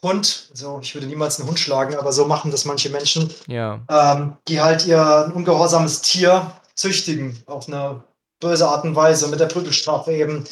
[0.02, 0.50] Hund.
[0.52, 3.32] So, ich würde niemals einen Hund schlagen, aber so machen das manche Menschen.
[3.46, 3.80] Ja.
[3.88, 8.04] Ähm, die halt ihr ungehorsames Tier züchtigen auf eine
[8.40, 10.44] böse Art und Weise mit der Prügelstrafe eben.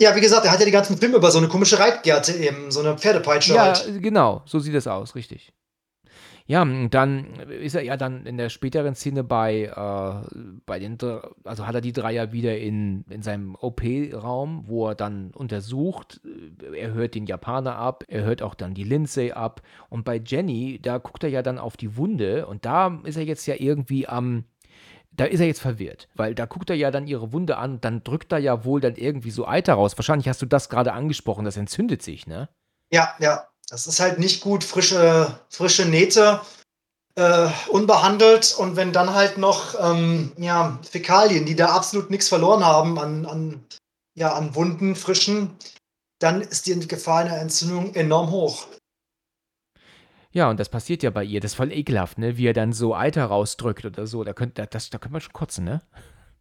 [0.00, 2.70] Ja, wie gesagt, er hat ja die ganzen Filme über so eine komische Reitgerte eben,
[2.70, 3.54] so eine Pferdepeitsche.
[3.54, 4.00] Ja, halt.
[4.00, 5.52] genau, so sieht es aus, richtig.
[6.46, 7.26] Ja, dann
[7.60, 10.96] ist er ja dann in der späteren Szene bei, äh, bei den,
[11.44, 16.22] also hat er die drei ja wieder in, in seinem OP-Raum, wo er dann untersucht.
[16.72, 19.60] Er hört den Japaner ab, er hört auch dann die Lindsay ab.
[19.90, 23.24] Und bei Jenny, da guckt er ja dann auf die Wunde und da ist er
[23.24, 24.44] jetzt ja irgendwie am
[25.18, 28.04] da ist er jetzt verwirrt, weil da guckt er ja dann ihre Wunde an dann
[28.04, 29.98] drückt er ja wohl dann irgendwie so Eiter raus.
[29.98, 32.48] Wahrscheinlich hast du das gerade angesprochen, das entzündet sich, ne?
[32.90, 33.48] Ja, ja.
[33.68, 36.40] Das ist halt nicht gut, frische, frische Nähte,
[37.16, 42.64] äh, unbehandelt und wenn dann halt noch ähm, ja, Fäkalien, die da absolut nichts verloren
[42.64, 43.66] haben an, an,
[44.14, 45.50] ja, an Wunden, frischen,
[46.20, 48.68] dann ist die Gefahr einer Entzündung enorm hoch.
[50.38, 51.40] Ja, und das passiert ja bei ihr.
[51.40, 52.36] Das ist voll ekelhaft, ne?
[52.36, 54.22] Wie er dann so Eiter rausdrückt oder so.
[54.22, 55.82] Da könnte das, da könnte man schon kotzen, ne?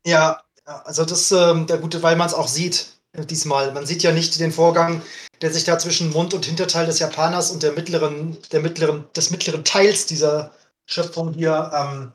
[0.05, 3.73] Ja, also das, ähm, der gute, weil man es auch sieht äh, diesmal.
[3.73, 5.01] Man sieht ja nicht den Vorgang,
[5.41, 9.31] der sich da zwischen Mund und Hinterteil des Japaners und der mittleren, der mittleren, des
[9.31, 10.51] mittleren Teils dieser
[10.85, 12.11] Schöpfung hier ähm,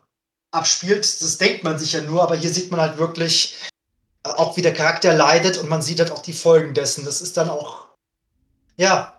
[0.52, 1.00] abspielt.
[1.00, 3.56] Das denkt man sich ja nur, aber hier sieht man halt wirklich
[4.24, 7.04] äh, auch, wie der Charakter leidet und man sieht halt auch die Folgen dessen.
[7.04, 7.86] Das ist dann auch,
[8.76, 9.11] ja,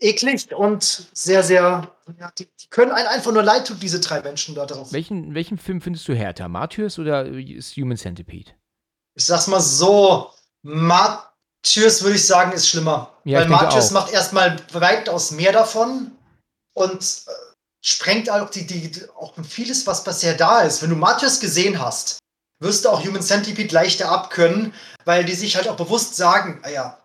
[0.00, 1.90] eklig und sehr, sehr.
[2.18, 4.92] Ja, die, die, können einen einfach nur leid tun, diese drei Menschen da drauf.
[4.92, 6.48] Welchen, welchen Film findest du härter?
[6.48, 8.52] Martyrs oder ist Human Centipede?
[9.14, 10.30] Ich sag's mal so:
[10.62, 13.12] Martyrs würde ich sagen, ist schlimmer.
[13.24, 16.12] Ja, Weil Martyrs macht erstmal weitaus mehr davon
[16.74, 17.30] und äh,
[17.82, 20.82] sprengt auch, die, die, auch vieles, was bisher da ist.
[20.82, 22.18] Wenn du Martyrs gesehen hast,
[22.60, 24.74] wirst du auch Human Centipede leichter abkönnen,
[25.04, 26.98] weil die sich halt auch bewusst sagen: ah ja,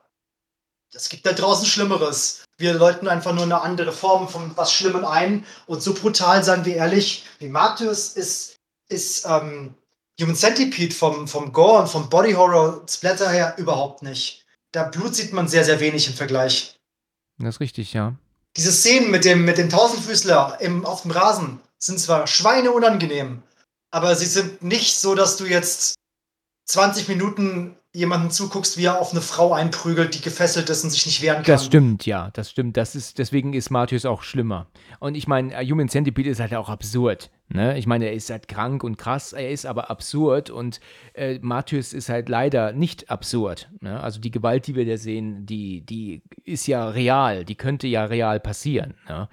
[0.93, 5.05] es gibt da draußen Schlimmeres wir läuten einfach nur eine andere Form von was Schlimmem
[5.05, 5.45] ein.
[5.65, 9.75] Und so brutal, sagen wir ehrlich, wie Martyrs ist, ist ähm,
[10.19, 14.45] Human Centipede vom, vom Gore und vom Body Horror Splatter her überhaupt nicht.
[14.71, 16.79] Da Blut sieht man sehr, sehr wenig im Vergleich.
[17.37, 18.15] Das ist richtig, ja.
[18.55, 23.43] Diese Szenen mit dem, mit dem Tausendfüßler im, auf dem Rasen sind zwar schweineunangenehm,
[23.91, 25.95] aber sie sind nicht so, dass du jetzt
[26.65, 31.05] 20 Minuten jemanden zuguckst, wie er auf eine Frau einprügelt, die gefesselt ist und sich
[31.05, 31.45] nicht wehren kann.
[31.45, 32.75] Das stimmt, ja, das stimmt.
[32.75, 34.67] Das ist, deswegen ist Martius auch schlimmer.
[34.99, 37.31] Und ich meine, Human Centipede ist halt auch absurd.
[37.47, 37.77] Ne?
[37.77, 40.79] Ich meine, er ist halt krank und krass, er ist aber absurd und
[41.13, 43.69] äh, Martius ist halt leider nicht absurd.
[43.79, 44.01] Ne?
[44.01, 48.03] Also die Gewalt, die wir da sehen, die, die ist ja real, die könnte ja
[48.05, 48.95] real passieren.
[49.07, 49.29] Ne?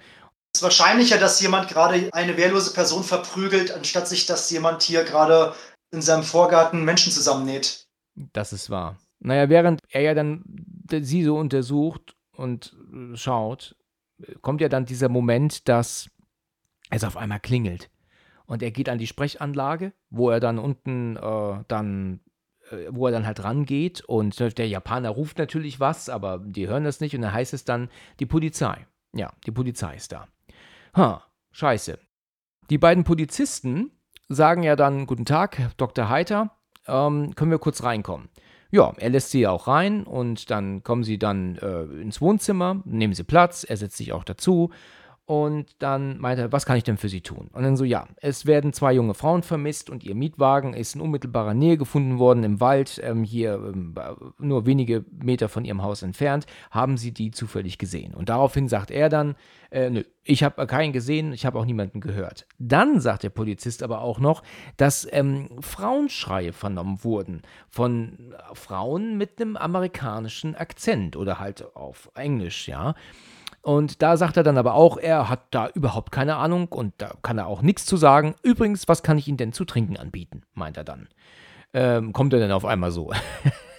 [0.53, 5.03] Es ist wahrscheinlicher, dass jemand gerade eine wehrlose Person verprügelt, anstatt sich, dass jemand hier
[5.03, 5.53] gerade
[5.91, 7.82] in seinem Vorgarten Menschen zusammennäht.
[8.15, 8.97] Das ist wahr.
[9.19, 10.43] Naja, während er ja dann
[10.91, 13.75] sie so untersucht und äh, schaut,
[14.41, 16.09] kommt ja dann dieser Moment, dass
[16.89, 17.89] es auf einmal klingelt.
[18.45, 22.19] Und er geht an die Sprechanlage, wo er dann unten äh, dann,
[22.69, 26.83] äh, wo er dann halt rangeht und der Japaner ruft natürlich was, aber die hören
[26.83, 27.89] das nicht und dann heißt es dann
[28.19, 28.85] die Polizei.
[29.13, 30.27] Ja, die Polizei ist da.
[30.95, 31.97] Ha, scheiße.
[32.69, 33.91] Die beiden Polizisten
[34.27, 36.09] sagen ja dann, guten Tag, Dr.
[36.09, 36.57] Heiter,
[36.87, 38.29] ähm, können wir kurz reinkommen.
[38.71, 43.13] Ja, er lässt sie auch rein und dann kommen sie dann äh, ins Wohnzimmer, nehmen
[43.13, 44.71] sie Platz, er setzt sich auch dazu
[45.25, 47.49] und dann meint er, was kann ich denn für Sie tun?
[47.53, 51.01] Und dann so, ja, es werden zwei junge Frauen vermisst und ihr Mietwagen ist in
[51.01, 53.95] unmittelbarer Nähe gefunden worden im Wald, ähm, hier ähm,
[54.37, 56.45] nur wenige Meter von Ihrem Haus entfernt.
[56.71, 58.13] Haben Sie die zufällig gesehen?
[58.13, 59.35] Und daraufhin sagt er dann,
[59.71, 62.45] äh, nö, ich habe keinen gesehen, ich habe auch niemanden gehört.
[62.59, 64.43] Dann sagt der Polizist aber auch noch,
[64.75, 72.67] dass ähm, Frauenschreie vernommen wurden von Frauen mit einem amerikanischen Akzent oder halt auf Englisch,
[72.67, 72.93] ja.
[73.63, 77.13] Und da sagt er dann aber auch, er hat da überhaupt keine Ahnung und da
[77.21, 78.35] kann er auch nichts zu sagen.
[78.43, 80.41] Übrigens, was kann ich Ihnen denn zu trinken anbieten?
[80.53, 81.07] meint er dann.
[81.73, 83.13] Ähm, kommt er dann auf einmal so.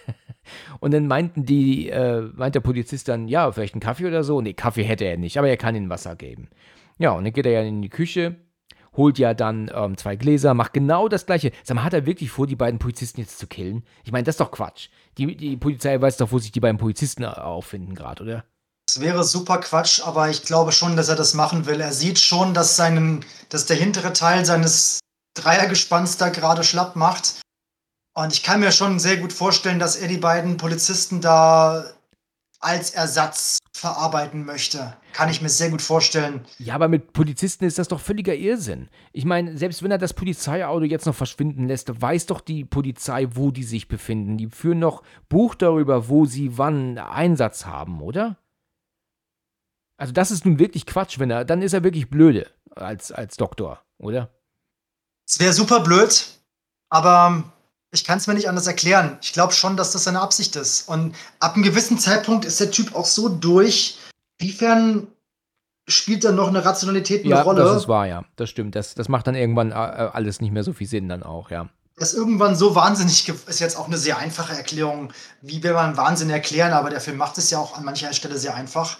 [0.80, 4.40] und dann meinten die, äh, meint der Polizist dann, ja, vielleicht einen Kaffee oder so.
[4.40, 6.48] Nee, Kaffee hätte er nicht, aber er kann ihnen Wasser geben.
[6.96, 8.36] Ja, und dann geht er ja in die Küche,
[8.96, 11.52] holt ja dann ähm, zwei Gläser, macht genau das gleiche.
[11.62, 13.84] Sag mal, hat er wirklich vor, die beiden Polizisten jetzt zu killen?
[14.02, 14.88] Ich meine, das ist doch Quatsch.
[15.18, 18.44] Die, die Polizei weiß doch, wo sich die beiden Polizisten auffinden gerade, oder?
[18.94, 21.80] Es wäre super Quatsch, aber ich glaube schon, dass er das machen will.
[21.80, 25.00] Er sieht schon, dass, seinen, dass der hintere Teil seines
[25.34, 27.40] Dreiergespanns da gerade schlapp macht.
[28.14, 31.86] Und ich kann mir schon sehr gut vorstellen, dass er die beiden Polizisten da
[32.60, 34.96] als Ersatz verarbeiten möchte.
[35.12, 36.44] Kann ich mir sehr gut vorstellen.
[36.60, 38.90] Ja, aber mit Polizisten ist das doch völliger Irrsinn.
[39.12, 43.26] Ich meine, selbst wenn er das Polizeiauto jetzt noch verschwinden lässt, weiß doch die Polizei,
[43.32, 44.38] wo die sich befinden.
[44.38, 48.38] Die führen noch Buch darüber, wo sie wann Einsatz haben, oder?
[49.96, 53.36] Also das ist nun wirklich Quatsch, wenn er, dann ist er wirklich blöde als, als
[53.36, 54.30] Doktor, oder?
[55.26, 56.26] Es wäre super blöd,
[56.90, 57.44] aber
[57.92, 59.18] ich kann es mir nicht anders erklären.
[59.22, 60.88] Ich glaube schon, dass das seine Absicht ist.
[60.88, 63.98] Und ab einem gewissen Zeitpunkt ist der Typ auch so durch.
[64.40, 65.06] Inwiefern
[65.88, 67.62] spielt dann noch eine Rationalität eine ja, Rolle?
[67.62, 68.24] Das ist wahr, ja.
[68.36, 68.74] Das stimmt.
[68.74, 71.68] Das, das macht dann irgendwann äh, alles nicht mehr so viel Sinn dann auch, ja.
[71.96, 75.12] Das ist irgendwann so wahnsinnig ist jetzt auch eine sehr einfache Erklärung.
[75.40, 76.72] Wie will man Wahnsinn erklären?
[76.72, 78.98] Aber der Film macht es ja auch an mancher Stelle sehr einfach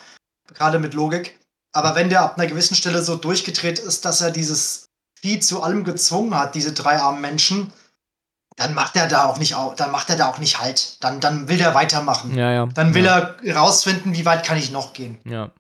[0.53, 1.39] gerade mit Logik.
[1.73, 4.89] Aber wenn der ab einer gewissen Stelle so durchgedreht ist, dass er dieses
[5.21, 7.73] Vieh zu allem gezwungen hat, diese drei armen Menschen,
[8.57, 11.03] dann macht er da auch nicht dann macht er da auch nicht halt.
[11.03, 12.37] Dann, dann will er weitermachen.
[12.37, 12.67] Ja, ja.
[12.67, 13.35] Dann will ja.
[13.43, 15.19] er rausfinden, wie weit kann ich noch gehen.
[15.25, 15.51] Ja.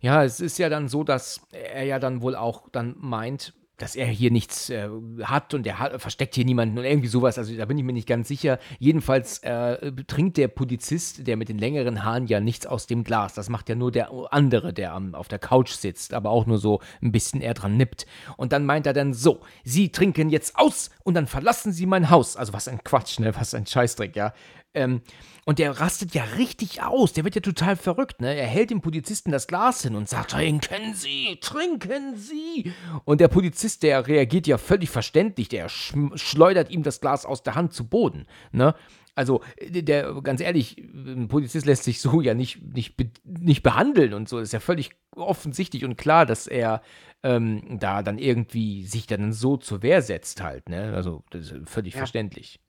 [0.00, 3.94] Ja, es ist ja dann so, dass er ja dann wohl auch dann meint, dass
[3.94, 4.88] er hier nichts äh,
[5.22, 7.38] hat und er hat, versteckt hier niemanden und irgendwie sowas.
[7.38, 8.58] Also da bin ich mir nicht ganz sicher.
[8.78, 13.34] Jedenfalls äh, trinkt der Polizist, der mit den längeren Haaren, ja nichts aus dem Glas.
[13.34, 16.58] Das macht ja nur der andere, der am, auf der Couch sitzt, aber auch nur
[16.58, 18.06] so ein bisschen eher dran nippt.
[18.36, 22.10] Und dann meint er dann so, Sie trinken jetzt aus und dann verlassen Sie mein
[22.10, 22.36] Haus.
[22.36, 23.34] Also was ein Quatsch, ne?
[23.36, 24.32] Was ein Scheißdreck, ja.
[24.76, 25.00] Ähm,
[25.46, 27.12] und der rastet ja richtig aus.
[27.12, 28.34] Der wird ja total verrückt, ne?
[28.34, 32.72] Er hält dem Polizisten das Glas hin und sagt: Trinken Sie, trinken Sie.
[33.04, 35.48] Und der Polizist, der reagiert ja völlig verständlich.
[35.48, 38.74] Der schleudert ihm das Glas aus der Hand zu Boden, ne?
[39.14, 44.28] Also, der, ganz ehrlich, ein Polizist lässt sich so ja nicht, nicht, nicht behandeln und
[44.28, 44.38] so.
[44.38, 46.82] Das ist ja völlig offensichtlich und klar, dass er
[47.22, 50.92] ähm, da dann irgendwie sich dann so zur Wehr setzt halt, ne?
[50.92, 51.98] Also, das ist völlig ja.
[51.98, 52.60] verständlich.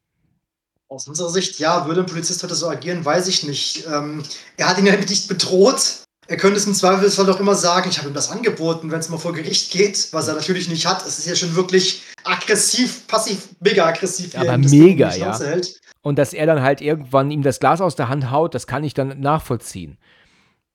[0.89, 3.85] Aus unserer Sicht, ja, würde ein Polizist heute so agieren, weiß ich nicht.
[3.88, 4.23] Ähm,
[4.55, 6.03] er hat ihn ja nicht bedroht.
[6.30, 9.09] Er könnte es im Zweifelsfall doch immer sagen, ich habe ihm das angeboten, wenn es
[9.09, 11.05] mal vor Gericht geht, was er natürlich nicht hat.
[11.05, 14.35] Es ist ja schon wirklich aggressiv, passiv, mega aggressiv.
[14.35, 15.38] Aber mega, ja.
[15.39, 15.80] Hält.
[16.01, 18.84] Und dass er dann halt irgendwann ihm das Glas aus der Hand haut, das kann
[18.84, 19.97] ich dann nachvollziehen.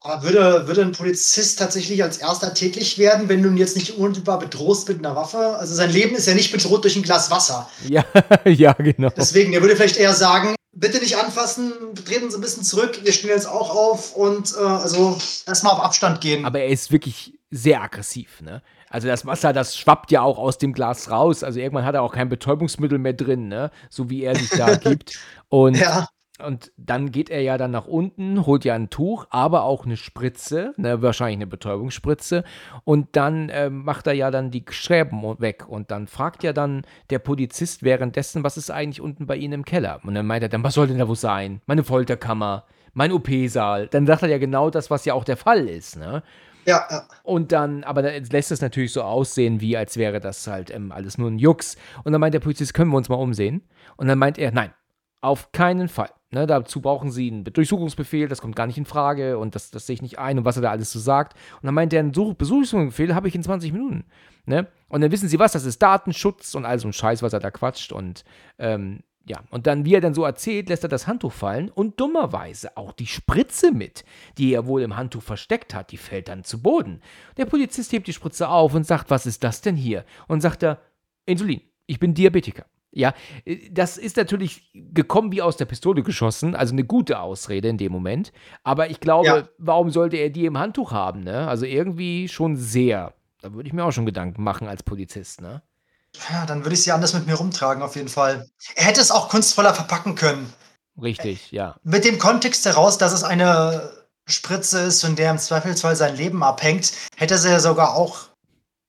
[0.04, 3.96] Aber würde, würde ein Polizist tatsächlich als erster täglich werden, wenn du ihn jetzt nicht
[3.96, 5.56] unmittelbar bedrohst mit einer Waffe?
[5.56, 7.68] Also sein Leben ist ja nicht bedroht durch ein Glas Wasser.
[7.88, 8.04] Ja,
[8.44, 9.10] ja, genau.
[9.16, 11.72] Deswegen, er würde vielleicht eher sagen, bitte nicht anfassen,
[12.04, 15.80] treten Sie ein bisschen zurück, wir stehen jetzt auch auf und äh, also erstmal auf
[15.80, 16.44] Abstand gehen.
[16.44, 18.62] Aber er ist wirklich sehr aggressiv, ne?
[18.88, 21.42] Also das Wasser, das schwappt ja auch aus dem Glas raus.
[21.42, 23.70] Also irgendwann hat er auch kein Betäubungsmittel mehr drin, ne?
[23.88, 25.18] So wie er sich da gibt.
[25.48, 26.08] Und ja.
[26.38, 29.96] Und dann geht er ja dann nach unten, holt ja ein Tuch, aber auch eine
[29.96, 32.42] Spritze, ne, wahrscheinlich eine Betäubungsspritze.
[32.84, 35.68] Und dann äh, macht er ja dann die Schräben weg.
[35.68, 39.64] Und dann fragt ja dann der Polizist währenddessen, was ist eigentlich unten bei Ihnen im
[39.64, 40.00] Keller?
[40.04, 41.60] Und dann meint er dann, was soll denn da wohl sein?
[41.66, 42.64] Meine Folterkammer,
[42.94, 43.88] mein OP-Saal.
[43.88, 46.22] Dann sagt er ja genau das, was ja auch der Fall ist, ne?
[46.64, 47.02] Ja, ja.
[47.24, 50.92] Und dann, aber dann lässt es natürlich so aussehen, wie als wäre das halt ähm,
[50.92, 51.76] alles nur ein Jux.
[52.04, 53.62] Und dann meint der Polizist, können wir uns mal umsehen?
[53.96, 54.72] Und dann meint er, nein,
[55.22, 56.10] auf keinen Fall.
[56.30, 59.86] Ne, dazu brauchen sie einen Durchsuchungsbefehl, das kommt gar nicht in Frage und das, das
[59.86, 61.34] sehe ich nicht ein und was er da alles so sagt.
[61.60, 64.04] Und dann meint er, einen Durchsuchungsbefehl habe ich in 20 Minuten.
[64.46, 64.66] Ne?
[64.88, 67.40] Und dann wissen sie was, das ist Datenschutz und all so ein Scheiß, was er
[67.40, 67.92] da quatscht.
[67.92, 68.24] Und
[68.58, 72.00] ähm, ja, und dann, wie er dann so erzählt, lässt er das Handtuch fallen und
[72.00, 74.04] dummerweise auch die Spritze mit,
[74.38, 77.02] die er wohl im Handtuch versteckt hat, die fällt dann zu Boden.
[77.36, 80.04] Der Polizist hebt die Spritze auf und sagt, was ist das denn hier?
[80.28, 80.80] Und sagt er,
[81.26, 82.64] Insulin, ich bin Diabetiker.
[82.92, 83.14] Ja,
[83.44, 87.78] äh, das ist natürlich gekommen wie aus der Pistole geschossen, also eine gute Ausrede in
[87.78, 88.32] dem Moment.
[88.62, 89.48] Aber ich glaube, ja.
[89.58, 91.24] warum sollte er die im Handtuch haben?
[91.24, 91.48] Ne?
[91.48, 93.14] Also irgendwie schon sehr.
[93.40, 95.62] Da würde ich mir auch schon Gedanken machen als Polizist, ne?
[96.30, 98.46] Ja, dann würde ich sie anders mit mir rumtragen, auf jeden Fall.
[98.74, 100.52] Er hätte es auch kunstvoller verpacken können.
[101.00, 101.76] Richtig, ja.
[101.82, 103.90] Mit dem Kontext heraus, dass es eine
[104.26, 108.28] Spritze ist, von der im Zweifelsfall sein Leben abhängt, hätte er sie ja sogar auch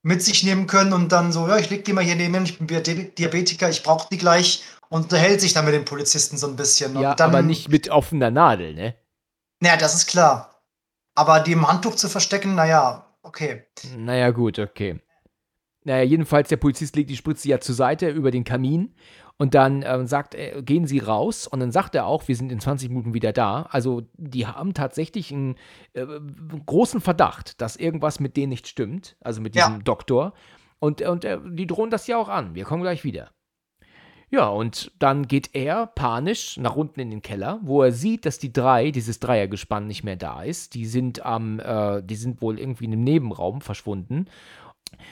[0.03, 2.59] mit sich nehmen können und dann so, ja, ich leg die mal hier neben, ich
[2.59, 6.55] bin Diabetiker, ich brauche die gleich und unterhält sich dann mit den Polizisten so ein
[6.55, 6.99] bisschen.
[6.99, 8.95] Ja, dann, aber nicht mit offener Nadel, ne?
[9.61, 10.61] Naja, das ist klar.
[11.15, 13.63] Aber die im Handtuch zu verstecken, naja, okay.
[13.95, 14.99] Naja, gut, okay.
[15.85, 18.95] Naja, jedenfalls, der Polizist legt die Spritze ja zur Seite über den Kamin
[19.37, 22.51] und dann ähm, sagt er, gehen Sie raus und dann sagt er auch, wir sind
[22.51, 23.63] in 20 Minuten wieder da.
[23.63, 25.55] Also die haben tatsächlich einen
[25.93, 26.05] äh,
[26.65, 29.79] großen Verdacht, dass irgendwas mit denen nicht stimmt, also mit diesem Ja.
[29.79, 30.33] Doktor.
[30.79, 32.55] Und, und äh, die drohen das ja auch an.
[32.55, 33.31] Wir kommen gleich wieder.
[34.29, 38.39] Ja, und dann geht er panisch nach unten in den Keller, wo er sieht, dass
[38.39, 40.73] die drei, dieses Dreiergespann nicht mehr da ist.
[40.73, 44.25] Die sind am, äh, die sind wohl irgendwie in einem Nebenraum verschwunden.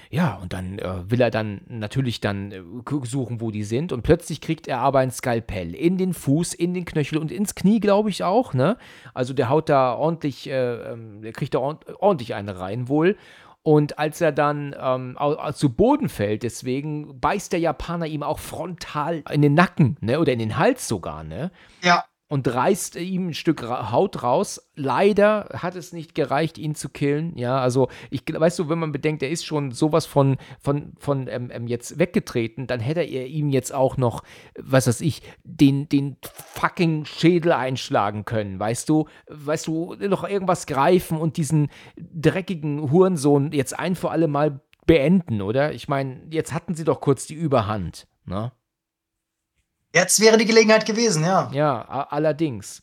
[0.10, 2.62] Ja, und dann äh, will er dann natürlich dann äh,
[3.04, 3.92] suchen, wo die sind.
[3.92, 7.56] Und plötzlich kriegt er aber ein Skalpell in den Fuß, in den Knöchel und ins
[7.56, 8.78] Knie, glaube ich auch, ne?
[9.14, 13.18] Also der haut da ordentlich, äh, ähm, der kriegt da ord ordentlich eine rein wohl.
[13.64, 15.18] Und als er dann ähm,
[15.54, 20.20] zu Boden fällt, deswegen beißt der Japaner ihm auch frontal in den Nacken, ne?
[20.20, 21.52] Oder in den Hals sogar, ne?
[21.84, 24.72] Ja, und reißt ihm ein Stück Haut raus.
[24.78, 27.38] Leider hat es nicht gereicht, ihn zu killen.
[27.38, 31.28] Ja, also ich weißt du, wenn man bedenkt, er ist schon sowas von von von
[31.28, 34.24] ähm, ähm, jetzt weggetreten, dann hätte er ihm jetzt auch noch,
[34.58, 38.58] was weiß ich, den den fucking Schädel einschlagen können.
[38.58, 41.68] Weißt du, weißt du, noch irgendwas greifen und diesen
[41.98, 45.74] dreckigen Hurensohn jetzt ein für alle Mal beenden, oder?
[45.74, 48.54] Ich meine, jetzt hatten sie doch kurz die Überhand, ne?
[49.94, 51.50] Jetzt wäre die Gelegenheit gewesen, ja.
[51.54, 52.82] Ja, allerdings.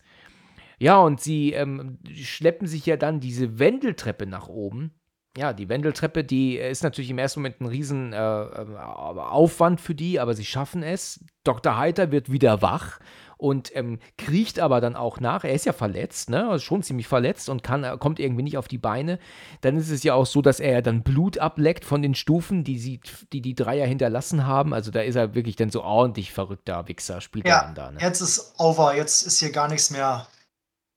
[0.78, 4.92] Ja, und sie ähm, schleppen sich ja dann diese Wendeltreppe nach oben.
[5.36, 9.94] Ja, die Wendeltreppe, die ist natürlich im ersten Moment ein riesen äh, ähm, Aufwand für
[9.94, 11.24] die, aber sie schaffen es.
[11.44, 11.76] Dr.
[11.76, 12.98] Heiter wird wieder wach
[13.38, 15.44] und ähm, kriecht aber dann auch nach.
[15.44, 16.48] Er ist ja verletzt, ne?
[16.48, 19.18] Also schon ziemlich verletzt und kann, äh, kommt irgendwie nicht auf die Beine.
[19.60, 22.64] Dann ist es ja auch so, dass er ja dann Blut ableckt von den Stufen,
[22.64, 23.00] die sie,
[23.32, 24.74] die, die Dreier hinterlassen haben.
[24.74, 27.90] Also da ist er wirklich dann so ordentlich verrückter Wichser, spielt er Ja, dann da,
[27.92, 27.98] ne?
[28.00, 30.26] jetzt ist over, jetzt ist hier gar nichts mehr.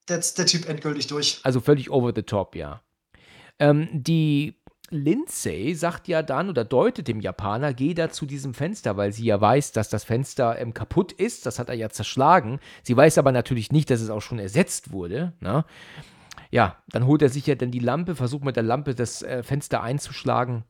[0.09, 1.39] Jetzt der Typ endgültig durch.
[1.43, 2.81] Also völlig over the top, ja.
[3.59, 4.60] Ähm, die
[4.91, 9.25] Lindsay sagt ja dann oder deutet dem Japaner, geh da zu diesem Fenster, weil sie
[9.25, 11.45] ja weiß, dass das Fenster ähm, kaputt ist.
[11.45, 12.59] Das hat er ja zerschlagen.
[12.83, 15.33] Sie weiß aber natürlich nicht, dass es auch schon ersetzt wurde.
[15.39, 15.65] Ne?
[16.51, 19.43] Ja, dann holt er sich ja dann die Lampe, versucht mit der Lampe das äh,
[19.43, 20.65] Fenster einzuschlagen.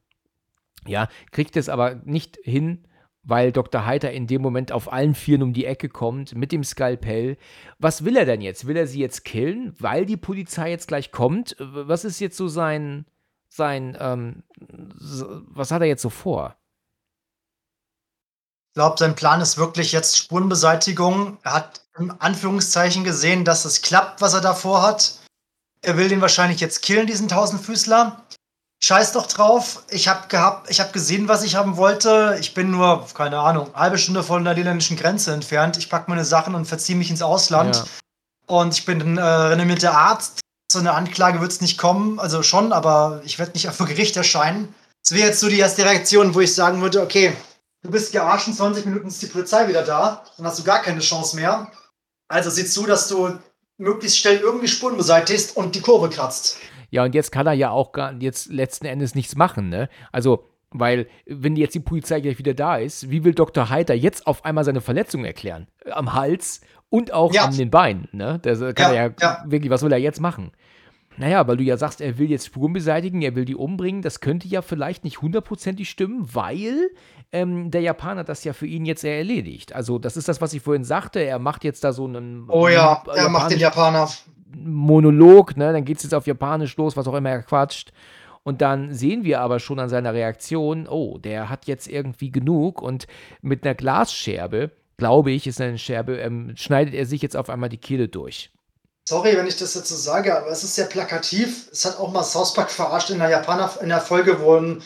[0.88, 2.88] Ja, kriegt es aber nicht hin,
[3.24, 3.86] weil Dr.
[3.86, 7.38] Heiter in dem Moment auf allen Vieren um die Ecke kommt mit dem Skalpell.
[7.80, 8.68] Was will er denn jetzt?
[8.68, 11.56] Will er sie jetzt killen, weil die Polizei jetzt gleich kommt?
[11.60, 13.06] Was ist jetzt so sein,
[13.54, 16.56] sein, ähm, was hat er jetzt so vor?
[18.70, 21.38] Ich glaube, sein Plan ist wirklich jetzt Spurenbeseitigung.
[21.44, 25.20] Er hat im Anführungszeichen gesehen, dass es klappt, was er davor hat.
[25.82, 28.26] Er will den wahrscheinlich jetzt killen, diesen Tausendfüßler.
[28.84, 29.84] Scheiß doch drauf.
[29.90, 32.38] Ich habe gehabt, ich habe gesehen, was ich haben wollte.
[32.40, 35.78] Ich bin nur, keine Ahnung, halbe Stunde von der niederländischen Grenze entfernt.
[35.78, 37.76] Ich packe meine Sachen und verziehe mich ins Ausland.
[37.76, 37.86] Ja.
[38.48, 40.40] Und ich bin ein äh, renommierter Arzt.
[40.72, 42.18] So eine Anklage wird es nicht kommen.
[42.18, 44.74] Also schon, aber ich werde nicht vor Gericht erscheinen.
[45.04, 47.34] Das wäre jetzt so die erste Reaktion, wo ich sagen würde, okay,
[47.82, 50.24] du bist gearscht, in 20 Minuten ist die Polizei wieder da.
[50.38, 51.70] Dann hast du gar keine Chance mehr.
[52.30, 53.38] Also sieh zu, dass du
[53.78, 56.58] möglichst schnell irgendwie Spuren beseitigst und die Kurve kratzt.
[56.90, 59.90] Ja, und jetzt kann er ja auch gar, jetzt letzten Endes nichts machen, ne?
[60.12, 63.70] Also, weil, wenn jetzt die Polizei gleich wieder da ist, wie will Dr.
[63.70, 65.68] Heiter jetzt auf einmal seine Verletzung erklären?
[65.90, 66.62] Am Hals
[66.92, 67.46] und auch Ja.
[67.46, 68.38] an den Beinen, ne?
[68.44, 69.44] Das äh, kann Ja, er ja, ja.
[69.48, 70.52] wirklich, was will er jetzt machen?
[71.18, 74.20] Naja, weil du ja sagst, er will jetzt Spuren beseitigen, er will die umbringen, das
[74.22, 76.90] könnte ja vielleicht nicht hundertprozentig stimmen, weil
[77.34, 79.74] ähm, der Japaner das ja für ihn jetzt erledigt.
[79.74, 82.68] Also, das ist das, was ich vorhin sagte, er macht jetzt da so einen Oh
[82.68, 84.08] ja, er macht den Japaner.
[84.56, 85.72] Monolog, ne?
[85.74, 87.92] Dann geht es jetzt auf Japanisch los, was auch immer er quatscht.
[88.44, 92.82] Und dann sehen wir aber schon an seiner Reaktion, oh, der hat jetzt irgendwie genug
[92.82, 93.06] und
[93.42, 97.70] mit einer Glasscherbe, glaube ich, ist eine Scherbe, ähm, schneidet er sich jetzt auf einmal
[97.70, 98.52] die Kehle durch.
[99.08, 101.68] Sorry, wenn ich das jetzt so sage, aber es ist sehr plakativ.
[101.72, 104.84] Es hat auch mal South Park verarscht in der Japaner in der Folge, wo ein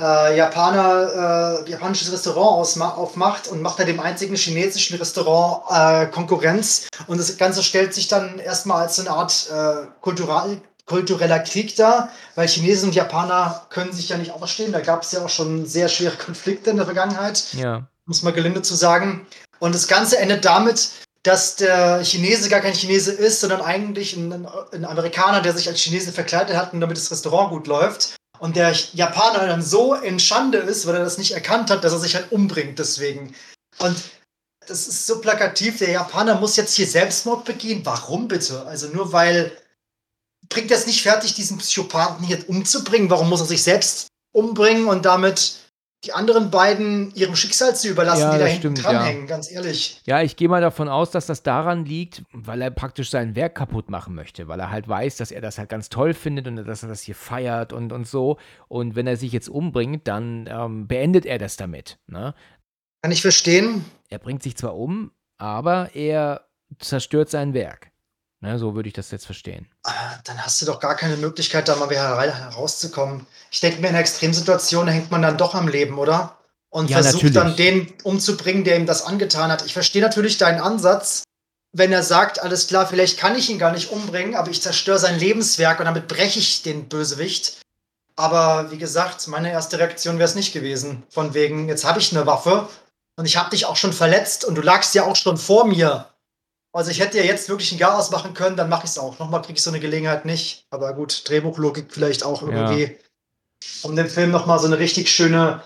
[0.00, 6.88] äh, Japaner äh, japanisches Restaurant aufmacht und macht er dem einzigen chinesischen Restaurant äh, Konkurrenz.
[7.06, 11.76] Und das Ganze stellt sich dann erstmal als so eine Art äh, kultural, kultureller Krieg
[11.76, 14.72] dar, weil Chinesen und Japaner können sich ja nicht ausstehen.
[14.72, 17.86] Da gab es ja auch schon sehr schwere Konflikte in der Vergangenheit Ja.
[18.10, 19.24] Um es mal gelinde zu sagen.
[19.60, 20.90] Und das Ganze endet damit,
[21.22, 25.80] dass der Chinese gar kein Chinese ist, sondern eigentlich ein, ein Amerikaner, der sich als
[25.80, 28.16] Chinese verkleidet hat, damit das Restaurant gut läuft.
[28.40, 31.92] Und der Japaner dann so in Schande ist, weil er das nicht erkannt hat, dass
[31.92, 33.32] er sich halt umbringt deswegen.
[33.78, 33.96] Und
[34.66, 37.82] das ist so plakativ, der Japaner muss jetzt hier Selbstmord begehen.
[37.84, 38.66] Warum bitte?
[38.66, 39.56] Also nur weil
[40.48, 43.08] bringt er es nicht fertig, diesen Psychopathen hier umzubringen.
[43.08, 45.59] Warum muss er sich selbst umbringen und damit
[46.04, 50.00] die anderen beiden ihrem Schicksal zu überlassen, Ja, die da hinten stimmt, dranhängen, ganz ehrlich.
[50.06, 53.54] Ja, ich gehe mal davon aus, dass das daran liegt, weil er praktisch sein Werk
[53.54, 56.56] kaputt machen möchte, weil er halt weiß, dass er das halt ganz toll findet und
[56.56, 58.38] dass er das hier feiert und, und so.
[58.68, 61.98] Und wenn er sich jetzt umbringt, dann ähm, beendet er das damit.
[62.06, 62.34] Ne?
[63.02, 63.84] Kann ich verstehen.
[64.08, 66.46] Er bringt sich zwar um, aber er
[66.78, 67.89] zerstört sein Werk.
[68.42, 69.68] Ne, so würde ich das jetzt verstehen.
[69.84, 69.92] Ah,
[70.24, 73.26] Dann hast du doch gar keine Möglichkeit, da mal wieder hera- herauszukommen.
[73.50, 76.38] Ich denke mir, in einer Extremsituation hängt man dann doch am Leben, oder?
[76.70, 77.34] Und Ja, versucht natürlich.
[77.34, 79.66] dann den umzubringen, der ihm das angetan hat.
[79.66, 81.24] Ich verstehe natürlich deinen Ansatz,
[81.72, 84.98] wenn er sagt, alles klar, vielleicht kann ich ihn gar nicht umbringen, aber ich zerstöre
[84.98, 87.60] sein Lebenswerk und damit breche ich den Bösewicht.
[88.16, 91.02] Aber wie gesagt, meine erste Reaktion wäre es nicht gewesen.
[91.10, 92.68] Von wegen, jetzt habe ich eine Waffe
[93.16, 96.06] und ich habe dich auch schon verletzt und du lagst ja auch schon vor mir.
[96.72, 99.18] Also ich hätte ja jetzt wirklich ein Garaus machen können, dann mache ich es auch.
[99.18, 100.66] Nochmal kriege ich so eine Gelegenheit nicht.
[100.70, 102.96] Aber gut, Drehbuchlogik vielleicht auch irgendwie,
[103.82, 105.62] um dem Film nochmal so eine richtig schöne,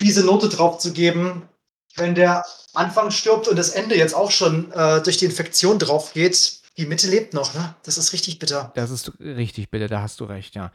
[0.00, 1.48] fiese Note drauf zu geben.
[1.96, 2.44] Wenn der
[2.74, 6.86] Anfang stirbt und das Ende jetzt auch schon äh, durch die Infektion drauf geht, die
[6.86, 7.74] Mitte lebt noch, ne?
[7.82, 8.70] Das ist richtig bitter.
[8.76, 10.70] Das ist richtig, bitte, da hast du recht, ja.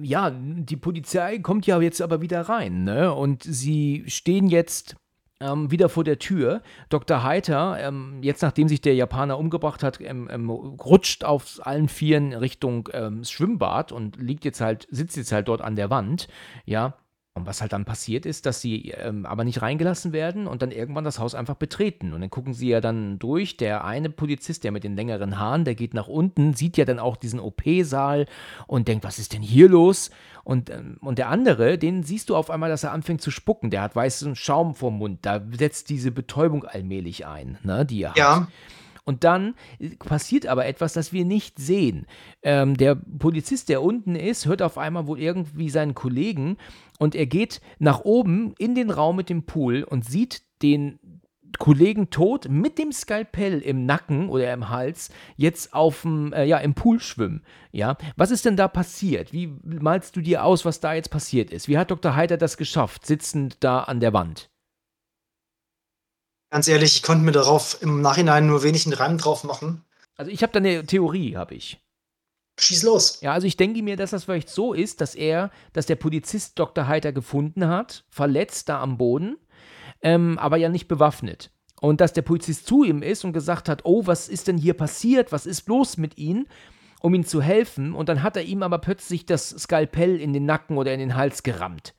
[0.00, 3.12] Ja, die Polizei kommt ja jetzt aber wieder rein, ne?
[3.12, 4.96] Und sie stehen jetzt
[5.40, 6.62] ähm, wieder vor der Tür.
[6.88, 7.22] Dr.
[7.22, 12.32] Heiter, ähm, jetzt nachdem sich der Japaner umgebracht hat, ähm, ähm, rutscht auf allen Vieren
[12.32, 16.28] Richtung ähm, Schwimmbad und liegt jetzt halt, sitzt jetzt halt dort an der Wand,
[16.64, 16.94] ja.
[17.36, 20.70] Und was halt dann passiert ist, dass sie ähm, aber nicht reingelassen werden und dann
[20.70, 22.12] irgendwann das Haus einfach betreten.
[22.12, 23.56] Und dann gucken sie ja dann durch.
[23.56, 27.00] Der eine Polizist, der mit den längeren Haaren, der geht nach unten, sieht ja dann
[27.00, 28.26] auch diesen OP-Saal
[28.68, 30.12] und denkt, was ist denn hier los?
[30.44, 33.70] Und, ähm, und der andere, den siehst du auf einmal, dass er anfängt zu spucken.
[33.70, 35.18] Der hat weißen Schaum vorm Mund.
[35.22, 38.16] Da setzt diese Betäubung allmählich ein, ne, die er hat.
[38.16, 38.46] Ja,
[39.04, 42.06] Und dann äh, passiert aber etwas, das wir nicht sehen.
[42.42, 46.56] Ähm, der Polizist, der unten ist, hört auf einmal wohl irgendwie seinen Kollegen
[46.98, 50.98] und er geht nach oben in den Raum mit dem Pool und sieht den
[51.58, 56.58] Kollegen tot mit dem Skalpell im Nacken oder im Hals jetzt auf dem, äh, ja,
[56.58, 57.42] im Pool schwimmen.
[57.72, 59.32] Ja, was ist denn da passiert?
[59.32, 61.68] Wie malst du dir aus, was da jetzt passiert ist?
[61.68, 62.16] Wie hat Dr.
[62.16, 64.50] Heiter das geschafft, sitzend da an der Wand?
[66.54, 69.84] Ganz ehrlich, ich konnte mir darauf im Nachhinein nur wenig einen Reim drauf machen.
[70.16, 71.80] Also ich habe da eine Theorie, habe ich.
[72.60, 73.18] Schieß los.
[73.22, 76.56] Ja, also ich denke mir, dass das vielleicht so ist, dass er, dass der Polizist
[76.56, 76.86] Dr.
[76.86, 79.36] Heiter gefunden hat, verletzt da am Boden,
[80.00, 81.50] ähm, aber ja nicht bewaffnet.
[81.80, 84.74] Und dass der Polizist zu ihm ist und gesagt hat, oh, was ist denn hier
[84.74, 85.32] passiert?
[85.32, 86.46] Was ist bloß mit ihm?
[87.00, 87.96] Um ihm zu helfen.
[87.96, 91.16] Und dann hat er ihm aber plötzlich das Skalpell in den Nacken oder in den
[91.16, 91.96] Hals gerammt.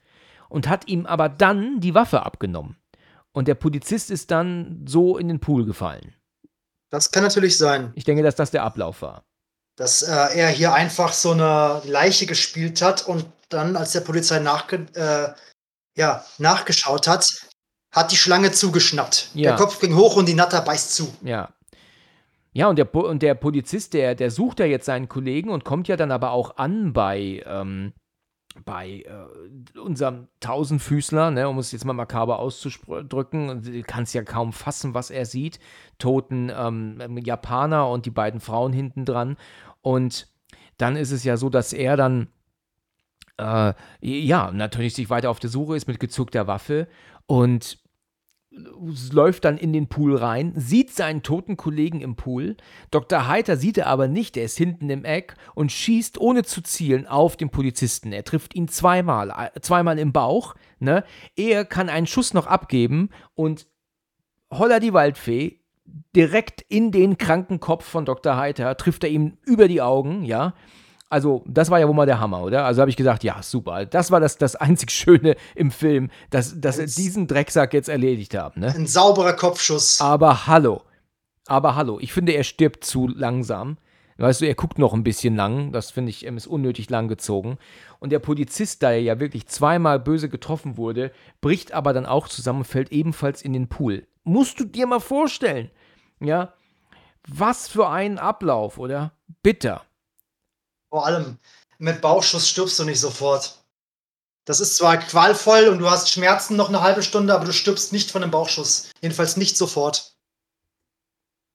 [0.48, 2.76] Und hat ihm aber dann die Waffe abgenommen.
[3.36, 6.14] Und der Polizist ist dann so in den Pool gefallen.
[6.88, 7.92] Das kann natürlich sein.
[7.94, 9.26] Ich denke, dass das der Ablauf war.
[9.76, 14.38] dass äh, er hier einfach so eine Leiche gespielt hat und dann, als der Polizei
[14.40, 15.28] nachge äh,
[15.98, 17.46] ja, nachgeschaut hat,
[17.94, 19.30] hat die Schlange zugeschnappt.
[19.34, 19.50] Ja.
[19.50, 21.14] Der Kopf ging hoch und die Natter beißt zu.
[21.22, 21.50] Ja.
[22.52, 25.88] Ja, und der, und der Polizist, der, der sucht ja jetzt seinen Kollegen und kommt
[25.88, 27.92] ja dann aber auch an bei, ähm,
[28.64, 33.62] bei äh, unserem Tausendfüßler, ne, um es jetzt mal makaber auszudrücken.
[33.62, 35.58] Du kannst ja kaum fassen, was er sieht.
[35.98, 39.36] Toten ähm, ähm, Japaner und die beiden Frauen hinten dran.
[39.82, 40.28] Und
[40.78, 42.28] dann ist es ja so, dass er dann
[43.38, 46.88] äh, ja, natürlich sich weiter auf der Suche ist mit gezückter Waffe
[47.26, 47.78] und
[49.12, 52.56] läuft dann in den Pool rein, sieht seinen toten Kollegen im Pool.
[52.90, 53.28] Dr.
[53.28, 57.06] Heiter sieht er aber nicht, er ist hinten im Eck und schießt ohne zu zielen
[57.06, 58.12] auf den Polizisten.
[58.12, 60.54] Er trifft ihn zweimal, zweimal im Bauch.
[60.78, 61.04] Ne?
[61.36, 63.66] Er kann einen Schuss noch abgeben und
[64.50, 65.60] holla die Waldfee,
[66.14, 68.36] direkt in den kranken Kopf von Dr.
[68.36, 70.54] Heiter trifft er ihm über die Augen, ja.
[71.08, 72.64] Also, das war ja wohl mal der Hammer, oder?
[72.64, 73.86] Also habe ich gesagt, ja, super.
[73.86, 78.34] Das war das, das einzig Schöne im Film, dass, dass sie diesen Drecksack jetzt erledigt
[78.34, 78.74] haben, ne?
[78.74, 80.00] Ein sauberer Kopfschuss.
[80.00, 80.82] Aber hallo.
[81.46, 81.98] Aber hallo.
[82.00, 83.78] Ich finde, er stirbt zu langsam.
[84.18, 85.72] Weißt du, er guckt noch ein bisschen lang.
[85.72, 87.58] Das finde ich, ähm, ist unnötig lang gezogen.
[88.00, 92.26] Und der Polizist, da er ja wirklich zweimal böse getroffen wurde, bricht aber dann auch
[92.26, 94.06] zusammen und fällt ebenfalls in den Pool.
[94.24, 95.70] Musst du dir mal vorstellen.
[96.18, 96.54] Ja.
[97.28, 99.12] Was für ein Ablauf, oder?
[99.42, 99.82] Bitter.
[100.96, 101.36] Vor allem
[101.76, 103.62] mit Bauchschuss stirbst du nicht sofort.
[104.46, 107.92] Das ist zwar qualvoll und du hast Schmerzen noch eine halbe Stunde, aber du stirbst
[107.92, 108.88] nicht von einem Bauchschuss.
[109.02, 110.16] Jedenfalls nicht sofort.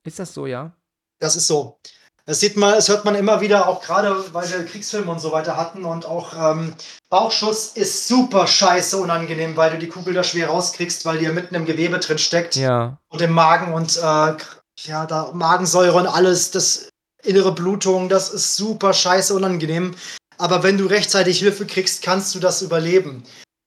[0.06, 0.74] Ist das so, ja?
[1.18, 1.80] Das ist so.
[2.26, 5.32] Das sieht man, das hört man immer wieder, auch gerade weil wir Kriegsfilme und so
[5.32, 5.86] weiter hatten.
[5.86, 6.76] Und auch ähm,
[7.10, 11.32] Bauchschuss ist super scheiße unangenehm, weil du die Kugel da schwer rauskriegst, weil die ja
[11.32, 12.58] mitten im Gewebe drin steckt.
[12.58, 13.00] Ja.
[13.10, 14.38] Und im Magen und äh,
[14.84, 16.91] ja, da Magensäure und alles, das
[17.24, 19.96] innere Blutung, das ist super scheiße unangenehm.
[20.38, 23.24] Aber wenn du rechtzeitig Hilfe kriegst, kannst du das überleben.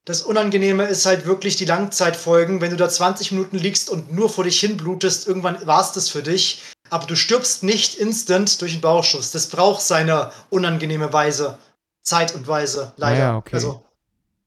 [0.06, 4.28] Das Unangenehme ist halt wirklich die Langzeitfolgen, wenn du da 20 Minuten liegst und nur
[4.28, 6.62] vor dich hin blutest, irgendwann war es das für dich.
[6.90, 9.31] Aber du stirbst nicht instant durch einen Bauchschuss.
[9.31, 11.59] Das braucht seine unangenehme Weise,
[12.02, 13.18] Zeit und Weise, leider.
[13.18, 13.55] Ja, okay.
[13.55, 13.82] Also,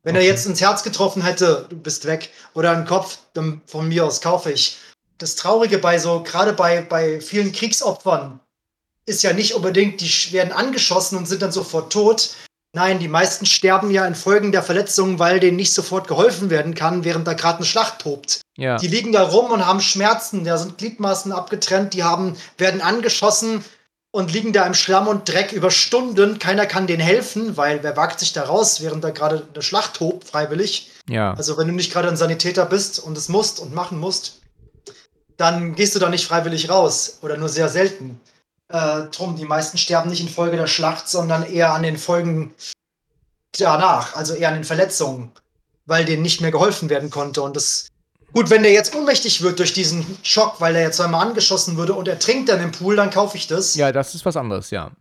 [0.03, 0.25] wenn Okay.
[0.25, 4.05] er jetzt ins Herz getroffen hätte, du bist weg, oder einen Kopf, dann von mir
[4.05, 4.77] aus kaufe ich.
[5.17, 8.39] Das Traurige bei so, gerade bei, bei vielen Kriegsopfern,
[9.07, 12.35] ist ja nicht unbedingt, die werden angeschossen und sind dann sofort tot.
[12.73, 17.05] Nein, die meisten sterben ja infolge der Verletzungen, weil denen nicht sofort geholfen werden kann,
[17.05, 18.41] während da gerade eine Schlacht tobt.
[18.57, 18.77] Ja.
[18.77, 23.63] Die liegen da rum und haben Schmerzen, da sind Gliedmaßen abgetrennt, die haben, werden angeschossen
[24.11, 26.37] und liegen da im Schlamm und Dreck über Stunden.
[26.39, 29.95] Keiner kann denen helfen, weil wer wagt sich da raus, während da gerade eine Schlacht
[29.95, 30.91] tobt, freiwillig.
[31.09, 31.33] ja.
[31.33, 34.41] Also wenn du nicht gerade ein Sanitäter bist und es musst und machen musst,
[35.37, 38.19] dann gehst du da nicht freiwillig raus oder nur sehr selten.
[38.69, 42.53] Äh, drum, die meisten sterben nicht infolge der Schlacht, sondern eher an den Folgen
[43.57, 45.31] danach, also eher an den Verletzungen,
[45.85, 47.41] weil denen nicht mehr geholfen werden konnte.
[47.41, 47.87] Und das
[48.33, 51.93] gut, wenn der jetzt ohnmächtig wird durch diesen Schock, weil er jetzt zweimal angeschossen würde
[51.93, 53.75] und er trinkt dann im Pool, dann kaufe ich das.
[53.75, 54.91] ja, das ist was anderes, ja.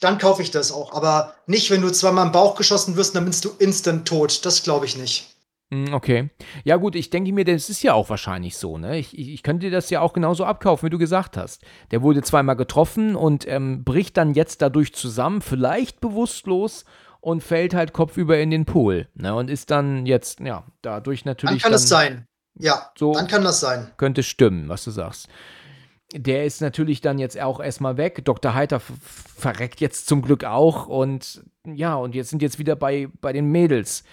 [0.00, 0.92] Dann kaufe ich das auch.
[0.92, 4.44] Aber nicht, wenn du zweimal im Bauch geschossen wirst, dann bist du instant tot.
[4.46, 5.34] Das glaube ich nicht.
[5.72, 6.30] Hm, Okay.
[6.64, 8.98] Ja, gut, ich denke mir, das ist ja auch wahrscheinlich so, ne?
[8.98, 11.62] Ich, ich, ich könnte dir das ja auch genauso abkaufen, wie du gesagt hast.
[11.90, 16.84] Der wurde zweimal getroffen und ähm, bricht dann jetzt dadurch zusammen, vielleicht bewusstlos
[17.20, 19.34] und fällt halt kopfüber in den Pool, ne?
[19.34, 21.62] Und ist dann jetzt, ja, dadurch Dann natürlich.
[21.62, 22.26] kann dann, es sein.
[22.58, 23.90] Ja, so- dann kann das sein.
[23.98, 25.28] Könnte stimmen, was du sagst.
[26.14, 28.24] Der ist natürlich dann jetzt auch erstmal weg.
[28.24, 28.54] Dr.
[28.54, 30.86] Heiter verreckt jetzt zum Glück auch.
[30.86, 34.04] Und ja, und jetzt sind jetzt wieder bei, bei den Mädels.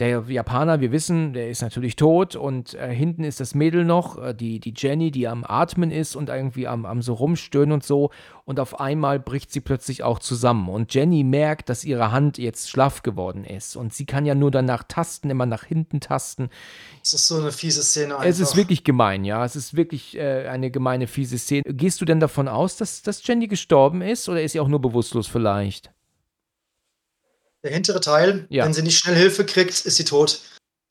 [0.00, 4.18] Der Japaner, wir wissen, der ist natürlich tot und äh, hinten ist das Mädel noch,
[4.20, 7.84] äh, die, die Jenny, die am Atmen ist und irgendwie am, am so rumstöhnen und
[7.84, 8.10] so.
[8.44, 10.68] Und auf einmal bricht sie plötzlich auch zusammen.
[10.68, 13.76] Und Jenny merkt, dass ihre Hand jetzt schlaff geworden ist.
[13.76, 16.50] Und sie kann ja nur danach tasten, immer nach hinten tasten.
[17.00, 18.28] Das ist so eine fiese Szene einfach.
[18.28, 19.44] Es ist wirklich gemein, ja.
[19.44, 21.62] Es ist wirklich äh, eine gemeine, fiese Szene.
[21.68, 24.80] Gehst du denn davon aus, dass, dass Jenny gestorben ist oder ist sie auch nur
[24.80, 25.93] bewusstlos vielleicht?
[27.64, 28.64] Der hintere Teil, Ja.
[28.64, 30.40] wenn sie nicht schnell Hilfe kriegt, ist sie tot.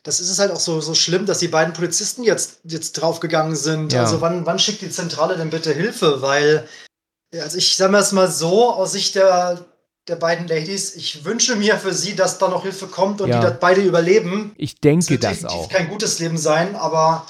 [0.04, 3.56] Das ist es halt auch so, so schlimm, dass die beiden Polizisten jetzt, jetzt draufgegangen
[3.56, 3.94] sind.
[3.94, 4.02] Ja.
[4.02, 6.22] Also wann, wann schickt die Zentrale denn bitte Hilfe?
[6.22, 6.68] Weil,
[7.34, 9.64] also ich sage mal es mal so, aus Sicht der,
[10.10, 13.40] der beiden Ladies, ich wünsche mir für sie, dass da noch Hilfe kommt und Ja.
[13.40, 14.54] die das beide überleben.
[14.58, 15.70] Ich denke das definitiv auch.
[15.70, 17.26] kein gutes Leben sein, aber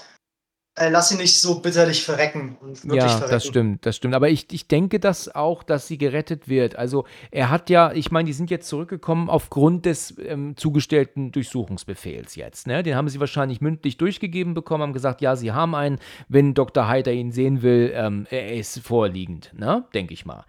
[0.75, 2.57] äh, lass sie nicht so bitterlich verrecken.
[2.59, 3.31] Und wirklich Ja, verrecken.
[3.31, 4.15] das stimmt, das stimmt.
[4.15, 6.75] Aber ich, ich denke das auch, dass sie gerettet wird.
[6.75, 12.35] Also er hat ja, ich meine, die sind jetzt zurückgekommen aufgrund des ähm, zugestellten Durchsuchungsbefehls
[12.35, 12.65] jetzt.
[12.65, 12.81] Ne?
[12.81, 16.87] Den haben sie wahrscheinlich mündlich durchgegeben bekommen, haben gesagt, ja, sie haben einen, wenn Dr.
[16.87, 19.85] Heiter ihn sehen will, ähm, er ist vorliegend, ne?
[19.93, 20.45] denke ich mal.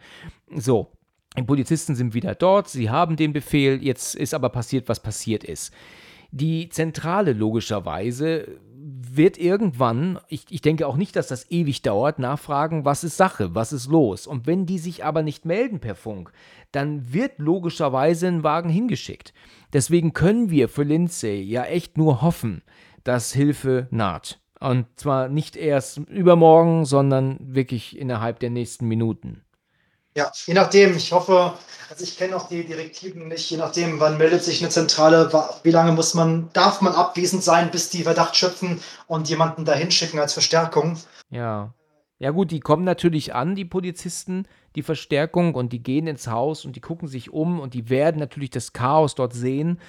[0.55, 0.90] So.
[1.36, 5.42] Die Polizisten sind wieder dort, sie haben den Befehl, jetzt ist aber passiert, was passiert
[5.42, 5.74] ist.
[6.30, 8.46] Die Zentrale logischerweise
[9.16, 13.55] wird irgendwann, ich, ich denke auch nicht, dass das ewig dauert, nachfragen, was ist Sache,
[13.55, 14.27] was ist los.
[14.27, 16.32] Und wenn die sich aber nicht melden per Funk,
[16.73, 19.32] dann wird logischerweise ein Wagen hingeschickt.
[19.73, 22.62] Deswegen können wir für Lindsay ja echt nur hoffen,
[23.05, 24.41] dass Hilfe naht.
[24.61, 29.44] Und zwar nicht erst übermorgen, sondern wirklich innerhalb der nächsten Minuten.
[30.16, 31.55] Ja, je nachdem, ich hoffe,
[31.91, 35.31] also ich kenne auch die Direktiven nicht, je nachdem, wann meldet sich eine Zentrale,
[35.65, 39.91] wie lange muss man, darf man abwesend sein, bis die Verdacht schöpfen und jemanden dahin
[39.91, 40.99] schicken als Verstärkung.
[41.31, 41.74] Ja.
[42.20, 44.47] Ja gut, die kommen natürlich an, die Polizisten,
[44.77, 48.20] die Verstärkung, und die gehen ins Haus und die gucken sich um und die werden
[48.20, 49.81] natürlich das Chaos dort sehen.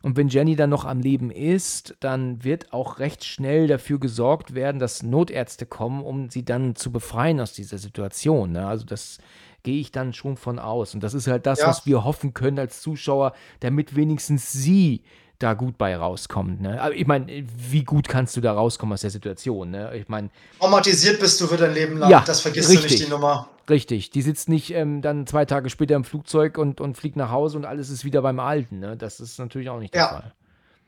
[0.00, 4.54] Und wenn Jenny dann noch am Leben ist, dann wird auch recht schnell dafür gesorgt
[4.54, 8.52] werden, dass Notärzte kommen, um sie dann zu befreien aus dieser Situation.
[8.52, 8.66] Ne?
[8.66, 9.18] Also das
[9.64, 10.94] gehe ich dann schon von aus.
[10.94, 11.66] Und das ist halt das, Ja.
[11.66, 15.02] was wir hoffen können als Zuschauer, damit wenigstens sie
[15.40, 16.60] da gut bei rauskommt.
[16.60, 16.80] Ne?
[16.80, 17.26] Aber ich meine,
[17.56, 19.70] wie gut kannst du da rauskommen aus der Situation?
[19.72, 19.96] Ne?
[19.96, 20.30] Ich meine,
[20.60, 22.92] Traumatisiert bist du für dein Leben lang, Ja, das vergisst du richtig.
[22.92, 23.48] nicht, die Nummer.
[23.68, 27.30] Richtig, die sitzt nicht ähm, dann zwei Tage später im Flugzeug und, und fliegt nach
[27.30, 28.78] Hause und alles ist wieder beim Alten.
[28.78, 28.96] Ne?
[28.96, 30.08] Das ist natürlich auch nicht der Ja.
[30.08, 30.32] Fall.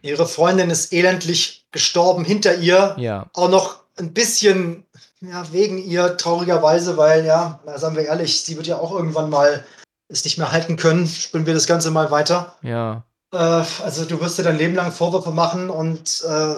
[0.02, 4.84] Ihre Freundin ist elendlich gestorben hinter ihr, Ja, auch noch ein bisschen
[5.20, 9.64] ja, wegen ihr, traurigerweise, weil, ja, sagen wir ehrlich, sie wird ja auch irgendwann mal
[10.08, 11.06] es nicht mehr halten können.
[11.06, 12.56] Spinnen wir das Ganze mal weiter.
[12.62, 13.36] ja, Äh,
[13.82, 16.56] also du wirst dir dein Leben lang Vorwürfe machen und äh,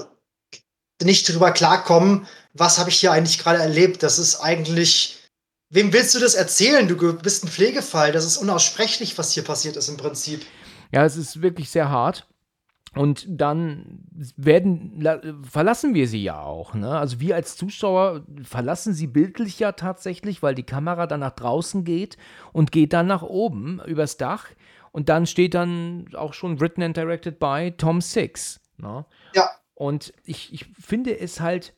[1.02, 4.02] nicht drüber klarkommen, was habe ich hier eigentlich gerade erlebt.
[4.02, 5.18] Das ist eigentlich,
[5.70, 6.88] wem willst du das erzählen?
[6.88, 8.12] Du bist ein Pflegefall.
[8.12, 10.44] Das ist unaussprechlich, was hier passiert ist im Prinzip.
[10.92, 12.26] ja, es ist wirklich sehr hart.
[12.98, 14.00] Und dann
[14.36, 16.74] werden, la- verlassen wir sie ja auch.
[16.74, 16.98] Ne?
[16.98, 21.84] Also wir als Zuschauer verlassen sie bildlich ja tatsächlich, weil die Kamera dann nach draußen
[21.84, 22.16] geht
[22.52, 24.46] und geht dann nach oben übers Dach.
[24.90, 28.60] Und dann steht dann auch schon written and directed by Tom Six.
[28.78, 29.04] Ne?
[29.32, 29.48] Ja.
[29.74, 31.74] Und ich, ich finde es halt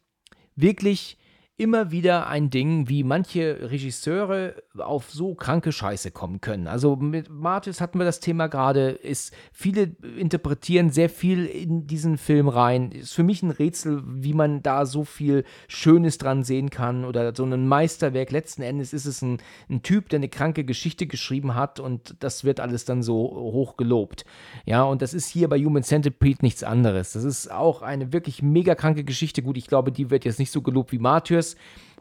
[0.57, 1.19] wirklich
[1.61, 6.67] immer wieder ein Ding, wie manche Regisseure auf so kranke Scheiße kommen können.
[6.67, 12.17] Also mit Martis hatten wir das Thema gerade, ist viele interpretieren sehr viel in diesen
[12.17, 12.93] Film rein.
[12.93, 17.35] Ist für mich ein Rätsel, wie man da so viel Schönes dran sehen kann oder
[17.37, 18.31] so ein Meisterwerk.
[18.31, 19.37] Letzten Endes ist es ein,
[19.69, 23.77] ein Typ, der eine kranke Geschichte geschrieben hat und das wird alles dann so hoch
[23.77, 24.25] gelobt.
[24.65, 27.13] Ja, und das ist hier bei Human Centipede nichts anderes.
[27.13, 29.43] Das ist auch eine wirklich mega kranke Geschichte.
[29.43, 31.50] Gut, ich glaube, die wird jetzt nicht so gelobt wie Martyrs,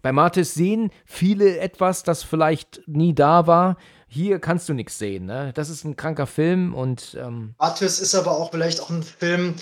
[0.02, 3.78] bei Martis sehen viele etwas, das vielleicht nie da war.
[4.08, 5.26] Hier kannst du nichts sehen.
[5.26, 5.52] Ne?
[5.54, 7.16] Das ist ein kranker Film und.
[7.20, 9.56] Ähm Martis ist aber auch vielleicht auch ein Film,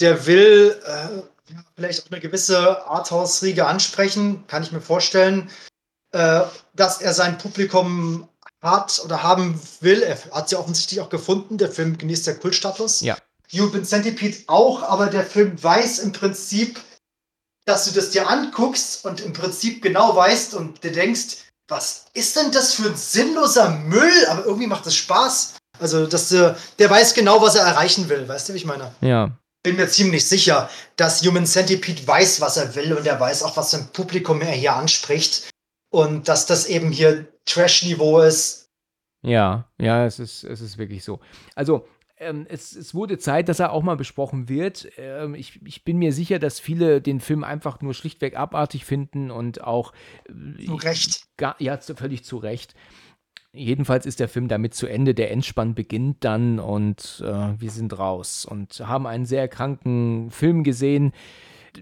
[0.00, 5.50] der will äh, vielleicht auch eine gewisse Arthouse-Riege ansprechen, kann ich mir vorstellen,
[6.12, 6.42] äh,
[6.74, 8.28] dass er sein Publikum
[8.60, 10.02] hat oder haben will.
[10.02, 11.58] Er hat sie offensichtlich auch gefunden.
[11.58, 13.00] Der Film genießt der Kultstatus.
[13.00, 13.16] Ja.
[13.52, 16.80] Human Centipede auch, aber der Film weiß im Prinzip,
[17.64, 21.38] dass du das dir anguckst und im Prinzip genau weißt und dir denkst,
[21.68, 24.26] was ist denn das für ein sinnloser Müll?
[24.28, 25.54] Aber irgendwie macht es Spaß.
[25.80, 28.28] Also, dass der, der weiß genau, was er erreichen will.
[28.28, 28.94] Weißt du, wie ich meine?
[29.00, 29.30] Ja.
[29.62, 33.56] Bin mir ziemlich sicher, dass Human Centipede weiß, was er will und er weiß auch,
[33.56, 35.50] was sein Publikum er hier anspricht.
[35.90, 38.66] Und dass das eben hier Trash-Niveau ist.
[39.22, 41.20] Ja, ja, es ist, es ist wirklich so.
[41.54, 41.88] Also,
[42.18, 44.88] ähm, es, es, wurde Zeit, dass er auch mal besprochen wird.
[44.98, 49.30] Ähm, ich, ich, bin mir sicher, dass viele den Film einfach nur schlichtweg abartig finden
[49.30, 49.92] und auch.
[50.28, 51.26] Äh, zu Recht.
[51.36, 52.74] Gar, ja, völlig zu Recht.
[53.52, 55.14] Jedenfalls ist der Film damit zu Ende.
[55.14, 60.64] Der Endspann beginnt dann und äh, wir sind raus und haben einen sehr kranken Film
[60.64, 61.12] gesehen.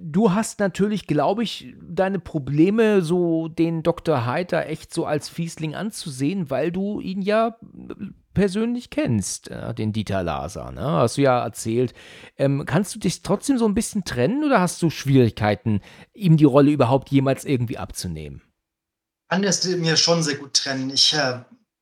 [0.01, 4.25] Du hast natürlich, glaube ich, deine Probleme, so den Dr.
[4.25, 7.57] Heiter echt so als Fiesling anzusehen, weil du ihn ja
[8.35, 10.83] persönlich kennst, äh, den Dieter Laser, ne?
[10.83, 11.95] hast du ja erzählt.
[12.37, 15.81] Ähm, kannst du dich trotzdem so ein bisschen trennen oder hast du Schwierigkeiten,
[16.15, 18.43] ihm die Rolle überhaupt jemals irgendwie abzunehmen?
[19.29, 20.91] Kann es mir schon sehr gut trennen.
[20.91, 21.39] Ich äh,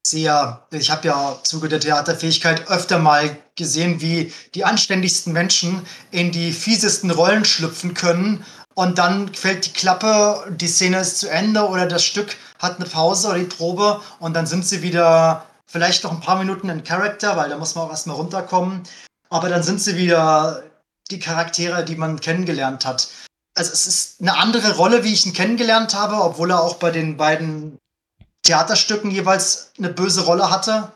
[0.06, 5.32] sehe ja, ich habe ja im Zuge der Theaterfähigkeit öfter mal gesehen, wie die anständigsten
[5.32, 8.44] Menschen in die fiesesten Rollen schlüpfen können
[8.74, 12.88] und dann fällt die Klappe, die Szene ist zu Ende oder das Stück hat eine
[12.88, 16.84] Pause oder die Probe und dann sind sie wieder vielleicht noch ein paar Minuten in
[16.84, 18.82] Charakter, weil da muss man auch erstmal runterkommen.
[19.28, 20.64] Aber dann sind sie wieder
[21.10, 23.08] die Charaktere, die man kennengelernt hat.
[23.54, 26.90] Also es ist eine andere Rolle, wie ich ihn kennengelernt habe, obwohl er auch bei
[26.90, 27.78] den beiden
[28.42, 30.92] Theaterstücken jeweils eine böse Rolle hatte,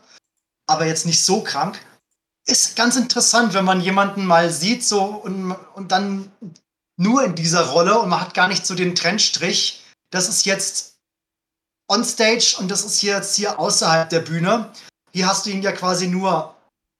[0.67, 1.79] aber jetzt nicht so krank.
[2.45, 6.31] Ist ganz interessant, wenn man jemanden mal sieht so und, und dann
[6.97, 9.83] nur in dieser Rolle und man hat gar nicht so den Trendstrich.
[10.11, 10.94] Das ist jetzt
[11.87, 14.69] on stage und das ist hier jetzt hier außerhalb der Bühne.
[15.11, 16.55] Hier hast du ihn ja quasi nur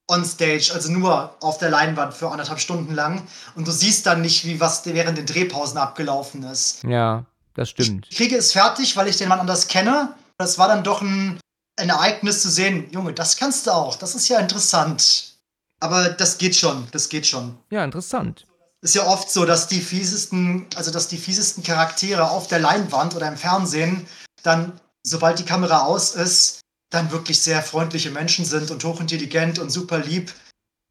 [0.07, 3.27] on stage, also nur auf der Leinwand für anderthalb Stunden lang.
[3.55, 6.83] Und du siehst dann nicht, wie was während den Drehpausen abgelaufen ist.
[6.83, 7.25] Ja,
[7.55, 8.07] das stimmt.
[8.09, 10.13] Ich kriege es fertig, weil ich den Mann anders kenne.
[10.37, 11.39] Das war dann doch ein,
[11.77, 12.89] ein Ereignis zu sehen.
[12.91, 13.95] Junge, das kannst du auch.
[13.95, 15.33] Das ist ja interessant.
[15.79, 16.87] Aber das geht schon.
[16.91, 17.57] Das geht schon.
[17.69, 18.45] Ja, interessant.
[18.81, 23.15] Ist ja oft so, dass die fiesesten, also dass die fiesesten Charaktere auf der Leinwand
[23.15, 24.05] oder im Fernsehen
[24.45, 29.69] dann, sobald die Kamera aus ist, dann wirklich sehr freundliche Menschen sind und hochintelligent und
[29.69, 30.31] super lieb.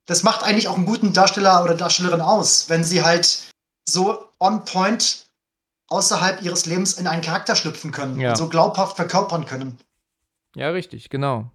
[0.06, 3.50] Das macht eigentlich auch einen guten Darsteller oder Darstellerin aus, wenn sie halt
[3.88, 5.26] so on point
[5.88, 8.30] außerhalb ihres Lebens in einen Charakter schlüpfen können ja.
[8.30, 9.78] und so glaubhaft verkörpern können.
[10.56, 11.50] Ja, richtig, genau.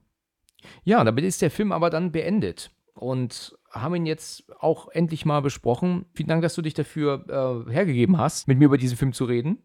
[0.83, 5.41] Ja, damit ist der Film aber dann beendet und haben ihn jetzt auch endlich mal
[5.41, 6.05] besprochen.
[6.13, 9.25] Vielen Dank, dass du dich dafür äh, hergegeben hast, mit mir über diesen Film zu
[9.25, 9.61] reden.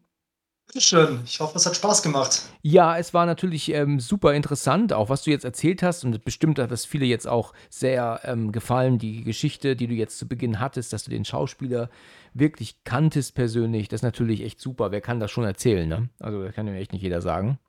[0.77, 1.21] Schön.
[1.25, 2.43] Ich hoffe, es hat Spaß gemacht.
[2.61, 6.03] Ja, es war natürlich ähm, super interessant, auch was du jetzt erzählt hast.
[6.03, 10.17] Und bestimmt hat das viele jetzt auch sehr ähm, gefallen, die Geschichte, die du jetzt
[10.17, 11.89] zu Beginn hattest, dass du den Schauspieler
[12.33, 13.87] wirklich kanntest persönlich.
[13.87, 14.91] Das ist natürlich echt super.
[14.91, 16.09] Wer kann das schon erzählen, ne?
[16.19, 17.59] Also, das kann ja echt nicht jeder sagen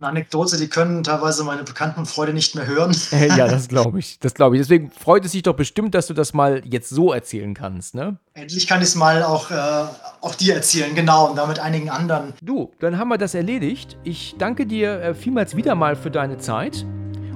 [0.00, 2.96] eine Anekdote, die können teilweise meine Bekannten und Freunde nicht mehr hören.
[3.10, 4.18] ja, das glaube ich.
[4.18, 4.62] Das glaube ich.
[4.62, 8.16] Deswegen freut es sich doch bestimmt, dass du das mal jetzt so erzählen kannst, ne?
[8.34, 9.84] Endlich kann ich es mal auch, äh,
[10.22, 12.32] auch dir erzählen, genau, und damit einigen anderen.
[12.42, 13.98] Du, dann haben wir das erledigt.
[14.02, 16.86] Ich danke dir äh, vielmals wieder mal für deine Zeit.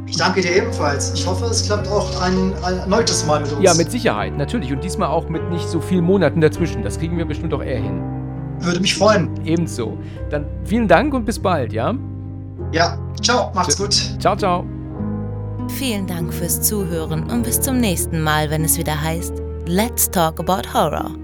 [0.07, 1.13] Ich danke dir ebenfalls.
[1.15, 3.63] Ich hoffe, es klappt auch ein, ein erneutes Mal mit uns.
[3.63, 4.73] Ja, mit Sicherheit, natürlich.
[4.73, 6.83] Und diesmal auch mit nicht so vielen Monaten dazwischen.
[6.83, 8.03] Das kriegen wir bestimmt auch eher hin.
[8.61, 9.31] Würde mich freuen.
[9.45, 9.99] Ebenso.
[10.31, 11.95] Dann vielen Dank und bis bald, ja?
[12.75, 13.95] Ja, ciao, macht's gut.
[14.19, 14.67] Ciao, ciao.
[15.79, 19.35] Vielen Dank fürs Zuhören und bis zum nächsten Mal, wenn es wieder heißt
[19.67, 21.24] Let's Talk About Horror.